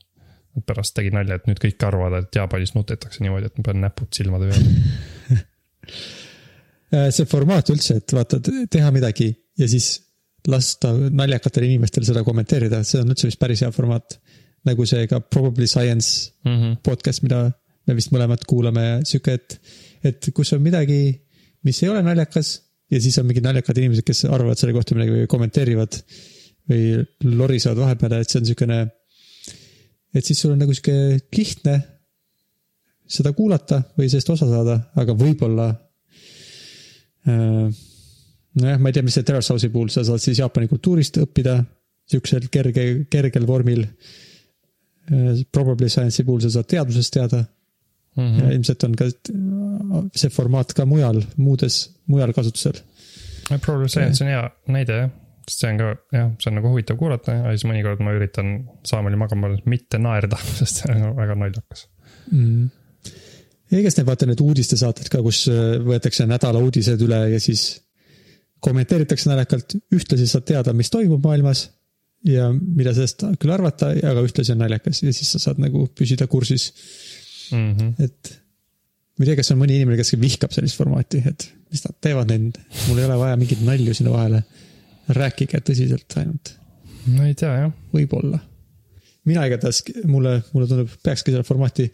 Pärast 0.65 0.95
tegid 0.97 1.13
nalja, 1.13 1.36
et 1.38 1.43
nüüd 1.45 1.60
kõik 1.62 1.84
arvavad, 1.86 2.23
et 2.23 2.34
Jaapanis 2.34 2.71
nutetakse 2.73 3.21
niimoodi, 3.21 3.45
et 3.45 3.60
ma 3.60 3.65
panen 3.67 3.84
näpud 3.86 4.10
silmade 4.17 4.47
peale 4.50 5.38
see 6.91 7.28
formaat 7.28 7.71
üldse, 7.73 8.00
et 8.00 8.13
vaata, 8.15 8.39
teha 8.71 8.91
midagi 8.95 9.32
ja 9.60 9.67
siis 9.69 9.97
lasta 10.47 10.93
naljakatel 10.95 11.65
inimestel 11.67 12.06
seda 12.08 12.23
kommenteerida, 12.23 12.80
see 12.88 13.02
on 13.04 13.12
üldse 13.12 13.28
vist 13.28 13.41
päris 13.41 13.63
hea 13.65 13.71
formaat. 13.76 14.19
nagu 14.67 14.84
see 14.84 15.06
ka 15.08 15.21
Probably 15.21 15.67
Science 15.67 16.32
mm 16.43 16.56
-hmm. 16.56 16.78
podcast, 16.84 17.21
mida 17.23 17.52
me 17.88 17.93
vist 17.95 18.12
mõlemad 18.12 18.41
kuulame 18.47 18.82
ja 18.84 18.95
sihuke, 19.06 19.34
et, 19.34 19.60
et 20.04 20.30
kus 20.36 20.52
on 20.54 20.62
midagi, 20.62 21.21
mis 21.63 21.84
ei 21.84 21.89
ole 21.89 22.02
naljakas 22.04 22.62
ja 22.91 23.00
siis 23.02 23.17
on 23.17 23.28
mingid 23.28 23.43
naljakad 23.43 23.78
inimesed, 23.78 24.04
kes 24.04 24.26
arvavad 24.26 24.58
selle 24.58 24.73
kohta 24.73 24.95
midagi 24.95 25.12
või 25.12 25.28
kommenteerivad 25.28 26.02
või 26.69 27.06
lorisevad 27.23 27.78
vahepeale, 27.78 28.19
et 28.19 28.30
see 28.30 28.39
on 28.39 28.43
niisugune. 28.43 28.80
et 30.13 30.26
siis 30.26 30.39
sul 30.41 30.52
on 30.52 30.60
nagu 30.60 30.73
sihuke 30.73 31.19
lihtne 31.38 31.82
seda 33.08 33.32
kuulata 33.32 33.84
või 33.97 34.10
sellest 34.10 34.30
osa 34.30 34.50
saada, 34.50 34.82
aga 34.95 35.13
võib-olla 35.13 35.69
Äh, 35.69 35.87
nojah, 37.28 38.80
ma 38.80 38.90
ei 38.90 38.96
tea, 38.96 39.06
mis 39.06 39.18
see 39.18 39.28
Terrace 39.28 39.54
House'i 39.54 39.74
puhul, 39.74 39.92
sa 39.94 40.06
saad 40.08 40.24
siis 40.24 40.40
Jaapani 40.42 40.70
kultuurist 40.72 41.20
õppida 41.24 41.60
sihukesel 42.08 42.48
kerge, 42.54 42.88
kergel 43.12 43.46
vormil. 43.48 43.84
Äh, 45.12 45.44
probably 45.52 45.92
Science'i 45.92 46.26
puhul 46.28 46.44
sa 46.44 46.52
saad 46.58 46.70
teadusest 46.72 47.13
teada 47.16 47.44
mm. 47.44 48.24
-hmm. 48.24 48.42
ja 48.42 48.52
ilmselt 48.56 48.84
on 48.84 48.96
ka 48.96 49.10
see 50.16 50.30
formaat 50.34 50.74
ka 50.74 50.86
mujal, 50.86 51.22
muudes, 51.38 51.80
mujal 52.12 52.34
kasutusel. 52.34 52.82
Probably 53.62 53.88
Science 53.90 54.24
on 54.24 54.32
hea 54.32 54.44
näide 54.68 54.98
jah, 55.02 55.12
sest 55.48 55.62
see 55.62 55.72
on 55.72 55.78
ka 55.80 55.94
jah, 56.12 56.34
see 56.40 56.52
on 56.52 56.60
nagu 56.60 56.74
huvitav 56.74 57.00
kuulata 57.00 57.38
ja 57.38 57.54
siis 57.56 57.68
mõnikord 57.70 58.04
ma 58.04 58.16
üritan 58.18 58.58
saamani 58.88 59.20
magama 59.20 59.54
mitte 59.66 60.00
naerda, 60.02 60.40
sest 60.60 60.84
see 60.84 60.96
on 60.96 61.16
väga 61.16 61.40
naljakas 61.40 61.88
mm. 62.32 62.44
-hmm 62.44 62.77
ja 63.71 63.82
igast 63.82 63.99
need 63.99 64.08
vaata 64.08 64.27
need 64.30 64.41
uudistesaated 64.43 65.10
ka, 65.12 65.21
kus 65.25 65.43
äh, 65.51 65.77
võetakse 65.84 66.27
nädala 66.30 66.62
uudised 66.63 67.01
üle 67.03 67.21
ja 67.34 67.41
siis 67.43 67.69
kommenteeritakse 68.63 69.30
naljakalt, 69.30 69.77
ühtlasi 69.93 70.25
saad 70.30 70.47
teada, 70.47 70.73
mis 70.73 70.89
toimub 70.93 71.23
maailmas. 71.23 71.69
ja 72.25 72.47
mida 72.51 72.91
sellest 72.97 73.21
küll 73.39 73.53
arvata, 73.53 73.91
aga 73.93 74.23
ühtlasi 74.25 74.51
on 74.56 74.63
naljakas 74.63 75.03
ja 75.03 75.12
siis 75.13 75.30
sa 75.36 75.39
saad 75.39 75.60
nagu 75.62 75.86
püsida 75.95 76.25
kursis 76.27 76.71
mm. 77.51 77.75
-hmm. 77.75 77.91
et 78.03 78.32
ma 79.17 79.25
ei 79.25 79.30
tea, 79.30 79.38
kas 79.39 79.51
on 79.53 79.60
mõni 79.62 79.77
inimene, 79.77 79.97
kes 79.99 80.15
vihkab 80.19 80.53
sellist 80.53 80.77
formaati, 80.77 81.21
et 81.30 81.47
mis 81.71 81.84
nad 81.86 81.95
teevad, 82.01 82.32
neid, 82.32 82.58
mul 82.88 83.01
ei 83.01 83.06
ole 83.06 83.17
vaja 83.21 83.38
mingeid 83.39 83.63
nalju 83.65 83.93
sinna 83.97 84.13
vahele. 84.13 84.43
rääkige 85.08 85.62
tõsiselt 85.63 86.17
ainult. 86.19 86.56
no 87.13 87.23
ei 87.23 87.36
tea 87.36 87.53
jah. 87.62 87.71
võib-olla. 87.93 88.39
mina 89.25 89.45
igatahes, 89.45 89.84
mulle, 90.06 90.41
mulle 90.53 90.67
tundub, 90.67 90.89
peakski 91.03 91.32
seda 91.32 91.43
formaati 91.43 91.91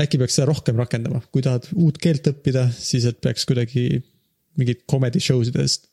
äkki 0.00 0.20
peaks 0.20 0.36
seda 0.38 0.48
rohkem 0.50 0.78
rakendama, 0.80 1.20
kui 1.32 1.42
tahad 1.44 1.68
uut 1.74 1.98
keelt 2.00 2.26
õppida, 2.30 2.66
siis 2.74 3.06
et 3.08 3.20
peaks 3.22 3.46
kuidagi 3.48 4.02
mingit 4.60 4.84
comedy 4.90 5.20
show 5.22 5.42
sidest 5.46 5.88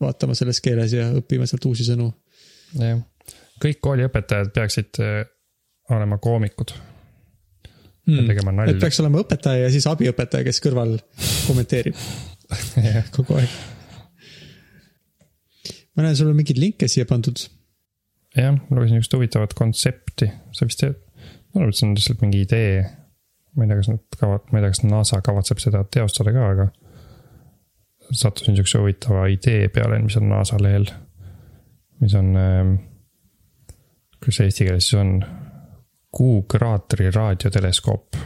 vaatama 0.00 0.36
selles 0.36 0.60
keeles 0.64 0.94
ja 0.96 1.08
õppima 1.18 1.46
sealt 1.48 1.64
uusi 1.68 1.86
sõnu. 1.86 2.08
jah, 2.80 3.00
kõik 3.62 3.80
kooliõpetajad 3.84 4.52
peaksid 4.56 5.00
äh, 5.04 5.22
olema 5.94 6.18
koomikud. 6.22 6.74
Mm.. 8.06 8.30
et 8.70 8.78
peaks 8.78 9.00
olema 9.02 9.18
õpetaja 9.24 9.64
ja 9.64 9.70
siis 9.74 9.86
abiõpetaja, 9.90 10.46
kes 10.46 10.60
kõrval 10.62 10.94
kommenteerib. 11.48 11.96
Kogu 13.16 13.34
aeg. 13.40 13.56
ma 15.96 16.04
näen, 16.06 16.14
sul 16.14 16.30
on 16.30 16.38
mingeid 16.38 16.60
linke 16.62 16.88
siia 16.90 17.08
pandud. 17.08 17.48
jah, 18.36 18.54
lugesin 18.70 19.02
just 19.02 19.16
huvitavat 19.16 19.56
kontsepti, 19.58 20.30
sa 20.54 20.68
vist 20.68 20.84
tead, 20.84 21.00
ma 21.50 21.64
arvan, 21.64 21.74
et 21.74 21.80
see 21.80 21.88
on 21.88 21.98
lihtsalt 21.98 22.22
mingi 22.22 22.44
idee 22.46 22.84
ma 23.56 23.64
ei 23.64 23.70
tea, 23.70 23.78
kas 23.80 23.90
nad 23.92 24.18
kava-, 24.20 24.42
ma 24.52 24.58
ei 24.58 24.64
tea, 24.64 24.74
kas 24.74 24.82
NASA 24.84 25.22
kavatseb 25.24 25.62
seda 25.62 25.82
teostada 25.84 26.34
ka, 26.34 26.50
aga. 26.54 26.68
sattusin 28.12 28.56
sihukese 28.56 28.82
huvitava 28.82 29.26
idee 29.32 29.68
peale, 29.74 29.98
mis 30.04 30.16
on 30.20 30.28
NASA 30.30 30.60
lehel. 30.62 30.86
mis 32.00 32.14
on 32.14 32.32
ähm,, 32.36 32.74
kuidas 34.20 34.40
see 34.40 34.50
eesti 34.50 34.68
keeles 34.68 34.88
siis 34.90 35.00
on? 35.00 35.18
Kuu 36.16 36.42
kraatri 36.48 37.10
raadioteleskoop, 37.12 38.16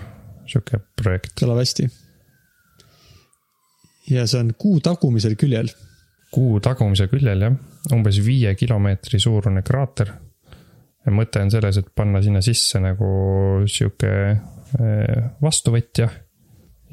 sihuke 0.46 0.82
projekt. 1.02 1.34
kõlab 1.40 1.62
hästi. 1.62 1.88
ja 4.10 4.26
see 4.26 4.42
on 4.42 4.54
kuu 4.58 4.80
tagumisel 4.84 5.38
küljel 5.38 5.70
kuu 6.34 6.60
tagumise 6.62 7.08
küljel 7.10 7.44
jah, 7.44 7.56
umbes 7.94 8.20
viie 8.24 8.54
kilomeetri 8.58 9.20
suurune 9.22 9.62
kraater. 9.66 10.12
Ja 11.06 11.14
mõte 11.14 11.42
on 11.44 11.52
selles, 11.52 11.80
et 11.80 11.92
panna 11.96 12.20
sinna 12.24 12.42
sisse 12.44 12.80
nagu 12.82 13.10
sihuke 13.70 14.12
eh, 14.30 15.28
vastuvõtja 15.42 16.08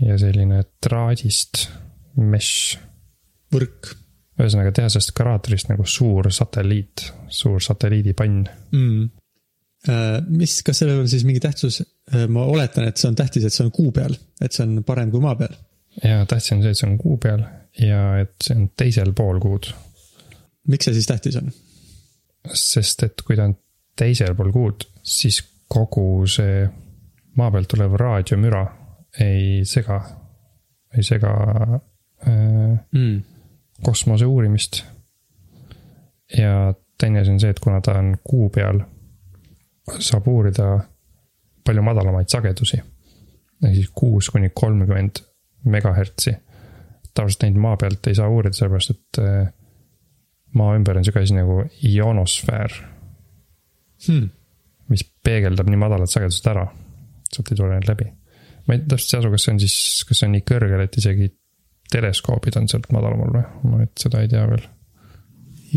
ja 0.08 0.18
selline 0.22 0.62
traadist 0.84 1.68
mesh. 2.22 2.78
võrk. 3.54 3.94
ühesõnaga 4.38 4.74
teha 4.76 4.90
sellest 4.92 5.14
kraaterist 5.18 5.72
nagu 5.72 5.86
suur 5.88 6.30
satelliit, 6.34 7.08
suur 7.30 7.64
satelliidipann 7.64 8.44
mm.. 8.72 9.08
Äh, 9.88 10.18
mis, 10.34 10.58
kas 10.66 10.82
sellel 10.82 11.04
on 11.04 11.08
siis 11.08 11.22
mingi 11.24 11.40
tähtsus? 11.40 11.78
Äh, 12.12 12.26
ma 12.34 12.48
oletan, 12.50 12.88
et 12.90 12.98
see 12.98 13.08
on 13.12 13.16
tähtis, 13.16 13.46
et 13.46 13.54
see 13.54 13.64
on 13.64 13.70
kuu 13.72 13.92
peal, 13.96 14.16
et 14.42 14.52
see 14.52 14.66
on 14.66 14.82
parem 14.84 15.12
kui 15.14 15.22
maa 15.24 15.36
peal. 15.40 15.54
ja 16.02 16.26
tähtis 16.26 16.52
on 16.56 16.64
see, 16.64 16.74
et 16.74 16.80
see 16.80 16.90
on 16.90 16.98
kuu 17.02 17.20
peal 17.22 17.46
ja 17.82 18.02
et 18.24 18.36
see 18.44 18.58
on 18.58 18.68
teisel 18.78 19.14
pool 19.18 19.40
kuud. 19.44 19.70
miks 20.72 20.90
see 20.90 20.98
siis 20.98 21.10
tähtis 21.10 21.40
on? 21.40 21.54
sest 22.58 23.06
et 23.06 23.26
kui 23.26 23.38
ta 23.38 23.48
on 23.50 23.56
teisel 23.98 24.36
pool 24.36 24.52
kuud, 24.54 24.88
siis 25.04 25.42
kogu 25.68 26.28
see 26.32 26.66
maa 27.38 27.52
pealt 27.52 27.70
tulev 27.72 27.96
raadiomüra 28.00 28.64
ei 29.24 29.66
sega, 29.66 30.00
ei 30.98 31.04
sega 31.04 31.32
äh, 31.76 32.30
mm. 32.92 33.24
kosmose 33.84 34.26
uurimist. 34.26 34.84
ja 36.38 36.74
teine 37.00 37.20
asi 37.20 37.32
on 37.32 37.40
see, 37.40 37.50
et 37.50 37.60
kuna 37.60 37.82
ta 37.82 37.98
on 38.00 38.16
kuu 38.24 38.50
peal, 38.50 38.82
saab 40.00 40.28
uurida 40.28 40.80
palju 41.66 41.84
madalamaid 41.84 42.30
sagedusi. 42.32 42.82
ehk 43.64 43.76
siis 43.76 43.92
kuus 43.96 44.30
kuni 44.30 44.50
kolmkümmend 44.54 45.24
megahertsi 45.66 46.36
tavaliselt 47.18 47.48
neid 47.48 47.62
maa 47.62 47.78
pealt 47.78 48.08
ei 48.08 48.16
saa 48.18 48.30
uurida, 48.30 48.54
sellepärast 48.54 48.94
et 48.94 49.22
äh, 49.24 49.48
maa 50.58 50.76
ümber 50.78 51.00
on 51.00 51.06
sihuke 51.06 51.24
asi 51.26 51.38
nagu 51.38 51.64
ionosfäär 51.90 52.76
hmm.. 54.06 54.30
mis 54.94 55.04
peegeldab 55.26 55.70
nii 55.72 55.82
madalat 55.82 56.12
sagedust 56.12 56.48
ära, 56.52 56.68
sealt 57.32 57.52
ei 57.52 57.60
tule 57.60 57.74
neid 57.74 57.90
läbi. 57.90 58.08
ma 58.68 58.78
ei 58.78 58.86
täpselt 58.86 59.18
ei 59.18 59.20
asu, 59.22 59.34
kas 59.34 59.46
see 59.48 59.54
on 59.56 59.62
siis, 59.66 59.76
kas 60.08 60.22
see 60.22 60.30
on 60.30 60.34
nii 60.38 60.48
kõrgel, 60.48 60.86
et 60.86 60.98
isegi 61.02 61.30
teleskoobid 61.92 62.58
on 62.60 62.68
sealt 62.72 62.90
madalamal 62.96 63.36
või, 63.36 63.46
ma 63.72 63.84
nüüd 63.84 63.94
seda 64.00 64.24
ei 64.24 64.32
tea 64.32 64.48
veel. 64.50 64.66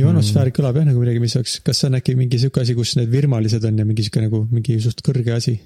ionosfäär 0.00 0.50
hmm. 0.50 0.56
kõlab 0.61 0.80
jah 0.80 0.88
nagu 0.90 1.02
midagi, 1.02 1.22
mis 1.22 1.37
oleks, 1.40 1.59
kas 1.66 1.83
see 1.83 1.90
on 1.90 2.00
äkki 2.00 2.16
mingi 2.18 2.40
sihuke 2.42 2.64
asi, 2.64 2.78
kus 2.78 2.96
need 2.98 3.12
virmalised 3.12 3.66
on 3.66 3.83
ja 3.83 3.87
mingi 3.88 4.06
sihuke 4.06 4.24
nagu 4.26 4.44
mingi 4.50 4.80
suht 4.83 5.04
kõrge 5.06 5.37
asi? 5.37 5.59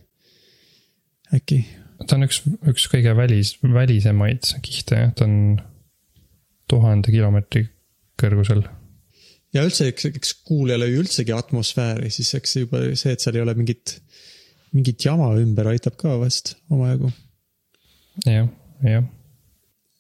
äkki? 1.35 1.63
ta 2.05 2.19
on 2.19 2.27
üks, 2.27 2.43
üks 2.71 2.89
kõige 2.93 3.15
välis, 3.17 3.55
välisemaid 3.63 4.51
kihte 4.65 5.01
jah, 5.01 5.15
ta 5.17 5.29
on 5.29 5.61
tuhande 6.71 7.13
kilomeetri 7.13 7.67
kõrgusel. 8.21 8.65
Ja 9.55 9.65
üldse, 9.65 9.89
eks, 9.93 10.09
eks 10.11 10.35
kuul 10.47 10.73
ei 10.73 10.79
ole 10.79 10.91
ju 10.91 11.03
üldsegi 11.05 11.35
atmosfääri, 11.37 12.11
siis 12.15 12.35
eks 12.39 12.57
juba 12.63 12.83
see, 12.99 13.15
et 13.15 13.25
seal 13.25 13.39
ei 13.39 13.45
ole 13.45 13.57
mingit, 13.59 13.99
mingit 14.75 15.07
jama 15.07 15.31
ümber, 15.41 15.71
aitab 15.73 15.99
ka 16.01 16.17
vast 16.21 16.57
omajagu. 16.73 17.13
jah, 18.27 18.49
jah. 18.85 19.07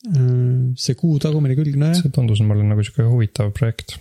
Äh, 0.05 0.75
see 0.77 0.99
kuu 1.01 1.17
tagumine 1.23 1.57
külg, 1.59 1.79
nojah. 1.81 1.97
see 2.03 2.13
tundus 2.15 2.43
mulle 2.45 2.67
nagu 2.67 2.85
sihuke 2.85 3.09
huvitav 3.09 3.55
projekt. 3.57 3.97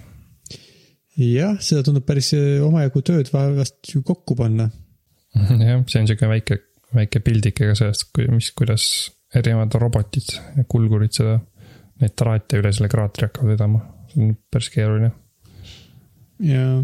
jah, 1.20 1.56
seda 1.64 1.86
tundub 1.86 2.06
päris 2.08 2.34
omajagu 2.36 3.06
tööd 3.06 3.32
vast 3.34 3.80
ju 3.94 4.04
kokku 4.06 4.38
panna. 4.40 4.70
jah, 5.38 5.82
see 5.88 6.04
on 6.04 6.10
sihuke 6.10 6.30
väike 6.30 6.62
väike 6.94 7.22
pildike 7.26 7.70
ka 7.70 7.76
sellest, 7.78 8.12
mis, 8.32 8.52
kuidas 8.58 8.86
erinevad 9.34 9.74
robotid 9.82 10.36
ja 10.58 10.66
kulgurid 10.70 11.16
seda, 11.16 11.40
neid 12.02 12.16
traate 12.20 12.60
üle 12.62 12.72
selle 12.74 12.90
kraatri 12.92 13.28
hakkavad 13.28 13.54
vedama. 13.56 13.84
see 14.12 14.22
on 14.22 14.36
päris 14.52 14.70
keeruline. 14.74 15.12
Jaa. 16.40 16.84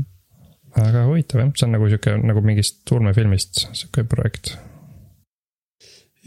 aga 0.80 1.06
huvitav 1.10 1.44
jah, 1.44 1.54
see 1.56 1.68
on 1.68 1.76
nagu 1.78 1.90
sihuke, 1.90 2.16
nagu 2.32 2.44
mingist 2.46 2.92
ulmefilmist 2.96 3.64
sihuke 3.68 4.06
projekt. 4.10 4.54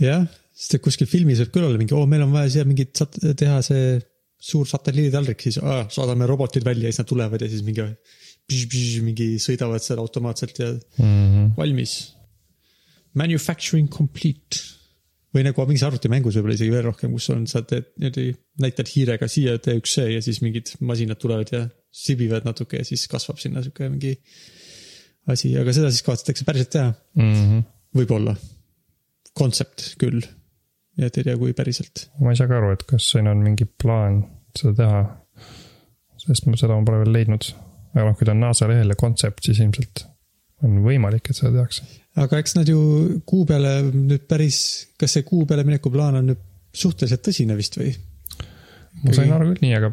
jah, 0.01 0.27
sest 0.57 0.79
et 0.79 0.85
kuskil 0.85 1.11
filmis 1.11 1.43
võib 1.45 1.53
küll 1.55 1.69
olla 1.69 1.83
mingi, 1.83 1.95
oo, 1.97 2.09
meil 2.11 2.25
on 2.27 2.35
vaja 2.35 2.57
siia 2.57 2.67
mingit 2.69 2.97
sat-, 2.99 3.21
teha 3.39 3.61
see 3.67 4.01
suur 4.43 4.67
satelliiditaldrik, 4.67 5.45
siis 5.45 5.61
aa, 5.63 5.85
saadame 5.93 6.27
robotid 6.27 6.67
välja 6.67 6.89
ja 6.89 6.95
siis 6.95 7.05
nad 7.05 7.13
tulevad 7.13 7.45
ja 7.45 7.51
siis 7.53 7.63
mingi. 7.67 7.93
mingi 9.07 9.27
sõidavad 9.39 9.81
seal 9.81 10.01
automaatselt 10.03 10.59
ja 10.59 10.73
mm 10.73 11.07
-hmm. 11.07 11.53
valmis 11.57 11.93
manufacturing 13.15 13.89
complete. 13.89 14.59
Või 15.33 15.45
nagu 15.47 15.65
mingis 15.69 15.85
arvutimängus 15.87 16.37
võib-olla 16.39 16.57
isegi 16.59 16.73
veel 16.75 16.87
rohkem, 16.91 17.13
kus 17.17 17.29
on, 17.33 17.47
sa 17.51 17.63
teed 17.65 17.93
niimoodi, 17.97 18.27
näitad 18.63 18.91
hiirega 18.93 19.29
siia, 19.31 19.57
tee 19.63 19.79
üks 19.81 19.95
see 19.99 20.11
ja 20.15 20.25
siis 20.25 20.43
mingid 20.45 20.75
masinad 20.85 21.21
tulevad 21.23 21.53
ja 21.55 21.63
sibivad 21.93 22.47
natuke 22.49 22.81
ja 22.81 22.89
siis 22.89 23.07
kasvab 23.11 23.41
sinna 23.41 23.63
sihuke 23.65 23.89
mingi 23.93 24.15
asi, 25.33 25.55
aga 25.61 25.75
seda 25.75 25.91
siis 25.93 26.05
kavatsetakse 26.07 26.47
päriselt 26.49 26.73
teha. 26.75 26.93
Mm 27.21 27.33
-hmm.. 27.33 27.65
võib-olla, 27.97 28.37
kontsept 29.39 29.95
küll, 30.01 30.21
ja 30.99 31.09
et 31.09 31.19
ei 31.19 31.27
tea, 31.29 31.37
kui 31.41 31.57
päriselt. 31.57 32.09
ma 32.21 32.33
ei 32.33 32.41
saa 32.41 32.51
ka 32.51 32.59
aru, 32.61 32.73
et 32.77 32.87
kas 32.89 33.11
siin 33.15 33.29
on 33.31 33.45
mingi 33.45 33.65
plaan 33.65 34.23
seda 34.59 34.75
teha. 34.83 35.03
sest 36.23 36.47
ma 36.47 36.57
seda 36.57 36.77
ma 36.77 36.87
pole 36.87 37.05
veel 37.05 37.17
leidnud, 37.17 37.49
aga 37.95 38.09
noh, 38.11 38.17
kui 38.19 38.29
ta 38.29 38.35
on 38.37 38.43
NASA 38.45 38.69
lehel 38.71 38.93
ja 38.93 38.99
kontsept, 38.99 39.45
siis 39.47 39.61
ilmselt 39.65 40.07
on 40.63 40.79
võimalik, 40.85 41.29
et 41.31 41.39
seda 41.39 41.53
tehakse 41.57 41.87
aga 42.21 42.41
eks 42.43 42.57
nad 42.59 42.69
ju 42.69 42.79
kuu 43.29 43.45
peale 43.49 43.79
nüüd 43.89 44.27
päris, 44.29 44.59
kas 45.01 45.17
see 45.17 45.27
kuu 45.27 45.47
peale 45.49 45.65
mineku 45.69 45.93
plaan 45.93 46.19
on 46.21 46.33
nüüd 46.33 46.43
suhteliselt 46.77 47.25
tõsine 47.25 47.57
vist 47.57 47.79
või? 47.81 47.93
ma 49.03 49.15
sain 49.17 49.33
aru 49.33 49.49
küll 49.53 49.65
nii, 49.65 49.73
aga 49.79 49.91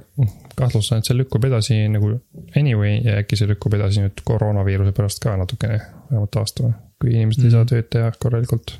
kahtlustan, 0.59 0.99
et 0.99 1.07
see 1.07 1.15
lükkub 1.15 1.47
edasi 1.47 1.79
nagu 1.91 2.11
anyway 2.59 2.99
ja 3.05 3.21
äkki 3.21 3.39
see 3.39 3.47
lükkub 3.47 3.77
edasi 3.77 4.03
nüüd 4.03 4.23
koroonaviiruse 4.27 4.91
pärast 4.95 5.23
ka 5.23 5.37
natukene, 5.39 5.79
vähemalt 6.09 6.39
aasta 6.41 6.65
või, 6.65 6.75
kui 6.99 7.15
inimesed 7.15 7.45
mm. 7.45 7.47
ei 7.47 7.55
saa 7.55 7.63
mhm. 7.63 7.71
tööd 7.71 7.89
teha 7.95 8.11
korralikult. 8.19 8.75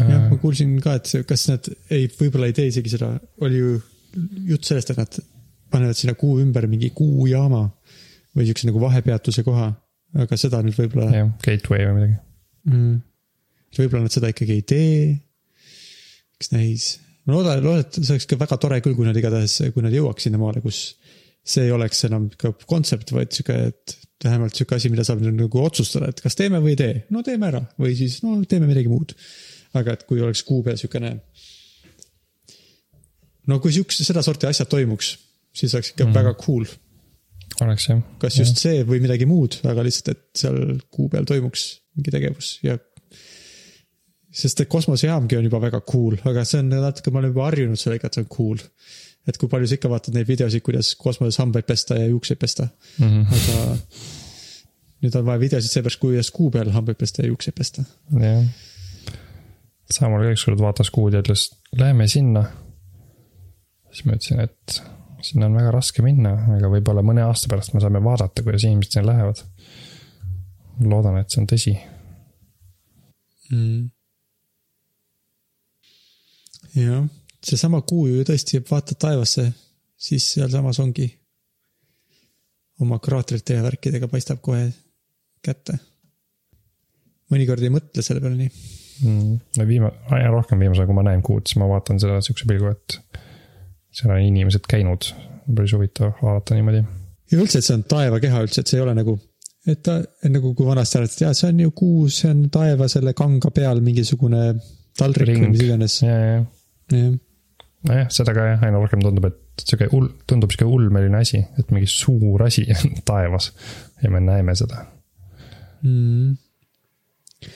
jah, 0.00 0.26
ma 0.26 0.40
kuulsin 0.42 0.74
ka, 0.82 0.96
et 0.98 1.12
see, 1.12 1.22
kas 1.28 1.46
nad 1.52 1.70
ei, 1.94 2.10
võib-olla 2.18 2.50
ei 2.50 2.58
tee 2.58 2.66
isegi 2.72 2.96
seda, 2.96 3.12
oli 3.46 3.62
ju 3.62 3.76
jutt 4.50 4.66
sellest, 4.66 4.90
et 4.90 4.98
nad 4.98 5.20
panevad 5.70 5.98
sinna 5.98 6.18
kuu 6.18 6.40
ümber 6.42 6.66
mingi 6.70 6.90
kuujaama 6.94 7.62
või 8.34 8.48
siukse 8.48 8.68
nagu 8.68 8.82
vahepeatuse 8.82 9.44
koha 9.46 9.72
aga 10.22 10.38
seda 10.38 10.60
nüüd 10.64 10.76
võib-olla. 10.78 11.08
jah, 11.12 11.32
gateway 11.44 11.88
või 11.88 11.96
midagi 11.98 12.16
mm.. 12.70 12.94
võib-olla 13.78 14.06
nad 14.06 14.14
seda 14.14 14.30
ikkagi 14.32 14.58
ei 14.58 14.64
tee. 14.68 14.94
eks 16.38 16.52
näis, 16.54 16.86
ma 17.26 17.36
loodan, 17.36 17.62
loodan, 17.64 17.84
et 17.84 17.98
see 18.00 18.14
oleks 18.14 18.28
ka 18.30 18.38
väga 18.40 18.58
tore 18.62 18.80
küll, 18.84 18.96
kui 18.98 19.08
nad 19.08 19.18
igatahes, 19.18 19.58
kui 19.74 19.84
nad 19.84 19.94
jõuaks 19.94 20.28
sinnamaale, 20.28 20.62
kus 20.64 20.84
see 21.44 21.66
ei 21.66 21.74
oleks 21.74 22.06
enam 22.08 22.30
ka 22.40 22.54
kontsept, 22.68 23.12
vaid 23.12 23.34
sihuke, 23.34 23.56
et 23.72 23.96
vähemalt 24.24 24.56
sihuke 24.56 24.78
asi, 24.78 24.88
mida 24.88 25.04
saab 25.04 25.20
nagu 25.26 25.60
otsustada, 25.60 26.08
et 26.08 26.22
kas 26.24 26.38
teeme 26.38 26.62
või 26.64 26.72
ei 26.72 26.80
tee. 26.80 26.94
no 27.12 27.24
teeme 27.26 27.50
ära 27.50 27.60
või 27.80 27.92
siis 27.98 28.22
no 28.24 28.38
teeme 28.48 28.70
midagi 28.70 28.88
muud. 28.92 29.12
aga 29.74 29.96
et 29.96 30.04
kui 30.06 30.22
oleks 30.22 30.44
kuu 30.46 30.62
peal 30.64 30.78
sihukene. 30.80 31.16
no 33.50 33.60
kui 33.60 33.74
sihukese, 33.74 34.06
sedasorti 34.06 34.48
asjad 34.48 34.70
toimuks, 34.70 35.16
siis 35.52 35.74
oleks 35.74 35.92
ikka 35.92 36.06
mm 36.06 36.22
väga 36.22 36.38
cool 36.40 36.64
oleks 37.62 37.88
jah. 37.88 38.02
kas 38.22 38.38
just 38.40 38.58
ja. 38.58 38.64
see 38.64 38.88
või 38.88 39.02
midagi 39.04 39.28
muud, 39.30 39.60
aga 39.68 39.84
lihtsalt, 39.86 40.10
et 40.14 40.42
seal 40.44 40.58
kuu 40.92 41.08
peal 41.12 41.28
toimuks 41.28 41.68
mingi 41.94 42.14
tegevus 42.14 42.56
ja. 42.66 42.76
sest 44.34 44.64
et 44.64 44.70
kosmosejaamgi 44.72 45.38
on 45.38 45.48
juba 45.48 45.62
väga 45.62 45.82
cool, 45.90 46.18
aga 46.26 46.44
see 46.48 46.62
on 46.64 46.72
natuke, 46.74 47.12
ma 47.14 47.22
olen 47.22 47.34
juba 47.34 47.48
harjunud 47.48 47.80
sellega, 47.80 48.10
et 48.10 48.18
see 48.18 48.24
on 48.24 48.30
cool. 48.34 48.66
et 49.28 49.38
kui 49.40 49.52
palju 49.52 49.70
sa 49.70 49.78
ikka 49.78 49.92
vaatad 49.92 50.18
neid 50.18 50.28
videosid, 50.28 50.64
kuidas 50.66 50.94
kosmoses 51.00 51.40
hambaid 51.42 51.68
pesta 51.68 51.98
ja 52.00 52.10
juukseid 52.10 52.42
pesta 52.42 52.68
mm. 52.98 53.08
-hmm. 53.08 53.26
aga 53.38 53.78
nüüd 55.04 55.18
on 55.20 55.26
vaja 55.28 55.42
videosid 55.42 55.70
seepärast, 55.70 56.00
kuidas 56.02 56.30
kuu 56.34 56.50
peal 56.50 56.72
hambaid 56.74 56.98
pesta 57.00 57.22
ja 57.22 57.30
juukseid 57.32 57.56
pesta. 57.58 57.84
jah. 58.20 58.44
Samuel 59.92 60.24
ka 60.24 60.32
ükskord 60.32 60.60
vaatas 60.64 60.88
kuud 60.90 61.12
ja 61.12 61.20
ütles, 61.20 61.50
läheme 61.76 62.08
sinna. 62.08 62.44
siis 63.92 64.06
ma 64.08 64.16
ütlesin, 64.16 64.40
et 64.40 64.80
sinna 65.24 65.48
on 65.48 65.56
väga 65.58 65.72
raske 65.74 66.04
minna, 66.04 66.34
aga 66.56 66.70
võib-olla 66.72 67.04
mõne 67.06 67.24
aasta 67.24 67.50
pärast 67.50 67.74
me 67.74 67.82
saame 67.82 68.02
vaadata, 68.04 68.44
kuidas 68.44 68.66
inimesed 68.66 68.98
sinna 68.98 69.12
lähevad. 69.12 69.42
loodan, 70.84 71.18
et 71.20 71.30
see 71.30 71.40
on 71.40 71.48
tõsi 71.50 71.72
mm.. 73.50 73.82
jah, 76.80 77.04
seesama 77.46 77.82
kuu 77.86 78.08
ju 78.10 78.24
tõesti, 78.26 78.62
vaatad 78.70 78.98
taevasse, 79.06 79.46
siis 79.96 80.26
sealsamas 80.34 80.80
ongi. 80.82 81.08
oma 82.82 82.98
kraatrite 82.98 83.54
ja 83.54 83.62
värkidega 83.62 84.08
paistab 84.10 84.40
kohe 84.42 84.66
kätte. 85.44 85.78
mõnikord 87.30 87.62
ei 87.62 87.72
mõtle 87.72 88.02
selle 88.02 88.20
peale 88.24 88.36
nii 88.40 88.50
mm.. 89.02 89.36
no 89.58 89.68
viima-, 89.68 89.94
aina 90.10 90.32
rohkem 90.34 90.58
viimasel 90.58 90.82
ajal, 90.82 90.90
kui 90.90 90.98
ma 90.98 91.06
näen 91.06 91.22
kuud, 91.22 91.46
siis 91.46 91.60
ma 91.62 91.70
vaatan 91.70 92.02
seda 92.02 92.20
sihukese 92.24 92.50
pilgu, 92.50 92.74
et 92.74 92.98
seal 93.94 94.14
on 94.14 94.22
inimesed 94.24 94.66
käinud, 94.70 95.08
päris 95.46 95.74
huvitav 95.76 96.16
vaadata 96.22 96.58
niimoodi. 96.58 96.82
ja 97.32 97.38
üldse, 97.40 97.60
et 97.60 97.68
see 97.68 97.76
on 97.78 97.84
taevakeha 97.90 98.42
üldse, 98.46 98.62
et 98.62 98.70
see 98.72 98.80
ei 98.80 98.84
ole 98.84 98.94
nagu, 98.98 99.16
et 99.70 99.82
ta 99.86 99.98
nagu, 100.30 100.54
kui 100.56 100.68
vanasti 100.68 100.98
arvati, 101.00 101.18
et 101.18 101.26
jaa, 101.26 101.36
see 101.38 101.52
on 101.52 101.62
ju 101.66 101.74
kuu, 101.82 102.08
see 102.12 102.32
on 102.32 102.42
taeva 102.54 102.88
selle 102.92 103.14
kanga 103.18 103.52
peal 103.54 103.82
mingisugune 103.84 104.42
taldrik 104.98 105.32
Ring. 105.32 105.46
või 105.46 105.54
mis 105.54 105.64
iganes. 105.66 105.98
ja, 106.04 106.18
ja, 106.18 106.40
jah. 106.92 107.12
nojah, 107.90 108.10
seda 108.18 108.36
ka 108.36 108.48
jah, 108.52 108.66
aina 108.66 108.82
rohkem 108.82 109.04
tundub, 109.04 109.30
et 109.30 109.66
sihuke 109.66 109.90
hull, 109.92 110.10
tundub 110.30 110.54
sihuke 110.54 110.70
ulmeline 110.70 111.20
asi, 111.20 111.44
et 111.60 111.74
mingi 111.74 111.90
suur 111.90 112.46
asi 112.46 112.66
on 112.78 112.98
taevas 113.06 113.52
ja 114.02 114.10
me 114.12 114.22
näeme 114.24 114.56
seda 114.58 114.86
mm 115.84 116.43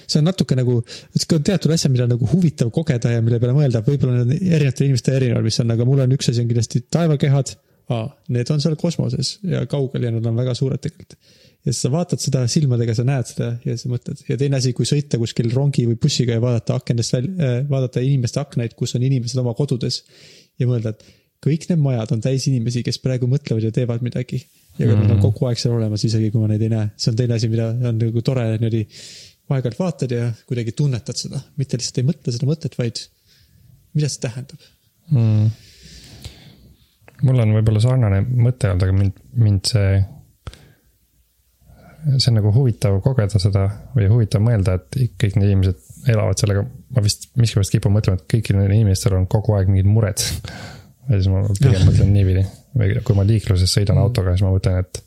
see 0.07 0.21
on 0.21 0.29
natuke 0.29 0.57
nagu, 0.59 0.79
on 0.83 1.47
teatud 1.47 1.73
asjad, 1.75 1.93
mida 1.95 2.07
on 2.07 2.15
nagu 2.15 2.29
huvitav 2.33 2.71
kogeda 2.75 3.15
ja 3.15 3.25
mille 3.25 3.41
peale 3.43 3.57
mõelda, 3.57 3.83
võib-olla 3.87 4.23
need 4.25 4.45
erinevatel 4.45 4.89
inimestel 4.89 5.19
erinevad, 5.21 5.49
mis 5.49 5.61
on, 5.65 5.75
aga 5.75 5.89
mul 5.89 6.05
on 6.05 6.15
üks 6.19 6.31
asi 6.33 6.45
on 6.45 6.51
kindlasti 6.51 6.85
taevakehad. 6.93 7.57
Need 8.35 8.51
on 8.53 8.61
seal 8.61 8.75
kosmoses 8.77 9.39
ja 9.49 9.63
kaugel 9.71 10.03
ja 10.05 10.11
nad 10.13 10.27
on 10.29 10.37
väga 10.37 10.53
suured 10.57 10.81
tegelikult. 10.85 11.15
ja 11.65 11.73
siis 11.73 11.81
sa 11.87 11.91
vaatad 11.91 12.21
seda 12.21 12.43
silmadega, 12.49 12.95
sa 12.95 13.05
näed 13.09 13.31
seda 13.31 13.49
ja 13.65 13.77
sa 13.81 13.89
mõtled 13.91 14.21
ja 14.29 14.37
teine 14.41 14.61
asi, 14.61 14.75
kui 14.77 14.87
sõita 14.89 15.19
kuskil 15.21 15.49
rongi 15.55 15.87
või 15.89 15.97
bussiga 16.01 16.37
ja 16.37 16.43
vaadata 16.43 16.77
akendest 16.79 17.17
välja, 17.17 17.33
äh, 17.41 17.57
vaadata 17.69 18.05
inimeste 18.05 18.41
aknaid, 18.41 18.77
kus 18.79 18.93
on 18.95 19.07
inimesed 19.09 19.41
oma 19.41 19.57
kodudes. 19.57 20.03
ja 20.61 20.69
mõelda, 20.69 20.93
et 20.93 21.03
kõik 21.45 21.69
need 21.71 21.83
majad 21.83 22.15
on 22.15 22.23
täis 22.23 22.47
inimesi, 22.51 22.83
kes 22.87 22.99
praegu 23.03 23.29
mõtlevad 23.31 23.69
ja 23.69 23.75
teevad 23.75 24.03
midagi. 24.05 24.43
ja 24.79 24.87
mm. 24.87 25.01
nad 25.01 25.11
on 25.11 25.17
mm. 25.17 25.23
kogu 25.25 25.49
aeg 25.49 25.59
seal 25.59 25.75
olemas, 25.75 26.05
isegi 26.07 26.31
kui 26.31 26.43
ma 26.43 26.51
neid 26.51 26.63
ei 26.63 26.71
näe, 26.71 26.91
see 27.01 27.11
on 27.11 27.19
teine 27.19 27.35
asi, 27.35 27.49
mida 27.51 27.71
on 27.73 27.99
nagu 27.99 28.23
tore 28.23 28.45
niimoodi 28.53 28.85
aeg-ajalt 29.57 29.81
vaatad 29.81 30.13
ja 30.15 30.29
kuidagi 30.49 30.75
tunnetad 30.77 31.19
seda, 31.19 31.41
mitte 31.61 31.81
lihtsalt 31.81 32.03
ei 32.03 32.09
mõtle 32.11 32.35
seda 32.35 32.49
mõtet, 32.49 32.77
vaid 32.81 33.01
mida 33.97 34.11
see 34.13 34.23
tähendab 34.27 34.69
mm.? 35.15 35.49
mul 37.27 37.43
on 37.43 37.57
võib-olla 37.57 37.83
sarnane 37.83 38.23
mõte 38.29 38.71
olnud, 38.71 38.87
aga 38.87 38.97
mind, 38.97 39.21
mind 39.39 39.71
see, 39.73 39.99
see 42.17 42.31
on 42.31 42.39
nagu 42.39 42.53
huvitav 42.55 43.01
kogeda 43.05 43.41
seda 43.43 43.67
või 43.97 44.11
huvitav 44.13 44.45
mõelda, 44.45 44.79
et 44.79 45.01
kõik 45.19 45.39
need 45.39 45.55
inimesed 45.55 46.13
elavad 46.13 46.39
sellega. 46.41 46.63
ma 46.95 47.05
vist 47.05 47.29
miskipärast 47.37 47.75
kipun 47.75 47.97
mõtlema, 47.97 48.21
et 48.21 48.29
kõigil 48.31 48.59
neil 48.61 48.77
inimestel 48.77 49.17
on 49.19 49.27
kogu 49.31 49.57
aeg 49.59 49.71
mingid 49.73 49.89
mured. 49.91 50.23
ja 51.09 51.19
siis 51.19 51.29
ma 51.33 51.43
pigem 51.51 51.85
mõtlen 51.89 52.15
niipidi 52.15 52.47
või 52.79 52.95
kui 53.03 53.17
ma 53.19 53.27
liikluses 53.27 53.73
sõidan 53.75 53.99
autoga, 54.01 54.37
siis 54.37 54.47
ma 54.47 54.55
mõtlen, 54.55 54.85
et 54.85 55.03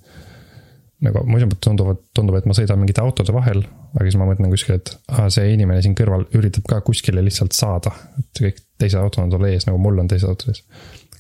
nagu 1.02 1.24
muidu 1.26 1.50
tunduvad, 1.64 2.02
tundub, 2.16 2.38
et 2.38 2.48
ma 2.50 2.56
sõidan 2.56 2.80
mingite 2.82 3.02
autode 3.02 3.34
vahel, 3.34 3.64
aga 3.96 4.06
siis 4.06 4.18
ma 4.22 4.28
mõtlen 4.30 4.52
kuskil, 4.54 4.78
et 4.78 4.92
aa, 5.10 5.30
see 5.34 5.54
inimene 5.56 5.82
siin 5.82 5.96
kõrval 5.98 6.28
üritab 6.38 6.68
ka 6.70 6.82
kuskile 6.86 7.24
lihtsalt 7.26 7.58
saada. 7.58 7.94
et 8.22 8.42
kõik 8.46 8.60
teised 8.82 9.02
autod 9.02 9.26
on 9.26 9.32
tal 9.34 9.48
ees, 9.50 9.66
nagu 9.68 9.82
mul 9.82 9.98
on 10.02 10.10
teised 10.12 10.30
autod 10.30 10.54
ees. 10.54 10.62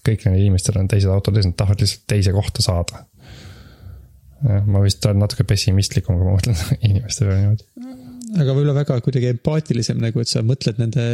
kõikidel 0.05 0.38
inimestel 0.38 0.77
on 0.82 0.89
teised 0.91 1.09
autod 1.09 1.38
ees, 1.38 1.49
nad 1.49 1.57
tahavad 1.57 1.82
lihtsalt 1.82 2.05
teise 2.13 2.34
kohta 2.36 2.65
saada. 2.65 3.05
ma 4.41 4.82
vist 4.86 5.05
olen 5.05 5.21
natuke 5.21 5.45
pessimistlikum, 5.49 6.17
kui 6.17 6.29
ma 6.29 6.38
mõtlen 6.38 6.61
inimeste 6.89 7.25
peale 7.25 7.39
niimoodi. 7.41 7.65
aga 8.38 8.57
võib-olla 8.57 8.77
väga 8.77 8.99
kuidagi 9.01 9.34
empaatilisem 9.34 10.01
nagu, 10.01 10.21
et 10.21 10.29
sa 10.29 10.45
mõtled 10.45 10.77
nende 10.82 11.07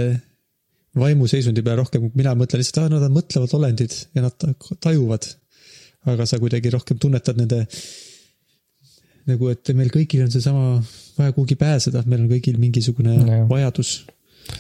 vaimuseisundi 0.98 1.64
peale 1.64 1.84
rohkem, 1.86 2.12
mina 2.20 2.36
mõtlen 2.36 2.60
lihtsalt, 2.60 2.84
aa, 2.84 2.92
nad 2.92 3.08
on 3.08 3.16
mõtlevad 3.16 3.56
olendid 3.56 3.96
ja 4.18 4.28
nad 4.28 4.48
tajuvad. 4.84 5.32
aga 6.08 6.26
sa 6.28 6.40
kuidagi 6.40 6.70
rohkem 6.72 7.00
tunnetad 7.00 7.40
nende 7.40 7.64
nagu, 9.28 9.50
et 9.54 9.74
meil 9.78 9.92
kõigil 9.94 10.26
on 10.26 10.32
seesama 10.34 10.78
vaja 11.18 11.34
kuhugi 11.36 11.58
pääseda, 11.60 12.04
meil 12.08 12.24
on 12.26 12.32
kõigil 12.32 12.60
mingisugune 12.62 13.18
no, 13.20 13.42
vajadus. 13.52 14.00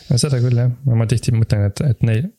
no 0.10 0.20
seda 0.22 0.42
küll 0.44 0.60
jah, 0.60 0.74
ma 0.88 1.08
tihti 1.10 1.34
mõtlen, 1.36 1.70
et, 1.72 1.84
et 1.88 2.06
neil, 2.08 2.30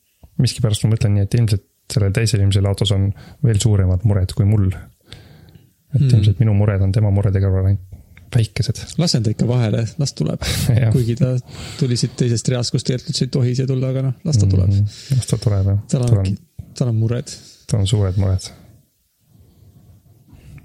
miskipärast 0.41 0.85
ma 0.85 0.93
mõtlen 0.95 1.17
nii, 1.17 1.27
et 1.27 1.39
ilmselt 1.39 1.65
sellel 1.89 2.13
teisel 2.13 2.43
inimesel 2.43 2.69
autos 2.69 2.91
on 2.93 3.09
veel 3.45 3.59
suuremad 3.61 4.05
mured 4.05 4.33
kui 4.37 4.45
mul. 4.45 4.67
et 4.69 6.01
mm. 6.01 6.11
ilmselt 6.19 6.41
minu 6.43 6.53
mured 6.57 6.83
on 6.85 6.91
tema 6.93 7.09
murede 7.13 7.41
kõrval 7.41 7.71
ainult 7.71 7.89
väikesed. 8.35 8.81
lasen 9.01 9.23
ta 9.25 9.33
ikka 9.33 9.47
vahele, 9.49 9.85
las 9.97 10.13
tuleb 10.13 10.43
kuigi 10.95 11.15
ta 11.17 11.33
tuli 11.79 11.97
siit 11.97 12.15
teisest 12.19 12.51
reast, 12.53 12.73
kus 12.73 12.85
tegelikult 12.85 13.13
üldse 13.13 13.25
ei 13.25 13.33
tohi 13.33 13.55
siia 13.57 13.69
tulla, 13.69 13.89
aga 13.93 14.05
noh, 14.05 14.17
las 14.27 14.37
ta 14.37 14.49
tuleb 14.49 14.69
mm,. 14.69 14.97
las 15.17 15.29
ta 15.31 15.39
tuleb 15.41 15.71
jah. 15.71 15.79
tal 15.89 16.05
on, 16.09 16.33
tal 16.77 16.91
on 16.93 16.99
mured. 16.99 17.37
tal 17.69 17.81
on 17.81 17.89
suured 17.89 18.19
mured. 18.21 18.51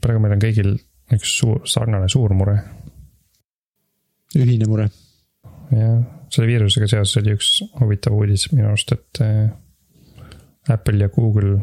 praegu 0.04 0.20
meil 0.20 0.36
on 0.36 0.44
kõigil 0.44 0.74
üks 1.18 1.36
suur, 1.38 1.62
sarnane 1.68 2.08
suur 2.08 2.34
mure. 2.36 2.58
ühine 4.34 4.66
mure. 4.68 4.88
jah, 5.70 6.02
selle 6.32 6.48
viirusega 6.50 6.88
seoses 6.90 7.20
oli 7.22 7.34
üks 7.36 7.50
huvitav 7.80 8.16
uudis 8.16 8.48
minu 8.52 8.68
arust, 8.70 8.92
et 8.96 9.22
äh, 9.24 9.48
Apple 10.74 11.04
ja 11.04 11.08
Google 11.12 11.58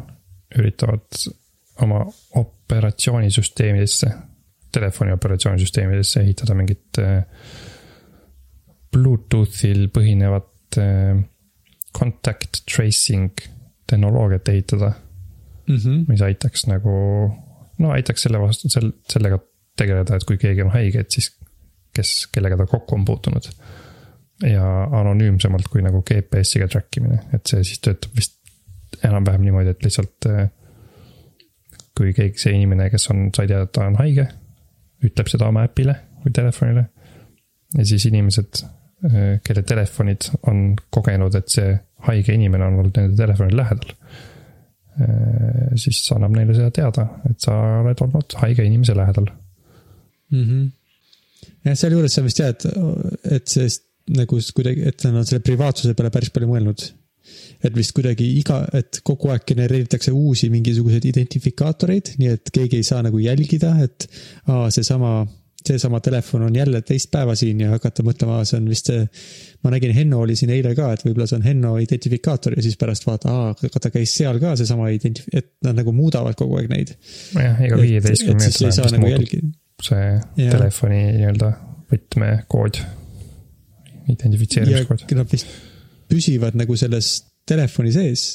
üritavad 0.58 1.24
oma 1.82 2.04
operatsioonisüsteemidesse, 2.40 4.12
telefoni 4.72 5.14
operatsioonisüsteemidesse 5.16 6.22
ehitada 6.22 6.56
mingit 6.56 7.00
äh, 7.02 7.24
Bluetoothil 8.92 9.88
põhinevat 9.96 10.80
äh, 10.80 11.22
contact 11.98 12.64
tracing 12.72 13.32
tehnoloogiat 13.88 14.48
ehitada 14.48 14.94
mm. 15.68 15.76
-hmm. 15.76 16.06
mis 16.08 16.22
aitaks 16.22 16.68
nagu 16.68 16.92
no 17.82 17.94
aitaks 17.96 18.28
selle 18.28 18.42
vastu, 18.42 18.70
sel-, 18.72 18.94
sellega 19.12 19.40
tegeleda, 19.80 20.18
et 20.18 20.28
kui 20.28 20.40
keegi 20.42 20.66
on 20.66 20.74
haige, 20.74 21.04
et 21.04 21.14
siis 21.14 21.32
kes, 21.96 22.14
kellega 22.34 22.60
ta 22.60 22.68
kokku 22.70 22.96
on 22.98 23.06
puutunud. 23.08 23.52
ja 24.42 24.66
anonüümsemalt 24.98 25.68
kui 25.70 25.84
nagu 25.86 26.00
GPS-iga 26.02 26.66
track 26.72 26.98
imine, 26.98 27.20
et 27.34 27.46
see 27.46 27.62
siis 27.68 27.82
töötab 27.86 28.16
vist 28.18 28.40
enam-vähem 29.06 29.44
niimoodi, 29.46 29.76
et 29.76 29.86
lihtsalt. 29.86 30.26
Eh, 30.30 30.48
kui 31.98 32.14
keegi, 32.18 32.40
see 32.42 32.56
inimene, 32.56 32.88
kes 32.90 33.10
on, 33.14 33.28
sai 33.36 33.46
teada, 33.52 33.68
et 33.68 33.74
ta 33.76 33.86
on 33.86 34.00
haige, 34.00 34.26
ütleb 35.06 35.30
seda 35.30 35.50
oma 35.52 35.68
äpile 35.68 35.94
või 36.24 36.34
telefonile. 36.34 36.88
ja 37.78 37.86
siis 37.86 38.06
inimesed, 38.10 38.64
eh, 39.12 39.40
kelle 39.46 39.64
telefonid 39.68 40.32
on 40.50 40.72
kogenud, 40.90 41.36
et 41.36 41.54
see 41.54 41.76
haige 42.08 42.34
inimene 42.34 42.66
on 42.66 42.80
olnud 42.80 42.98
nende 42.98 43.20
telefonil 43.20 43.62
lähedal 43.62 43.94
Äh, 43.94 44.31
siis 45.80 46.02
annab 46.16 46.36
neile 46.36 46.56
seda 46.58 46.72
teada, 46.76 47.08
et 47.30 47.40
sa 47.40 47.56
oled 47.82 48.02
olnud 48.06 48.36
haige 48.42 48.66
inimese 48.68 48.96
lähedal 48.98 49.30
mm. 50.32 50.44
-hmm. 50.44 50.66
jah, 51.66 51.78
sealjuures 51.80 52.18
on 52.20 52.28
vist 52.28 52.42
jah, 52.44 52.52
et, 52.52 52.66
et 53.38 53.48
see 53.48 53.70
nagu 54.18 54.40
kuidagi, 54.56 54.88
et 54.90 55.06
nad 55.08 55.22
on 55.22 55.28
selle 55.28 55.44
privaatsuse 55.46 55.96
peale 55.96 56.12
päris 56.14 56.34
palju 56.34 56.50
mõelnud. 56.50 56.88
et 57.64 57.76
vist 57.78 57.94
kuidagi 57.94 58.26
iga, 58.40 58.64
et 58.74 59.00
kogu 59.06 59.30
aeg 59.32 59.46
genereeritakse 59.48 60.12
uusi 60.12 60.50
mingisuguseid 60.50 61.06
identifikaatoreid, 61.06 62.16
nii 62.20 62.32
et 62.34 62.50
keegi 62.52 62.80
ei 62.82 62.84
saa 62.84 63.04
nagu 63.06 63.20
jälgida, 63.22 63.76
et 63.86 64.08
aa, 64.50 64.72
seesama 64.74 65.22
seesama 65.68 66.00
telefon 66.04 66.46
on 66.48 66.56
jälle 66.56 66.82
teist 66.86 67.12
päeva 67.12 67.36
siin 67.38 67.62
ja 67.64 67.72
hakata 67.74 68.04
mõtlema, 68.06 68.42
see 68.48 68.60
on 68.60 68.70
vist 68.72 68.92
see. 68.92 69.06
ma 69.64 69.74
nägin, 69.74 69.94
Henno 69.96 70.22
oli 70.26 70.36
siin 70.40 70.54
eile 70.54 70.74
ka, 70.78 70.92
et 70.96 71.06
võib-olla 71.06 71.28
see 71.30 71.40
on 71.40 71.46
Henno 71.46 71.74
identifikaator 71.82 72.56
ja 72.58 72.66
siis 72.66 72.78
pärast 72.82 73.06
vaata, 73.08 73.32
aa, 73.32 73.50
aga 73.54 73.84
ta 73.84 73.92
käis 73.94 74.14
seal 74.18 74.40
ka 74.42 74.56
seesama 74.60 74.90
identif-, 74.96 75.30
et 75.34 75.54
nad 75.66 75.78
nagu 75.78 75.94
muudavad 75.96 76.38
kogu 76.40 76.60
aeg 76.60 76.72
neid. 76.72 76.96
nojah, 77.38 77.66
iga 77.68 77.82
viieteistkümne 77.82 78.40
minuti 78.42 78.66
vist 78.66 78.86
nagu 78.86 79.04
muutub 79.04 79.18
jälgi. 79.18 79.42
see 79.86 80.08
ja. 80.46 80.52
telefoni 80.56 81.02
nii-öelda 81.18 81.52
võtmekood, 81.92 82.82
identifitseerimiskood. 84.12 85.06
Nad 85.18 85.32
vist 85.32 85.52
püsivad 86.12 86.58
nagu 86.60 86.76
selles 86.80 87.14
telefoni 87.48 87.94
sees 87.96 88.26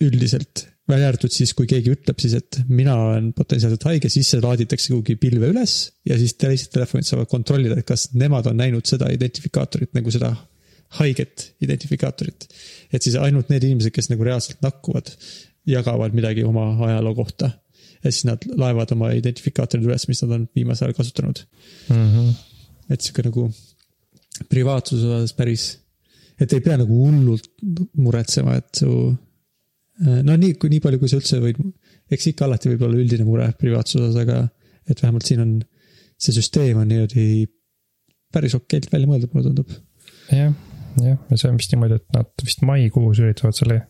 üldiselt 0.00 0.66
välja 0.90 1.08
arvatud 1.10 1.32
siis, 1.34 1.52
kui 1.56 1.68
keegi 1.70 1.92
ütleb 1.94 2.20
siis, 2.22 2.34
et 2.38 2.60
mina 2.68 2.94
olen 2.98 3.30
potentsiaalselt 3.36 3.86
haige, 3.88 4.10
siis 4.12 4.30
see 4.32 4.42
laaditakse 4.42 4.92
kuhugi 4.92 5.16
pilve 5.20 5.50
üles 5.52 5.76
ja 6.08 6.18
siis 6.20 6.34
teised 6.40 6.72
telefonid 6.74 7.08
saavad 7.08 7.30
kontrollida, 7.30 7.78
et 7.78 7.88
kas 7.88 8.10
nemad 8.18 8.48
on 8.50 8.58
näinud 8.60 8.86
seda 8.88 9.10
identifikaatorit 9.14 9.94
nagu 9.96 10.12
seda 10.14 10.34
haiget 10.98 11.54
identifikaatorit. 11.62 12.48
et 12.92 13.02
siis 13.02 13.16
ainult 13.16 13.50
need 13.52 13.64
inimesed, 13.66 13.94
kes 13.94 14.10
nagu 14.10 14.26
reaalselt 14.26 14.62
nakkuvad, 14.64 15.12
jagavad 15.70 16.14
midagi 16.16 16.44
oma 16.44 16.72
ajaloo 16.88 17.14
kohta. 17.14 17.50
ja 18.04 18.10
siis 18.10 18.24
nad 18.24 18.44
laevad 18.56 18.92
oma 18.96 19.12
identifikaatorid 19.14 19.86
üles, 19.86 20.08
mis 20.08 20.22
nad 20.24 20.36
on 20.38 20.48
viimasel 20.56 20.88
ajal 20.88 20.96
kasutanud 20.98 21.44
mm. 21.88 21.96
-hmm. 21.96 22.32
et 22.90 23.00
sihuke 23.00 23.22
nagu 23.28 23.50
privaatsuse 24.48 25.06
osas 25.06 25.32
päris, 25.36 25.78
et 26.40 26.52
ei 26.52 26.60
pea 26.64 26.76
nagu 26.80 27.02
hullult 27.04 27.50
muretsema, 27.96 28.56
et 28.56 28.82
su 28.82 29.14
no 30.00 30.36
nii, 30.40 30.56
nii 30.56 30.80
palju, 30.82 31.00
kui 31.00 31.10
sa 31.10 31.20
üldse 31.20 31.40
võid, 31.42 31.60
eks 32.12 32.30
ikka 32.32 32.46
alati 32.46 32.72
võib 32.72 32.86
olla 32.86 33.00
üldine 33.02 33.26
mure 33.28 33.50
privaatsuse 33.60 34.06
osas, 34.06 34.18
aga 34.22 34.42
et 34.90 35.02
vähemalt 35.02 35.28
siin 35.28 35.42
on, 35.44 35.54
see 36.20 36.34
süsteem 36.36 36.80
on 36.80 36.88
niimoodi 36.90 37.46
päris 38.32 38.56
okeilt 38.56 38.90
välja 38.92 39.10
mõeldud, 39.10 39.32
mulle 39.34 39.50
tundub. 39.50 39.76
jah, 40.32 40.52
jah, 41.02 41.16
ja 41.30 41.38
see 41.38 41.50
on 41.50 41.60
vist 41.60 41.74
niimoodi, 41.74 42.00
et 42.00 42.16
nad 42.16 42.46
vist 42.46 42.64
maikuus 42.66 43.20
üritavad 43.22 43.58
selle 43.58 43.80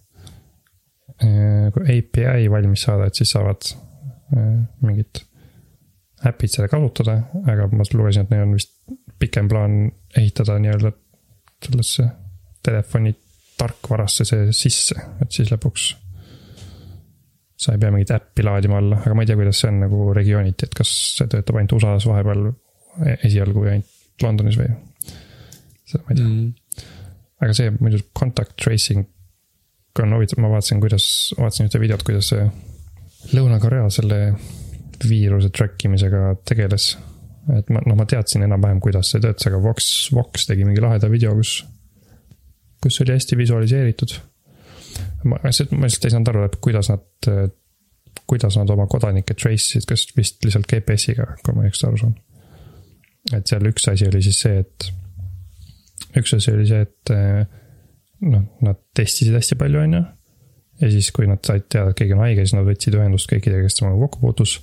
äh, 1.22 1.80
API 1.96 2.50
valmis 2.52 2.86
saada, 2.88 3.08
et 3.10 3.20
siis 3.20 3.34
saavad 3.36 3.70
äh, 3.70 4.56
mingid 4.82 5.22
äpid 6.26 6.52
seda 6.52 6.68
kasutada, 6.68 7.16
aga 7.48 7.68
ma 7.72 7.86
lugesin, 7.94 8.26
et 8.26 8.34
neil 8.34 8.48
on 8.48 8.56
vist 8.58 8.74
pikem 9.20 9.48
plaan 9.48 9.82
ehitada 10.16 10.58
nii-öelda 10.60 10.92
sellesse 11.64 12.06
telefoni 12.64 13.14
tarkvarasse 13.60 14.26
see 14.28 14.48
sisse, 14.56 14.96
et 15.20 15.34
siis 15.34 15.52
lõpuks 15.52 15.90
sa 17.60 17.74
ei 17.76 17.80
pea 17.80 17.92
mingit 17.92 18.12
äppi 18.16 18.44
laadima 18.46 18.78
alla, 18.80 19.02
aga 19.04 19.14
ma 19.16 19.24
ei 19.24 19.28
tea, 19.28 19.36
kuidas 19.36 19.60
see 19.60 19.68
on 19.68 19.82
nagu 19.82 20.10
regiooniti, 20.16 20.68
et 20.68 20.76
kas 20.76 20.92
see 21.18 21.28
töötab 21.28 21.60
ainult 21.60 21.76
USA-s 21.76 22.08
vahepeal 22.08 22.46
esialgu 23.20 23.64
või 23.66 23.74
ainult 23.76 24.24
Londonis 24.24 24.56
või? 24.60 24.72
seda 25.90 26.04
ma 26.06 26.14
ei 26.14 26.20
tea 26.20 26.26
mm.. 26.26 26.86
aga 27.44 27.56
see 27.56 27.72
muidu 27.76 28.00
contact 28.16 28.56
tracing 28.60 29.08
on 30.00 30.14
huvitav, 30.16 30.40
ma 30.40 30.48
vaatasin, 30.48 30.80
kuidas, 30.80 31.04
vaatasin 31.36 31.68
ühte 31.68 31.80
videot, 31.82 32.02
kuidas 32.06 32.30
see 32.32 32.46
Lõuna-Korea 33.36 33.88
selle 33.92 34.20
viiruse 35.04 35.50
track 35.52 35.84
imisega 35.84 36.34
tegeles. 36.48 36.94
et 37.56 37.68
ma, 37.72 37.82
noh, 37.84 37.98
ma 37.98 38.06
teadsin 38.08 38.44
enam-vähem, 38.46 38.80
kuidas 38.80 39.10
see 39.12 39.20
töötas, 39.20 39.48
aga 39.50 39.60
Vox, 39.60 40.08
Vox 40.14 40.46
tegi 40.48 40.64
mingi 40.64 40.80
laheda 40.80 41.10
video, 41.12 41.34
kus, 41.36 41.58
kus 42.82 43.00
oli 43.04 43.14
hästi 43.16 43.36
visualiseeritud. 43.36 44.16
ma, 45.24 45.36
ma 45.36 45.50
lihtsalt 45.50 46.04
ei 46.04 46.14
saanud 46.14 46.30
aru, 46.32 46.44
et 46.48 46.56
kuidas 46.64 46.90
nad, 46.90 47.06
kuidas 48.30 48.56
nad 48.58 48.70
oma 48.70 48.86
kodanikke 48.90 49.34
trace 49.34 49.58
isid, 49.58 49.86
kas 49.88 50.06
vist 50.16 50.44
lihtsalt 50.44 50.68
GPS-iga, 50.70 51.26
kui 51.44 51.56
ma 51.56 51.66
õigesti 51.66 51.88
aru 51.88 52.00
saan. 52.00 52.16
et 53.36 53.50
seal 53.50 53.66
üks 53.70 53.88
asi 53.92 54.08
oli 54.08 54.22
siis 54.24 54.40
see, 54.44 54.62
et, 54.64 54.88
üks 56.20 56.34
asi 56.36 56.54
oli 56.54 56.66
see, 56.68 56.86
et 56.86 57.12
eh, 57.14 57.44
noh, 58.30 58.46
nad 58.66 58.80
testisid 58.96 59.36
hästi 59.36 59.58
palju, 59.60 59.84
on 59.84 59.98
ju. 59.98 60.02
ja 60.84 60.92
siis, 60.94 61.10
kui 61.16 61.28
nad 61.28 61.42
said 61.46 61.68
teada, 61.68 61.92
et 61.92 62.00
keegi 62.00 62.16
on 62.16 62.24
haige, 62.24 62.46
siis 62.46 62.56
nad 62.56 62.68
võtsid 62.68 62.96
ühendust 62.96 63.30
kõikidega, 63.32 63.66
kes 63.66 63.80
temaga 63.80 64.00
kokku 64.06 64.22
puutus. 64.24 64.56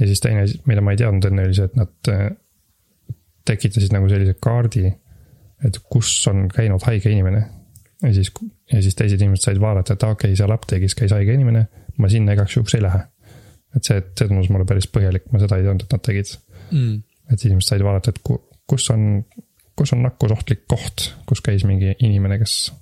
ja 0.00 0.10
siis 0.10 0.24
teine 0.24 0.48
asi, 0.48 0.60
mida 0.70 0.82
ma 0.84 0.96
ei 0.96 1.02
teadnud 1.04 1.30
enne, 1.30 1.46
oli 1.48 1.60
see, 1.60 1.70
et 1.70 1.78
nad 1.78 2.12
eh, 2.12 2.26
tekitasid 3.44 3.92
nagu 3.94 4.08
sellise 4.10 4.36
kaardi, 4.42 4.88
et 5.64 5.78
kus 5.90 6.10
on 6.30 6.46
käinud 6.52 6.84
haige 6.88 7.12
inimene. 7.12 7.44
ja 8.02 8.12
siis, 8.14 8.32
ja 8.72 8.82
siis 8.82 8.94
teised 8.98 9.20
inimesed 9.20 9.50
said 9.50 9.60
vaadata, 9.60 9.94
et 9.94 10.02
okei 10.02 10.30
okay,, 10.30 10.38
seal 10.38 10.52
apteegis 10.54 10.96
käis 10.98 11.14
haige 11.14 11.34
inimene, 11.34 11.66
ma 11.98 12.10
sinna 12.12 12.36
igaks 12.36 12.56
juhuks 12.56 12.74
ei 12.78 12.82
lähe. 12.84 13.02
et 13.76 13.86
see, 13.86 14.02
see 14.18 14.28
tundus 14.28 14.50
mulle 14.54 14.66
päris 14.68 14.86
põhjalik, 14.90 15.30
ma 15.32 15.42
seda 15.42 15.58
ei 15.58 15.66
teadnud, 15.66 15.86
et 15.86 15.96
nad 15.96 16.04
tegid 16.04 16.36
mm.. 16.70 17.02
et 17.32 17.48
inimesed 17.48 17.74
said 17.74 17.86
vaadata, 17.86 18.14
et 18.14 18.22
ku- 18.26 18.42
kus 18.70 18.90
on, 18.94 19.24
kus 19.76 19.94
on 19.96 20.04
nakkusohtlik 20.06 20.66
koht, 20.70 21.10
kus 21.28 21.42
käis 21.44 21.66
mingi 21.68 21.94
inimene, 21.98 22.38
kes 22.42 22.72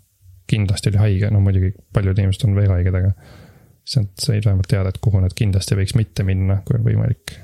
kindlasti 0.53 0.93
oli 0.93 1.01
haige, 1.01 1.31
no 1.33 1.41
muidugi 1.41 1.73
paljud 1.95 2.18
inimesed 2.18 2.45
on 2.49 2.59
veel 2.59 2.73
haiged, 2.75 2.99
aga 2.99 3.12
siis 3.85 4.03
nad 4.03 4.11
said 4.20 4.45
vähemalt 4.45 4.68
teada, 4.70 4.93
et 4.93 5.01
kuhu 5.03 5.23
nad 5.23 5.35
kindlasti 5.37 5.79
võiks 5.79 5.97
mitte 5.99 6.27
minna, 6.27 6.61
kui 6.66 6.79
on 6.79 6.87
võimalik. 6.87 7.35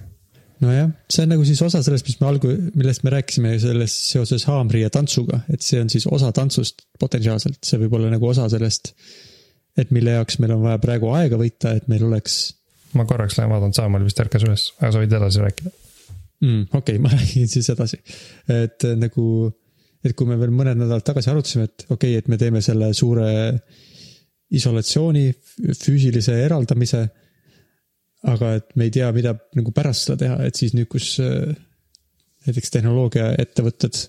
nojah, 0.65 0.91
see 1.11 1.25
on 1.25 1.33
nagu 1.35 1.47
siis 1.47 1.63
osa 1.65 1.81
sellest, 1.87 2.07
mis 2.09 2.19
me 2.21 2.29
algu-, 2.31 2.57
millest 2.75 3.05
me 3.07 3.15
rääkisime 3.15 3.55
selles 3.63 3.95
seoses 4.11 4.47
haamri 4.51 4.83
ja 4.85 4.91
tantsuga, 4.95 5.43
et 5.53 5.65
see 5.65 5.81
on 5.83 5.91
siis 5.93 6.07
osa 6.11 6.33
tantsust 6.35 6.87
potentsiaalselt, 7.01 7.61
see 7.65 7.81
võib 7.85 7.99
olla 7.99 8.13
nagu 8.13 8.31
osa 8.31 8.49
sellest. 8.53 8.95
et 9.79 9.93
mille 9.95 10.11
jaoks 10.17 10.41
meil 10.43 10.57
on 10.57 10.65
vaja 10.65 10.81
praegu 10.83 11.13
aega 11.15 11.39
võita, 11.39 11.77
et 11.79 11.87
meil 11.91 12.03
oleks 12.09 12.41
ma 12.97 13.05
korraks 13.09 13.37
lähen 13.39 13.53
vaatan, 13.53 13.75
Saamäel 13.77 14.07
vist 14.07 14.21
ärkas 14.23 14.45
üles, 14.47 14.69
aga 14.81 14.93
sa 14.95 15.03
võid 15.03 15.15
edasi 15.19 15.43
rääkida. 15.45 15.73
mm,. 16.45 16.63
okei 16.73 16.97
okay,, 16.97 17.03
ma 17.03 17.13
räägin 17.17 17.49
siis 17.51 17.69
edasi. 17.75 18.01
et 18.55 18.89
nagu, 18.99 19.27
et 20.05 20.17
kui 20.17 20.29
me 20.29 20.39
veel 20.41 20.55
mõned 20.55 20.81
nädalad 20.81 21.07
tagasi 21.07 21.33
arutasime, 21.33 21.69
et 21.69 21.87
okei 21.89 22.17
okay,, 22.17 22.19
et 22.23 22.29
me 22.33 22.41
teeme 22.41 22.63
selle 22.65 22.93
suure 22.97 23.29
isolatsiooni, 24.49 25.27
füüsilise 25.77 26.39
eraldamise. 26.47 27.03
Aga 28.27 28.57
et 28.59 28.75
me 28.75 28.89
ei 28.89 28.95
tea, 28.95 29.11
mida 29.14 29.35
nagu 29.59 29.73
pärast 29.75 30.09
seda 30.09 30.19
teha, 30.25 30.41
et 30.49 30.59
siis 30.59 30.75
nüüd, 30.75 30.89
kus 30.91 31.14
äh, 31.23 31.53
näiteks 32.49 32.75
tehnoloogiaettevõtted 32.75 34.03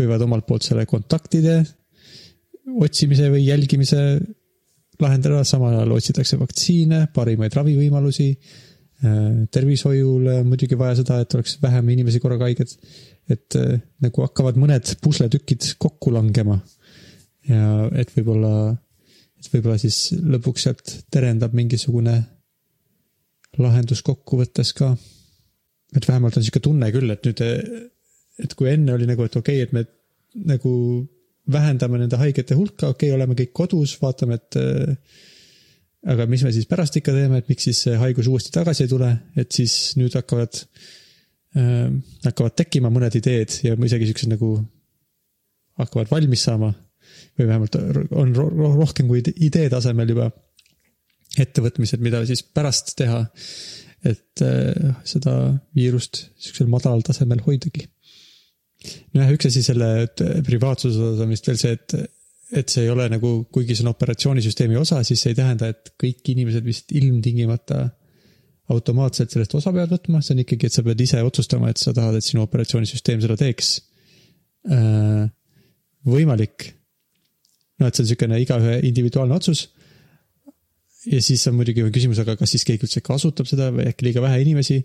võivad 0.00 0.24
omalt 0.26 0.48
poolt 0.48 0.66
selle 0.66 0.86
kontaktide 0.90 1.60
otsimise 2.82 3.28
või 3.30 3.44
jälgimise 3.44 4.02
lahendada, 5.02 5.42
samal 5.46 5.74
ajal 5.76 5.96
otsitakse 5.96 6.38
vaktsiine, 6.38 7.06
parimaid 7.14 7.54
ravivõimalusi 7.58 8.28
Äh, 9.02 9.48
tervishoiule 9.50 10.36
on 10.40 10.46
muidugi 10.52 10.76
vaja 10.78 11.00
seda, 11.00 11.16
et 11.24 11.34
oleks 11.34 11.56
vähem 11.62 11.88
inimesi 11.90 12.20
korraga 12.22 12.46
haiged. 12.46 12.76
et 13.30 13.54
äh, 13.58 13.80
nagu 14.02 14.22
hakkavad 14.22 14.58
mõned 14.58 14.92
pusletükid 15.02 15.72
kokku 15.78 16.12
langema. 16.14 16.60
ja 17.48 17.88
et 17.98 18.12
võib-olla, 18.14 18.76
et 19.40 19.48
võib-olla 19.50 19.78
siis 19.82 20.12
lõpuks 20.14 20.68
sealt 20.68 20.94
terendab 21.10 21.54
mingisugune 21.58 22.14
lahendus 23.60 24.02
kokkuvõttes 24.06 24.72
ka. 24.76 24.94
et 25.96 26.06
vähemalt 26.08 26.36
on 26.36 26.44
sihuke 26.44 26.62
tunne 26.64 26.88
küll, 26.92 27.10
et 27.12 27.26
nüüd, 27.26 27.42
et 28.42 28.54
kui 28.56 28.70
enne 28.70 28.94
oli 28.94 29.08
nagu, 29.08 29.24
et 29.24 29.36
okei 29.36 29.62
okay,, 29.62 29.68
et 29.68 29.72
me 29.76 30.46
nagu 30.54 30.72
vähendame 31.52 31.98
nende 32.00 32.16
haigete 32.16 32.56
hulka, 32.56 32.88
okei 32.94 33.10
okay,, 33.10 33.16
oleme 33.16 33.36
kõik 33.36 33.52
kodus, 33.52 33.98
vaatame, 34.00 34.38
et 34.40 34.58
aga 36.12 36.26
mis 36.30 36.42
me 36.46 36.52
siis 36.54 36.68
pärast 36.70 36.96
ikka 36.98 37.14
teeme, 37.14 37.42
et 37.42 37.50
miks 37.50 37.68
siis 37.68 37.82
see 37.86 37.98
haigus 37.98 38.30
uuesti 38.30 38.54
tagasi 38.54 38.86
ei 38.86 38.90
tule, 38.90 39.10
et 39.38 39.52
siis 39.54 39.96
nüüd 40.00 40.14
hakkavad 40.18 40.62
äh,, 41.58 41.90
hakkavad 42.24 42.56
tekkima 42.58 42.90
mõned 42.94 43.20
ideed 43.20 43.58
ja 43.66 43.76
isegi 43.76 44.08
siuksed 44.10 44.32
nagu 44.32 44.54
hakkavad 45.82 46.10
valmis 46.10 46.48
saama. 46.48 46.72
või 47.38 47.46
vähemalt 47.48 47.76
on 48.16 48.34
ro 48.36 48.48
ro 48.48 48.68
rohkem 48.76 49.08
kui 49.08 49.22
idee 49.44 49.68
tasemel 49.70 50.08
juba 50.08 50.30
ettevõtmised, 51.40 52.02
mida 52.04 52.24
siis 52.28 52.44
pärast 52.44 52.96
teha. 52.98 53.24
et 54.02 54.42
äh, 54.42 54.94
seda 55.06 55.32
viirust 55.78 56.24
siuksel 56.42 56.66
madalal 56.66 57.04
tasemel 57.06 57.40
hoidagi. 57.46 57.86
nojah, 59.14 59.30
üks 59.36 59.46
asi 59.46 59.62
selle 59.62 59.92
et 60.08 60.22
privaatsuse 60.46 60.98
osas 60.98 61.22
on 61.22 61.30
vist 61.30 61.46
veel 61.46 61.60
see, 61.60 61.78
et 61.78 61.94
et 62.52 62.68
see 62.68 62.84
ei 62.84 62.90
ole 62.92 63.06
nagu, 63.08 63.30
kuigi 63.52 63.74
see 63.76 63.86
on 63.86 63.94
operatsioonisüsteemi 63.94 64.76
osa, 64.76 65.00
siis 65.06 65.22
see 65.22 65.32
ei 65.32 65.38
tähenda, 65.38 65.70
et 65.72 65.94
kõik 66.00 66.26
inimesed 66.34 66.66
vist 66.66 66.92
ilmtingimata 66.92 67.86
automaatselt 68.72 69.32
sellest 69.32 69.56
osa 69.58 69.72
peavad 69.72 69.94
võtma, 69.96 70.20
see 70.22 70.36
on 70.36 70.42
ikkagi, 70.44 70.68
et 70.68 70.76
sa 70.76 70.84
pead 70.86 71.00
ise 71.02 71.22
otsustama, 71.24 71.72
et 71.72 71.80
sa 71.80 71.94
tahad, 71.96 72.18
et 72.18 72.26
sinu 72.26 72.44
operatsioonisüsteem 72.44 73.22
seda 73.24 73.38
teeks. 73.40 73.74
võimalik. 76.12 76.68
no 77.80 77.88
et 77.88 77.96
see 77.96 78.04
on 78.04 78.08
niisugune 78.08 78.42
igaühe 78.44 78.76
individuaalne 78.86 79.34
otsus. 79.34 79.66
Ja 81.10 81.22
siis 81.24 81.44
on 81.50 81.56
muidugi 81.58 81.84
küsimus, 81.94 82.20
aga 82.22 82.36
kas 82.38 82.54
siis 82.54 82.66
keegi 82.68 82.86
üldse 82.86 83.02
kasutab 83.04 83.48
seda 83.50 83.70
või 83.74 83.88
äkki 83.90 84.08
liiga 84.08 84.22
vähe 84.24 84.42
inimesi. 84.44 84.82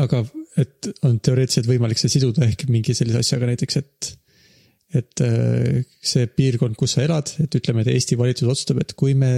aga 0.00 0.24
et 0.60 0.90
on 1.06 1.20
teoreetiliselt 1.22 1.68
võimalik 1.70 2.00
see 2.00 2.10
siduda 2.12 2.44
ehk 2.46 2.66
mingi 2.68 2.94
sellise 2.96 3.22
asjaga 3.22 3.48
näiteks, 3.52 3.76
et 3.80 4.16
et 4.90 5.22
äh, 5.22 5.84
see 6.02 6.26
piirkond, 6.26 6.74
kus 6.74 6.96
sa 6.96 7.04
elad, 7.04 7.30
et 7.38 7.54
ütleme, 7.54 7.84
et 7.84 7.92
Eesti 7.92 8.18
valitsus 8.18 8.48
otsustab, 8.50 8.80
et 8.82 8.96
kui 8.98 9.14
me 9.14 9.30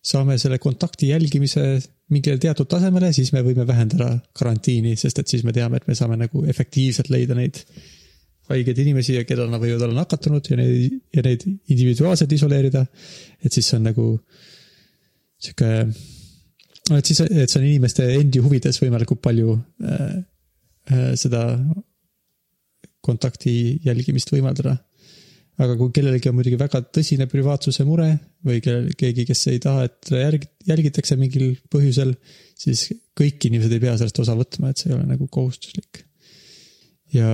saame 0.00 0.38
selle 0.40 0.56
kontakti 0.58 1.10
jälgimise 1.10 1.64
mingile 2.10 2.40
teatud 2.40 2.68
tasemele, 2.70 3.12
siis 3.12 3.34
me 3.34 3.42
võime 3.44 3.66
vähendada 3.68 4.14
karantiini, 4.36 4.94
sest 4.96 5.20
et 5.20 5.28
siis 5.28 5.44
me 5.44 5.52
teame, 5.52 5.76
et 5.76 5.88
me 5.90 5.96
saame 5.98 6.16
nagu 6.16 6.46
efektiivselt 6.48 7.12
leida 7.12 7.36
neid 7.36 7.60
haigeid 8.50 8.80
inimesi 8.82 9.18
ja 9.18 9.26
keda 9.26 9.46
nad 9.50 9.62
võivad 9.62 9.84
olla 9.86 10.02
nakatunud 10.02 10.46
ja 10.50 10.58
neid, 10.58 10.96
ja 11.14 11.24
neid 11.26 11.44
individuaalselt 11.46 12.32
isoleerida. 12.34 12.84
et 13.44 13.52
siis 13.52 13.68
see 13.70 13.78
on 13.78 13.86
nagu 13.88 14.06
sihuke, 15.40 15.70
no 16.90 16.98
et 16.98 17.08
siis, 17.08 17.22
et 17.24 17.48
see 17.48 17.60
on 17.60 17.68
inimeste 17.68 18.06
endi 18.18 18.42
huvides 18.42 18.80
võimalikult 18.82 19.22
palju 19.24 19.56
äh, 19.56 20.20
äh, 20.90 21.10
seda 21.20 21.44
kontakti 23.04 23.80
jälgimist 23.84 24.32
võimaldada. 24.34 24.76
aga 25.60 25.74
kui 25.76 25.90
kellelgi 25.92 26.30
on 26.30 26.38
muidugi 26.38 26.56
väga 26.56 26.78
tõsine 26.88 27.26
privaatsuse 27.28 27.84
mure 27.84 28.14
või 28.48 28.62
kellel, 28.64 28.94
keegi, 28.96 29.26
kes 29.28 29.42
ei 29.52 29.58
taha, 29.60 29.82
et 29.90 30.12
järg-, 30.14 30.46
jälgitakse 30.64 31.18
mingil 31.20 31.50
põhjusel, 31.72 32.14
siis 32.56 32.86
kõik 33.18 33.44
inimesed 33.44 33.74
ei 33.76 33.82
pea 33.82 33.92
sellest 33.98 34.22
osa 34.22 34.36
võtma, 34.38 34.70
et 34.70 34.80
see 34.80 34.88
ei 34.88 34.96
ole 34.96 35.04
nagu 35.10 35.28
kohustuslik. 35.28 36.06
ja 37.12 37.28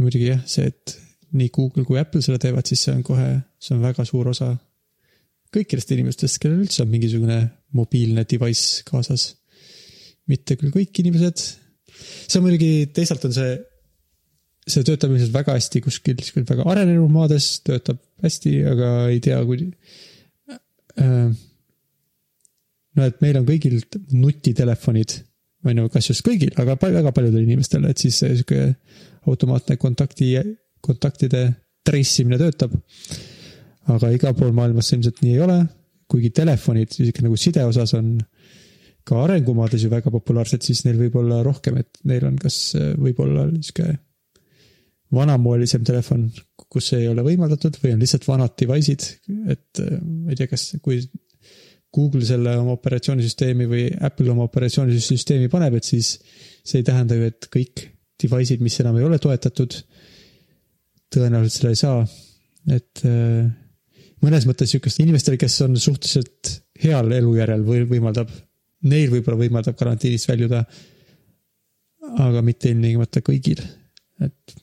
muidugi 0.00 0.30
jah, 0.30 0.40
see, 0.48 0.70
et 0.70 0.94
nii 1.34 1.50
Google 1.54 1.84
kui 1.86 1.98
Apple 1.98 2.22
seda 2.24 2.38
teevad, 2.42 2.66
siis 2.68 2.84
see 2.86 2.94
on 2.94 3.02
kohe, 3.06 3.28
see 3.62 3.74
on 3.76 3.82
väga 3.82 4.06
suur 4.06 4.30
osa 4.30 4.52
kõikidest 5.54 5.92
inimestest, 5.94 6.40
kellel 6.42 6.64
üldse 6.64 6.82
on 6.82 6.90
mingisugune 6.90 7.38
mobiilne 7.78 8.24
device 8.30 8.82
kaasas. 8.88 9.34
mitte 10.26 10.56
küll 10.56 10.72
kõik 10.72 10.98
inimesed. 11.02 11.38
see 11.38 12.38
on 12.38 12.46
muidugi, 12.46 12.90
teisalt 12.96 13.24
on 13.28 13.34
see 13.36 13.54
see 14.64 14.84
töötab 14.86 15.12
ilmselt 15.12 15.34
väga 15.34 15.56
hästi 15.58 15.82
kuskil 15.84 16.16
kuskil 16.20 16.46
väga 16.48 16.64
arenenud 16.72 17.12
maades, 17.12 17.60
töötab 17.66 17.98
hästi, 18.24 18.54
aga 18.70 18.90
ei 19.12 19.20
tea, 19.24 19.40
kui. 19.44 19.68
no 22.94 23.08
et 23.08 23.20
meil 23.24 23.40
on 23.40 23.46
kõigil 23.48 23.80
nutitelefonid 24.14 25.18
või 25.64 25.76
no 25.76 25.88
kas 25.92 26.08
just 26.10 26.24
kõigil, 26.24 26.52
aga 26.60 26.76
väga 26.80 27.12
paljudel 27.16 27.44
inimestel, 27.44 27.84
et 27.88 28.00
siis 28.00 28.20
sihuke 28.20 28.74
automaatne 29.30 29.76
kontakti, 29.80 30.34
kontaktide 30.84 31.46
trace 31.84 32.22
imine 32.22 32.38
töötab. 32.40 32.74
aga 33.92 34.10
igal 34.14 34.32
pool 34.36 34.54
maailmas 34.56 34.88
see 34.88 34.96
ilmselt 34.96 35.20
nii 35.20 35.34
ei 35.34 35.42
ole, 35.44 35.58
kuigi 36.08 36.30
telefonid 36.32 36.94
sihuke 36.94 37.24
nagu 37.24 37.36
side 37.36 37.64
osas 37.68 37.92
on 37.98 38.16
ka 39.04 39.18
arengumaades 39.26 39.82
ju 39.84 39.90
väga 39.92 40.08
populaarsed, 40.12 40.64
siis 40.64 40.86
neil 40.86 40.96
võib 40.96 41.18
olla 41.20 41.42
rohkem, 41.44 41.76
et 41.82 42.00
neil 42.08 42.24
on 42.24 42.38
kas 42.40 42.72
võib-olla 42.96 43.50
sihuke 43.58 43.90
vanamoelisem 45.14 45.84
telefon, 45.86 46.26
kus 46.72 46.92
ei 46.96 47.06
ole 47.10 47.22
võimaldatud 47.26 47.76
või 47.82 47.94
on 47.94 48.02
lihtsalt 48.02 48.26
vanad 48.26 48.54
device'id, 48.58 49.04
et 49.52 49.82
äh, 49.82 49.98
ma 50.00 50.32
ei 50.32 50.40
tea, 50.40 50.50
kas, 50.50 50.72
kui 50.82 51.02
Google 51.94 52.24
selle 52.26 52.56
oma 52.58 52.74
operatsioonisüsteemi 52.74 53.68
või 53.70 53.84
Apple 54.08 54.32
oma 54.32 54.48
operatsioonisüsteemi 54.48 55.50
paneb, 55.52 55.76
et 55.78 55.86
siis 55.86 56.16
see 56.64 56.80
ei 56.80 56.86
tähenda 56.86 57.18
ju, 57.18 57.28
et 57.30 57.46
kõik 57.52 57.84
device'id, 58.22 58.62
mis 58.64 58.78
enam 58.82 58.98
ei 58.98 59.06
ole 59.06 59.18
toetatud, 59.22 59.76
tõenäoliselt 61.14 61.60
seda 61.60 61.72
ei 61.74 61.78
saa, 61.80 62.00
et 62.74 63.04
äh, 63.08 63.46
mõnes 64.24 64.48
mõttes 64.48 64.72
sihukest 64.72 65.02
inimestele, 65.04 65.38
kes 65.40 65.60
on 65.66 65.78
suhteliselt 65.80 66.54
heal 66.82 67.12
elujärjel 67.14 67.64
või 67.66 67.84
võimaldab, 67.90 68.30
neil 68.90 69.12
võib-olla 69.12 69.40
võimaldab 69.44 69.78
karantiinist 69.78 70.28
väljuda. 70.30 70.64
aga 72.20 72.42
mitte 72.44 72.68
ilmtingimata 72.68 73.22
kõigil, 73.24 73.60
et, 74.20 74.56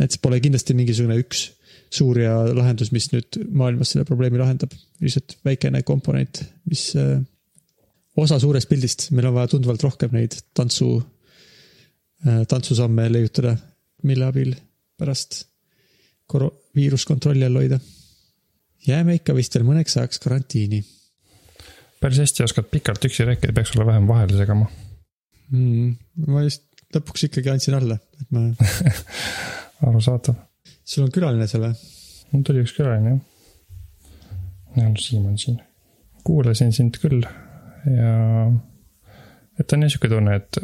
et 0.00 0.10
see 0.10 0.22
pole 0.22 0.40
kindlasti 0.42 0.74
mingisugune 0.74 1.20
üks 1.22 1.44
suur 1.90 2.18
ja 2.18 2.32
lahendus, 2.54 2.90
mis 2.94 3.08
nüüd 3.12 3.38
maailmas 3.50 3.92
selle 3.92 4.06
probleemi 4.08 4.38
lahendab, 4.40 4.72
lihtsalt 5.02 5.36
väikene 5.46 5.82
komponent, 5.86 6.42
mis 6.70 6.90
äh, 6.98 7.20
osa 8.18 8.38
suurest 8.42 8.70
pildist, 8.70 9.08
meil 9.14 9.30
on 9.30 9.36
vaja 9.38 9.52
tunduvalt 9.54 9.82
rohkem 9.86 10.14
neid 10.14 10.36
tantsu, 10.56 11.00
tantsusamme 12.24 13.06
leiutada, 13.12 13.54
mille 14.02 14.26
abil 14.26 14.54
pärast 15.00 15.44
koro-, 16.30 16.52
viirust 16.76 17.08
kontrolli 17.08 17.44
all 17.46 17.56
hoida. 17.60 17.80
jääme 18.86 19.18
ikka 19.18 19.34
vist 19.36 19.54
veel 19.56 19.66
mõneks 19.68 19.96
ajaks 19.96 20.20
karantiini. 20.24 20.82
päris 22.00 22.20
hästi 22.24 22.44
oskad 22.44 22.68
pikalt 22.70 23.04
üksi 23.04 23.24
rääkida, 23.28 23.52
peaks 23.52 23.72
sulle 23.72 23.86
vähem 23.86 24.08
vahele 24.08 24.36
segama 24.36 24.68
mm,. 25.50 25.96
ma 26.26 26.44
just 26.44 26.64
lõpuks 26.94 27.26
ikkagi 27.28 27.52
andsin 27.52 27.76
alla, 27.78 27.96
et 28.20 28.30
ma 28.30 28.46
arusaadav. 29.90 30.38
sul 30.84 31.06
on 31.06 31.12
külaline 31.14 31.48
seal 31.50 31.66
või? 31.66 31.74
mul 32.32 32.46
tuli 32.46 32.64
üks 32.64 32.74
külaline 32.76 33.14
jah. 33.14 33.20
ja 34.76 34.88
no 34.88 34.96
Siim 35.00 35.26
on 35.26 35.38
siin. 35.38 35.60
kuulasin 36.24 36.72
sind 36.76 37.00
küll 37.02 37.24
ja 37.24 38.16
et 39.60 39.72
on 39.72 39.82
niisugune 39.82 40.16
tunne, 40.16 40.36
et 40.40 40.60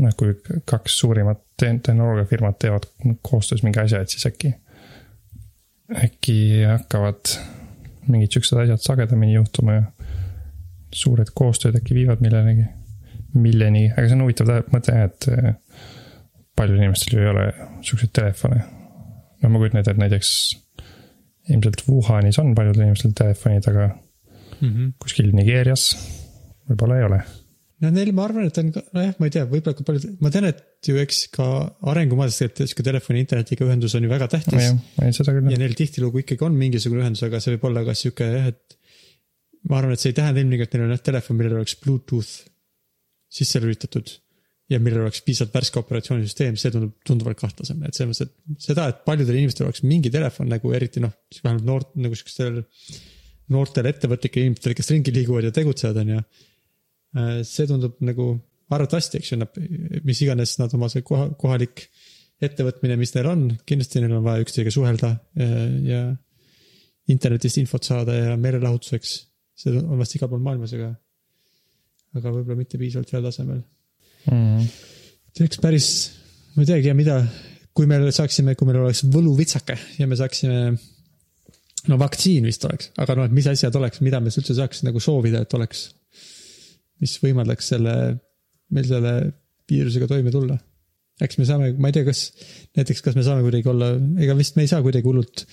noh, 0.00 0.16
kui 0.16 0.34
kaks 0.68 0.98
suurimat 1.02 1.40
tehnoloogiafirmat 1.60 2.58
teevad 2.58 2.88
koostöös 3.22 3.62
mingi 3.62 3.80
asja, 3.82 4.00
et 4.00 4.12
siis 4.12 4.26
äkki, 4.26 4.52
äkki 6.04 6.36
hakkavad 6.68 7.34
mingid 8.08 8.32
siuksed 8.34 8.58
asjad 8.62 8.82
sagedamini 8.84 9.36
juhtuma 9.36 9.76
ja 9.76 9.82
suured 10.94 11.32
koostööd 11.34 11.76
äkki 11.78 11.94
viivad 11.94 12.22
millenegi, 12.24 12.64
milleni, 13.34 13.86
aga 13.92 14.06
see 14.06 14.16
on 14.18 14.24
huvitav 14.24 14.50
mõte 14.74 14.96
et 15.04 15.28
eh, 15.30 15.52
paljudel 16.58 16.86
inimestel 16.86 17.18
ju 17.18 17.26
ei 17.26 17.30
ole 17.30 17.44
siukseid 17.86 18.14
telefone. 18.16 18.62
no 19.42 19.48
ma 19.52 19.60
kujutan 19.60 19.80
ette, 19.80 19.94
et 19.94 20.00
näiteks 20.02 20.32
ilmselt 21.50 21.84
Wuhanis 21.88 22.38
on 22.42 22.54
paljudel 22.54 22.88
inimestel 22.88 23.14
telefonid, 23.16 23.68
aga 23.68 23.90
mm 24.60 24.68
-hmm. 24.68 24.92
kuskil 24.98 25.30
Nigeerias 25.34 25.92
võib-olla 26.68 26.98
ei 26.98 27.04
ole 27.04 27.22
no 27.80 27.90
neil, 27.94 28.10
ma 28.16 28.26
arvan, 28.26 28.48
et 28.50 28.58
on, 28.60 28.70
nojah, 28.96 29.14
ma 29.20 29.28
ei 29.28 29.34
tea, 29.34 29.46
võib-olla 29.48 29.76
ka 29.78 29.86
paljud, 29.86 30.06
ma 30.20 30.32
tean, 30.32 30.46
et 30.50 30.88
ju 30.90 31.00
eks 31.00 31.22
ka 31.32 31.46
arengumaades 31.92 32.36
tegelikult 32.40 32.72
sihuke 32.72 32.86
telefoni 32.86 33.22
internetiga 33.24 33.66
ühendus 33.66 33.94
on 33.96 34.04
ju 34.04 34.10
väga 34.10 34.28
tähtis. 34.34 34.70
ja 35.00 35.60
neil 35.60 35.76
tihtilugu 35.78 36.22
ikkagi 36.22 36.44
on 36.46 36.58
mingisugune 36.60 37.04
ühendus, 37.04 37.24
aga 37.26 37.40
see 37.40 37.54
võib 37.56 37.68
olla 37.70 37.84
ka 37.88 37.96
sihuke 37.96 38.28
jah, 38.28 38.50
et. 38.52 38.76
ma 39.70 39.78
arvan, 39.80 39.94
et 39.96 40.02
see 40.02 40.12
ei 40.12 40.18
tähenda 40.18 40.42
ilmtingimata, 40.42 40.74
et 40.74 40.76
neil 40.76 40.88
on 40.88 40.96
jah 40.96 41.06
telefon, 41.10 41.38
millel 41.40 41.60
oleks 41.60 41.78
Bluetooth 41.80 42.34
sisse 43.40 43.62
lülitatud. 43.62 44.12
ja 44.70 44.78
millel 44.78 45.02
oleks 45.02 45.24
piisavalt 45.26 45.56
värske 45.56 45.80
operatsioonisüsteem, 45.80 46.58
see 46.60 46.70
tundub 46.70 46.92
tunduvalt 47.06 47.40
kahtlasem, 47.40 47.80
et 47.88 47.96
selles 47.96 48.12
mõttes, 48.12 48.28
et 48.28 48.68
seda, 48.68 48.84
et 48.92 49.00
paljudel 49.08 49.40
inimestel 49.40 49.66
oleks 49.66 49.82
mingi 49.82 50.12
telefon 50.14 50.46
nagu 50.52 50.70
eriti 50.76 51.02
noh, 51.02 51.16
vähemalt 51.40 51.66
noort 51.66 51.96
nagu 51.98 52.18
siukestel. 52.18 52.60
noortel 53.50 53.88
ettevõtlikel 53.90 54.44
inimestel, 54.44 54.76
kes 54.78 54.92
ringi 54.92 55.10
liiguvad 55.10 55.48
ja 55.48 55.50
tegutsevad, 55.50 55.96
on 56.04 56.12
ju 56.12 56.20
see 57.46 57.66
tundub 57.66 57.98
nagu 58.06 58.32
arvatavasti, 58.70 59.18
eks 59.18 59.32
ju, 59.32 59.40
nad, 59.40 59.60
mis 60.06 60.20
iganes 60.22 60.56
nad 60.60 60.74
oma 60.76 60.88
see 60.92 61.02
koha, 61.06 61.30
kohalik 61.40 61.88
ettevõtmine, 62.40 62.96
mis 63.00 63.12
neil 63.16 63.28
on, 63.28 63.42
kindlasti 63.68 64.02
neil 64.02 64.16
on 64.16 64.24
vaja 64.24 64.44
üksteisega 64.44 64.72
suhelda 64.74 65.10
ja, 65.12 65.46
äh, 65.46 65.64
ja 65.90 66.02
internetist 67.10 67.58
infot 67.60 67.84
saada 67.84 68.14
ja 68.14 68.36
meelelahutuseks. 68.40 69.16
see 69.60 69.76
on 69.76 69.98
vast 70.00 70.14
igal 70.16 70.30
pool 70.30 70.40
maailmas, 70.44 70.72
aga, 70.76 70.92
aga 72.16 72.32
võib-olla 72.32 72.62
mitte 72.62 72.78
piisavalt 72.80 73.10
heal 73.12 73.26
tasemel 73.26 73.58
mm. 74.30 74.70
see 75.34 75.44
oleks 75.44 75.60
päris, 75.60 75.88
ma 76.54 76.64
ei 76.64 76.70
teagi, 76.70 76.94
mida, 76.96 77.18
kui 77.76 77.90
me 77.90 77.98
saaksime, 78.14 78.54
kui 78.56 78.70
meil 78.70 78.80
oleks 78.86 79.02
võluvitsake 79.12 79.76
ja 79.98 80.08
me 80.08 80.16
saaksime 80.16 80.62
no 81.90 81.98
vaktsiin 82.00 82.46
vist 82.48 82.64
oleks, 82.68 82.92
aga 83.00 83.18
noh, 83.18 83.28
et 83.28 83.36
mis 83.36 83.48
asjad 83.50 83.76
oleks, 83.76 84.00
mida 84.06 84.22
me 84.22 84.32
üldse 84.32 84.56
saaks 84.56 84.84
nagu 84.86 85.02
soovida, 85.02 85.42
et 85.44 85.58
oleks 85.58 85.88
mis 87.00 87.16
võimaldaks 87.22 87.70
selle, 87.72 87.94
meil 88.74 88.88
selle 88.88 89.14
viirusega 89.70 90.08
toime 90.10 90.32
tulla. 90.34 90.58
eks 91.20 91.36
me 91.36 91.46
saame, 91.48 91.72
ma 91.76 91.90
ei 91.90 91.96
tea, 91.96 92.06
kas 92.06 92.26
näiteks, 92.78 93.02
kas 93.04 93.16
me 93.18 93.24
saame 93.26 93.44
kuidagi 93.44 93.68
olla, 93.68 93.92
ega 94.24 94.36
vist 94.38 94.56
me 94.56 94.64
ei 94.64 94.70
saa 94.70 94.80
kuidagi 94.84 95.08
hullult 95.08 95.44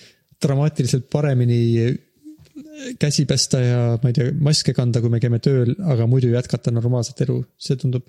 dramaatiliselt 0.42 1.08
paremini 1.12 1.58
käsi 2.98 3.24
pesta 3.28 3.60
ja 3.62 3.80
ma 4.02 4.10
ei 4.10 4.16
tea, 4.16 4.30
maske 4.44 4.74
kanda, 4.76 5.02
kui 5.02 5.12
me 5.12 5.20
käime 5.22 5.40
tööl, 5.42 5.74
aga 5.92 6.06
muidu 6.10 6.30
jätkata 6.32 6.72
normaalset 6.74 7.20
elu, 7.26 7.40
see 7.60 7.78
tundub. 7.80 8.06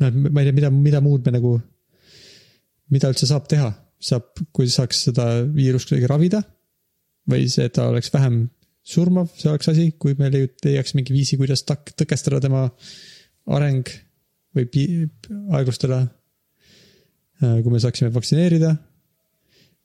noh, 0.00 0.16
ma 0.30 0.42
ei 0.42 0.48
tea, 0.48 0.56
mida, 0.56 0.70
mida 0.74 1.02
muud 1.04 1.26
me 1.26 1.34
nagu, 1.36 1.54
mida 2.94 3.10
üldse 3.12 3.28
saab 3.30 3.48
teha, 3.50 3.70
saab, 4.00 4.30
kui 4.56 4.70
saaks 4.72 5.04
seda 5.08 5.28
viirust 5.44 5.90
kuidagi 5.90 6.10
ravida. 6.10 6.42
või 7.30 7.46
ta 7.74 7.90
oleks 7.90 8.10
vähem 8.12 8.48
surmav, 8.86 9.28
see 9.36 9.50
oleks 9.50 9.70
asi, 9.72 9.88
kui 10.00 10.16
me 10.18 10.30
leiaks 10.32 10.94
mingi 10.96 11.14
viisi, 11.14 11.38
kuidas 11.40 11.64
tak-, 11.68 11.92
tõkestada 11.98 12.40
tema 12.42 12.66
areng 13.50 13.88
või 14.56 14.66
pi-, 14.70 14.88
aeglustada. 15.56 16.04
Äh, 17.40 17.60
kui 17.64 17.72
me 17.72 17.80
saaksime 17.80 18.12
vaktsineerida. 18.14 18.76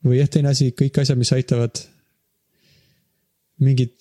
või 0.05 0.19
jah, 0.19 0.29
teine 0.29 0.51
asi, 0.51 0.69
kõik 0.77 0.99
asjad, 1.01 1.17
mis 1.17 1.31
aitavad 1.33 1.79
mingid 3.65 3.95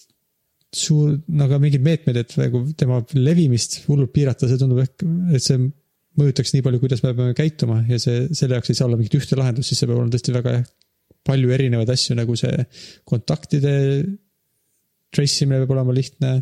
suur, 0.74 1.14
no 1.30 1.46
aga 1.46 1.60
mingid 1.62 1.84
meetmed, 1.84 2.18
et 2.18 2.34
nagu 2.36 2.64
tema 2.76 2.98
levimist 3.14 3.84
hullult 3.86 4.12
piirata, 4.12 4.48
see 4.50 4.58
tundub 4.60 4.82
ehk, 4.82 5.04
et 5.32 5.44
see 5.44 5.60
mõjutaks 6.18 6.54
nii 6.54 6.64
palju, 6.66 6.80
kuidas 6.82 7.02
me 7.04 7.12
peame 7.14 7.36
käituma 7.38 7.80
ja 7.88 7.98
see, 8.02 8.26
selle 8.36 8.58
jaoks 8.58 8.70
ei 8.70 8.78
saa 8.78 8.88
olla 8.88 8.98
mingit 8.98 9.16
ühte 9.18 9.38
lahendust, 9.38 9.70
siis 9.70 9.80
see 9.80 9.88
peab 9.88 10.00
olema 10.00 10.14
tõesti 10.14 10.34
väga 10.34 10.56
palju 11.24 11.54
erinevaid 11.56 11.90
asju, 11.94 12.18
nagu 12.18 12.36
see 12.38 12.66
kontaktide 13.08 13.74
trace 15.14 15.44
imine 15.44 15.62
peab 15.62 15.74
olema 15.76 15.94
lihtne. 15.96 16.34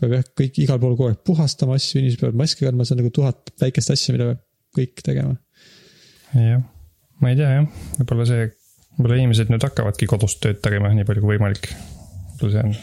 peab 0.00 0.14
jah, 0.16 0.28
kõik 0.42 0.62
igal 0.62 0.80
pool 0.80 0.94
kogu 0.96 1.10
aeg 1.10 1.24
puhastama 1.26 1.76
asju, 1.76 2.00
inimesed 2.00 2.22
peavad 2.22 2.38
maski 2.40 2.64
kandma, 2.64 2.86
see 2.86 2.96
on 2.96 3.02
nagu 3.02 3.12
tuhat 3.14 3.52
väikest 3.60 3.92
asja, 3.94 4.14
mida 4.16 4.30
peab 4.30 4.46
kõik 4.76 5.02
tegema. 5.06 5.36
jah, 6.36 6.62
ma 7.20 7.32
ei 7.32 7.38
tea 7.38 7.50
jah, 7.58 7.68
võib-olla 7.98 8.26
see, 8.28 8.46
võib-olla 8.96 9.20
inimesed 9.20 9.52
nüüd 9.52 9.66
hakkavadki 9.66 10.08
kodust 10.10 10.40
tööd 10.44 10.62
tegema 10.64 10.92
nii 10.94 11.06
palju 11.08 11.24
kui 11.24 11.34
võimalik. 11.34 11.70
võib-olla 12.38 12.54
see 12.54 12.64
on. 12.64 12.78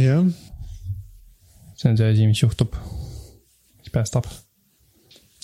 jah. 0.00 0.26
see 1.76 1.92
on 1.92 2.00
see 2.00 2.10
asi, 2.14 2.30
mis 2.32 2.42
juhtub, 2.42 2.74
mis 3.82 3.94
päästab. 3.94 4.28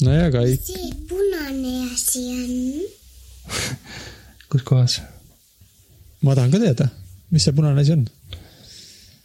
nojah, 0.03 0.29
aga 0.31 0.47
ei. 0.49 0.59
see 0.59 0.91
punane 1.11 1.77
asi 1.93 2.27
on 2.33 2.57
kus 4.53 4.67
kohas? 4.67 4.99
ma 6.23 6.35
tahan 6.39 6.51
ka 6.55 6.63
teada, 6.63 6.91
mis 7.31 7.47
see 7.47 7.55
punane 7.55 7.85
asi 7.85 7.95
on 7.95 8.09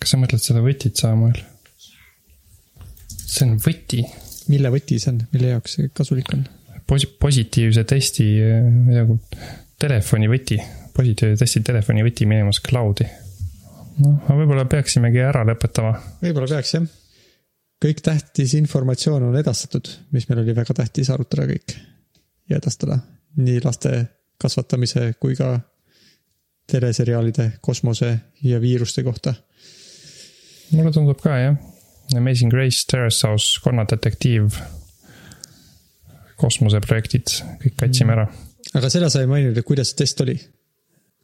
kas 0.08 0.14
sa 0.14 0.22
mõtled 0.22 0.40
seda 0.40 0.62
võtit 0.64 0.96
Samuel? 0.96 1.36
see 3.28 3.44
on 3.44 3.58
võti. 3.60 4.06
mille 4.48 4.70
võti 4.72 4.96
see 5.04 5.10
on, 5.12 5.18
mille 5.34 5.50
jaoks 5.50 5.74
see 5.76 5.90
kasulik 5.92 6.30
on? 6.32 6.46
Posi-, 6.88 7.10
positiivse 7.20 7.84
testi 7.84 8.28
nagu 8.88 9.18
telefoni 9.76 10.30
võti, 10.32 10.56
positiivse 10.96 11.42
testi 11.42 11.60
telefoni 11.68 12.06
võti 12.08 12.24
minemas 12.24 12.62
cloud'i. 12.64 13.04
noh, 14.06 14.22
aga 14.24 14.38
võib-olla 14.40 14.64
peaksimegi 14.72 15.20
ära 15.28 15.42
lõpetama. 15.50 15.92
võib-olla 16.22 16.48
peaks 16.54 16.72
jah. 16.78 16.86
kõik 17.84 18.00
tähtis 18.08 18.54
informatsioon 18.62 19.28
on 19.28 19.36
edastatud, 19.42 19.92
mis 20.16 20.30
meil 20.30 20.46
oli 20.46 20.56
väga 20.56 20.78
tähtis 20.78 21.12
arutada 21.12 21.50
kõik 21.52 21.76
ja 22.48 22.62
edastada 22.62 23.02
nii 23.44 23.60
laste 23.66 23.92
kasvatamise 24.40 25.10
kui 25.20 25.36
ka 25.36 25.58
teleseriaalide, 26.72 27.58
kosmose 27.60 28.14
ja 28.48 28.64
viiruste 28.64 29.04
kohta 29.04 29.36
mulle 30.72 30.92
tundub 30.96 31.20
ka 31.24 31.38
jah, 31.40 31.58
Amazing 32.16 32.52
Grace, 32.52 32.86
Terrace 32.88 33.28
House, 33.28 33.60
konnadetektiiv, 33.64 34.58
kosmoseprojektid, 36.40 37.34
kõik 37.64 37.80
katsime 37.80 38.16
ära. 38.16 38.28
aga 38.78 38.92
seda 38.94 39.10
sa 39.12 39.24
ei 39.24 39.30
maininud, 39.30 39.58
et 39.58 39.68
kuidas 39.68 39.92
see 39.92 40.04
test 40.04 40.22
oli? 40.24 40.38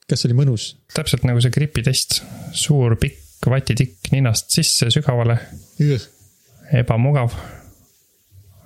kas 0.09 0.25
oli 0.27 0.37
mõnus? 0.37 0.73
täpselt 0.95 1.25
nagu 1.27 1.41
see 1.43 1.53
gripitest, 1.53 2.21
suur 2.55 2.97
pikk 2.99 3.49
vatitikk 3.49 4.11
ninast 4.13 4.51
sisse 4.55 4.89
sügavale. 4.93 5.37
ebamugav. 6.73 7.35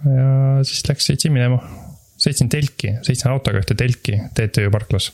ja 0.06 0.30
siis 0.66 0.86
läks, 0.90 1.10
sõitsin 1.12 1.34
minema, 1.36 1.62
sõitsin 2.18 2.50
telki, 2.50 2.98
sõitsin 3.06 3.34
autoga 3.34 3.62
ühte 3.62 3.78
telki 3.78 4.22
TTÜ 4.34 4.72
parklas. 4.74 5.12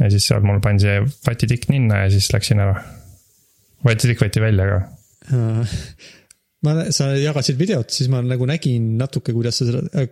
ja 0.00 0.10
siis 0.10 0.26
seal 0.28 0.44
mul 0.44 0.60
pandi 0.64 0.88
see 0.88 1.06
vatitikk 1.26 1.70
ninna 1.72 2.04
ja 2.04 2.10
siis 2.12 2.32
läksin 2.34 2.60
ära 2.60 2.80
võeti, 3.86 4.12
kõik 4.12 4.26
võeti 4.26 4.42
välja 4.42 4.68
ka. 4.70 4.80
ma, 6.66 6.76
sa 6.94 7.12
jagasid 7.18 7.58
videot, 7.60 7.92
siis 7.94 8.10
ma 8.12 8.22
nagu 8.24 8.46
nägin 8.48 8.94
natuke, 9.00 9.34
kuidas 9.36 9.60
sa 9.60 9.68
seda, 9.68 9.82
äh, 9.98 10.10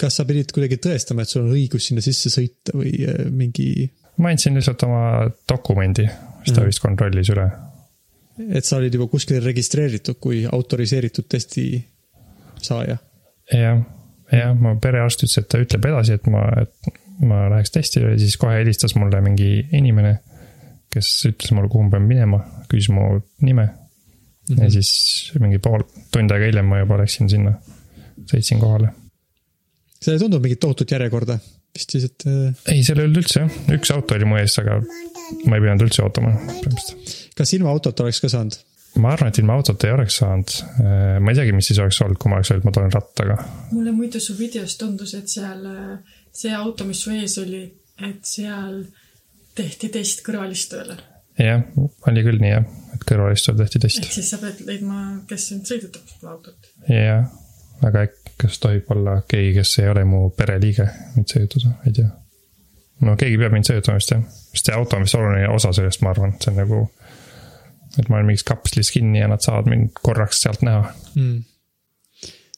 kas 0.00 0.20
sa 0.20 0.26
pidid 0.28 0.52
kuidagi 0.54 0.80
tõestama, 0.82 1.24
et 1.24 1.32
sul 1.32 1.44
on 1.44 1.54
õigus 1.54 1.90
sinna 1.90 2.04
sisse 2.04 2.32
sõita 2.32 2.76
või 2.76 2.94
äh, 3.06 3.24
mingi? 3.30 3.90
ma 4.20 4.32
andsin 4.34 4.56
lihtsalt 4.58 4.82
oma 4.84 5.02
dokumendi, 5.48 6.04
siis 6.44 6.52
ta 6.52 6.60
Mhm. 6.60 6.66
vist 6.68 6.82
kontrollis 6.84 7.30
üle. 7.32 7.46
et 8.52 8.64
sa 8.64 8.76
olid 8.76 8.94
juba 8.94 9.06
kuskil 9.12 9.40
registreeritud 9.44 10.16
kui 10.20 10.46
autoriseeritud 10.48 11.26
testi 11.28 11.84
saaja. 12.60 12.98
jah, 13.52 13.82
jah, 14.32 14.54
mu 14.56 14.76
perearst 14.80 15.24
ütles, 15.24 15.38
et 15.38 15.48
ta 15.48 15.60
ütleb 15.60 15.88
edasi, 15.88 16.16
et 16.16 16.26
ma, 16.26 16.44
et 16.62 16.92
ma 17.20 17.48
läheks 17.52 17.72
testile 17.74 18.14
ja 18.14 18.18
siis 18.20 18.36
kohe 18.40 18.58
helistas 18.60 18.94
mulle 18.96 19.20
mingi 19.24 19.66
inimene, 19.76 20.18
kes 20.94 21.10
ütles 21.30 21.52
mulle, 21.54 21.70
kuhu 21.72 21.86
ma 21.86 21.94
pean 21.96 22.08
minema, 22.08 22.40
küsis 22.70 22.90
mu 22.94 23.06
nime 23.44 23.66
mm. 23.66 24.56
-hmm. 24.56 24.62
ja 24.64 24.70
siis 24.70 25.32
mingi 25.40 25.60
pool, 25.62 25.86
tund 26.12 26.34
aega 26.34 26.50
hiljem 26.50 26.66
ma 26.70 26.82
juba 26.82 26.98
läksin 27.02 27.30
sinna, 27.30 27.54
sõitsin 28.32 28.62
kohale. 28.62 28.92
see 30.00 30.16
ei 30.16 30.22
tundunud 30.22 30.42
mingit 30.46 30.60
tohutut 30.60 30.90
järjekorda, 30.90 31.38
vist 31.76 31.94
siis, 31.96 32.08
et 32.10 32.26
äh, 32.26 32.74
ei, 32.74 32.82
seal 32.82 32.98
ei 32.98 33.08
olnud 33.08 33.22
üldse 33.22 33.44
jah, 33.44 33.60
üks 33.76 33.94
auto 33.94 34.18
oli 34.18 34.28
mu 34.28 34.40
ees, 34.40 34.58
aga 34.62 34.80
ma 34.80 35.56
ei 35.56 35.62
pidanud 35.62 35.86
üldse 35.86 36.02
ootama 36.06 36.34
põhimõtteliselt. 36.34 37.16
kas 37.38 37.54
ilma 37.58 37.72
autot 37.74 38.06
oleks 38.06 38.20
ka 38.24 38.32
saanud? 38.32 38.58
ma 38.98 39.12
arvan, 39.14 39.30
et 39.30 39.38
ilma 39.38 39.54
autota 39.54 39.86
ei 39.86 39.94
oleks 39.94 40.16
saanud. 40.20 40.54
ma 41.22 41.30
ei 41.30 41.38
teagi, 41.38 41.52
mis 41.54 41.68
siis 41.70 41.78
oleks 41.82 42.00
olnud, 42.04 42.18
kui 42.20 42.30
ma 42.32 42.40
oleks 42.40 42.50
öelnud, 42.50 42.66
ma 42.66 42.74
tulen 42.74 42.94
rattaga. 42.94 43.36
mulle 43.70 43.92
muidu 43.94 44.20
su 44.22 44.34
videos 44.38 44.76
tundus, 44.80 45.14
et 45.14 45.30
seal 45.30 45.62
äh, 45.70 46.16
see 46.32 46.54
auto, 46.56 46.86
mis 46.88 47.02
su 47.04 47.14
ees 47.14 47.36
oli, 47.42 47.62
et 48.08 48.24
seal 48.26 48.82
tehti 49.60 49.90
test 49.92 50.24
kõrvalistujale. 50.26 50.96
jah, 51.40 51.62
oli 52.10 52.24
küll 52.26 52.40
nii 52.42 52.52
jah, 52.52 52.66
et 52.94 53.04
kõrvalistujal 53.08 53.60
tehti 53.60 53.82
test 53.84 54.02
ehk. 54.02 54.12
siis 54.16 54.32
sa 54.32 54.40
pead 54.42 54.62
leidma, 54.68 55.02
kes 55.28 55.50
sind 55.52 55.68
sõidutab, 55.68 56.06
seda 56.10 56.34
autot. 56.34 56.72
jah, 56.88 57.28
aga 57.86 58.06
kas 58.40 58.58
tohib 58.62 58.88
olla 58.94 59.20
keegi, 59.28 59.52
kes 59.58 59.74
ei 59.82 59.90
ole 59.92 60.04
mu 60.08 60.22
pereliige, 60.36 60.86
mind 61.16 61.32
sõidutada, 61.32 61.74
ei 61.88 61.96
tea. 62.00 62.08
no 63.06 63.16
keegi 63.20 63.38
peab 63.40 63.56
mind 63.56 63.68
sõidutama 63.68 64.00
vist 64.00 64.14
jah, 64.14 64.24
sest 64.54 64.70
see 64.70 64.76
auto 64.76 64.98
on 64.98 65.06
vist 65.06 65.18
oluline 65.18 65.52
osa 65.52 65.74
sellest, 65.76 66.02
ma 66.04 66.14
arvan, 66.14 66.34
see 66.40 66.52
on 66.54 66.60
nagu. 66.62 66.80
et 67.98 68.08
ma 68.08 68.18
olen 68.18 68.32
mingis 68.32 68.46
kapslis 68.46 68.92
kinni 68.94 69.22
ja 69.22 69.28
nad 69.30 69.42
saavad 69.44 69.70
mind 69.70 70.02
korraks 70.02 70.42
sealt 70.44 70.64
näha. 70.66 70.90
mm.. 71.14 71.38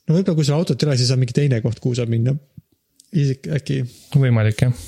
no 0.07 0.17
võib-olla, 0.17 0.39
kui 0.39 0.49
sul 0.49 0.59
autot 0.59 0.83
ei 0.83 0.91
ole, 0.91 0.99
siis 1.01 1.13
on 1.15 1.23
mingi 1.23 1.37
teine 1.37 1.61
koht, 1.65 1.83
kuhu 1.83 1.99
saab 1.99 2.13
minna. 2.13 2.35
isik 3.13 3.51
äkki, 3.59 3.83
võimalik 4.17 4.67
jah, 4.67 4.85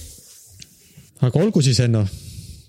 aga 1.23 1.41
olgu 1.41 1.63
siis, 1.63 1.81
Enno. 1.81 2.07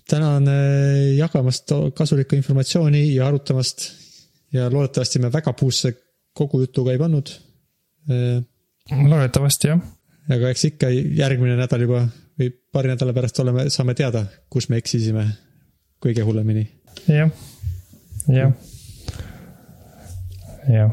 tänan 0.08 0.48
äh, 0.48 1.16
jagamast 1.16 1.72
kasulikku 1.94 2.36
informatsiooni 2.36 3.14
ja 3.14 3.26
arutamast 3.26 3.90
ja 4.52 4.70
loodetavasti 4.70 5.18
me 5.18 5.32
väga 5.32 5.52
puusse 5.52 5.92
kogu 6.36 6.60
jutuga 6.60 6.92
ei 6.92 6.98
pannud. 6.98 7.30
loodetavasti 9.08 9.68
jah. 9.68 9.80
aga 10.30 10.50
eks 10.50 10.64
ikka 10.70 10.90
järgmine 10.90 11.56
nädal 11.58 11.86
juba 11.86 12.06
või 12.38 12.50
paari 12.72 12.92
nädala 12.92 13.14
pärast 13.16 13.40
oleme, 13.40 13.68
saame 13.72 13.94
teada, 13.94 14.26
kus 14.50 14.68
me 14.68 14.80
eksisime 14.82 15.26
kõige 16.02 16.24
hullemini. 16.26 16.66
jah, 17.08 17.30
jah, 18.28 18.52
jah, 20.68 20.92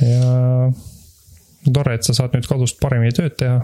ja 0.00 1.72
tore, 1.72 1.94
et 1.94 2.06
sa 2.06 2.16
saad 2.16 2.36
nüüd 2.36 2.48
kodust 2.48 2.80
paremini 2.80 3.16
tööd 3.16 3.36
teha 3.40 3.60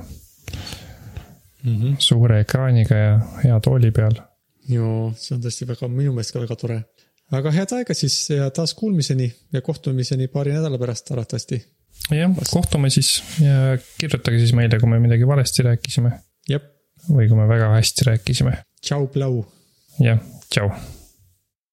Mm 1.66 1.76
-hmm. 1.76 1.96
suure 1.98 2.40
ekraaniga 2.40 2.96
ja 2.96 3.14
hea 3.44 3.60
tooli 3.60 3.90
peal. 3.90 4.14
joo, 4.68 5.12
see 5.18 5.36
on 5.36 5.42
tõesti 5.42 5.66
väga, 5.68 5.88
minu 5.88 6.12
meelest 6.14 6.32
ka 6.34 6.40
väga 6.40 6.56
tore. 6.56 6.80
aga 7.38 7.52
head 7.52 7.72
aega 7.78 7.94
siis 7.94 8.30
ja 8.30 8.50
taas 8.50 8.74
kuulmiseni 8.74 9.32
ja 9.52 9.60
kohtumiseni 9.60 10.28
paari 10.28 10.52
nädala 10.52 10.78
pärast 10.78 11.10
arvatavasti. 11.10 11.62
jah, 12.10 12.36
kohtume 12.50 12.90
siis 12.90 13.22
ja 13.40 13.78
kirjutage 13.98 14.38
siis 14.38 14.52
meile, 14.52 14.80
kui 14.80 14.88
me 14.88 14.98
midagi 14.98 15.26
valesti 15.26 15.62
rääkisime 15.62 16.12
jep, 16.48 16.70
või 17.08 17.28
kui 17.28 17.36
me 17.36 17.48
väga 17.48 17.72
hästi 17.74 18.10
rääkisime. 18.10 18.58
tšau, 18.82 19.06
plau. 19.06 19.44
jah, 20.00 20.22
tšau 20.50 20.70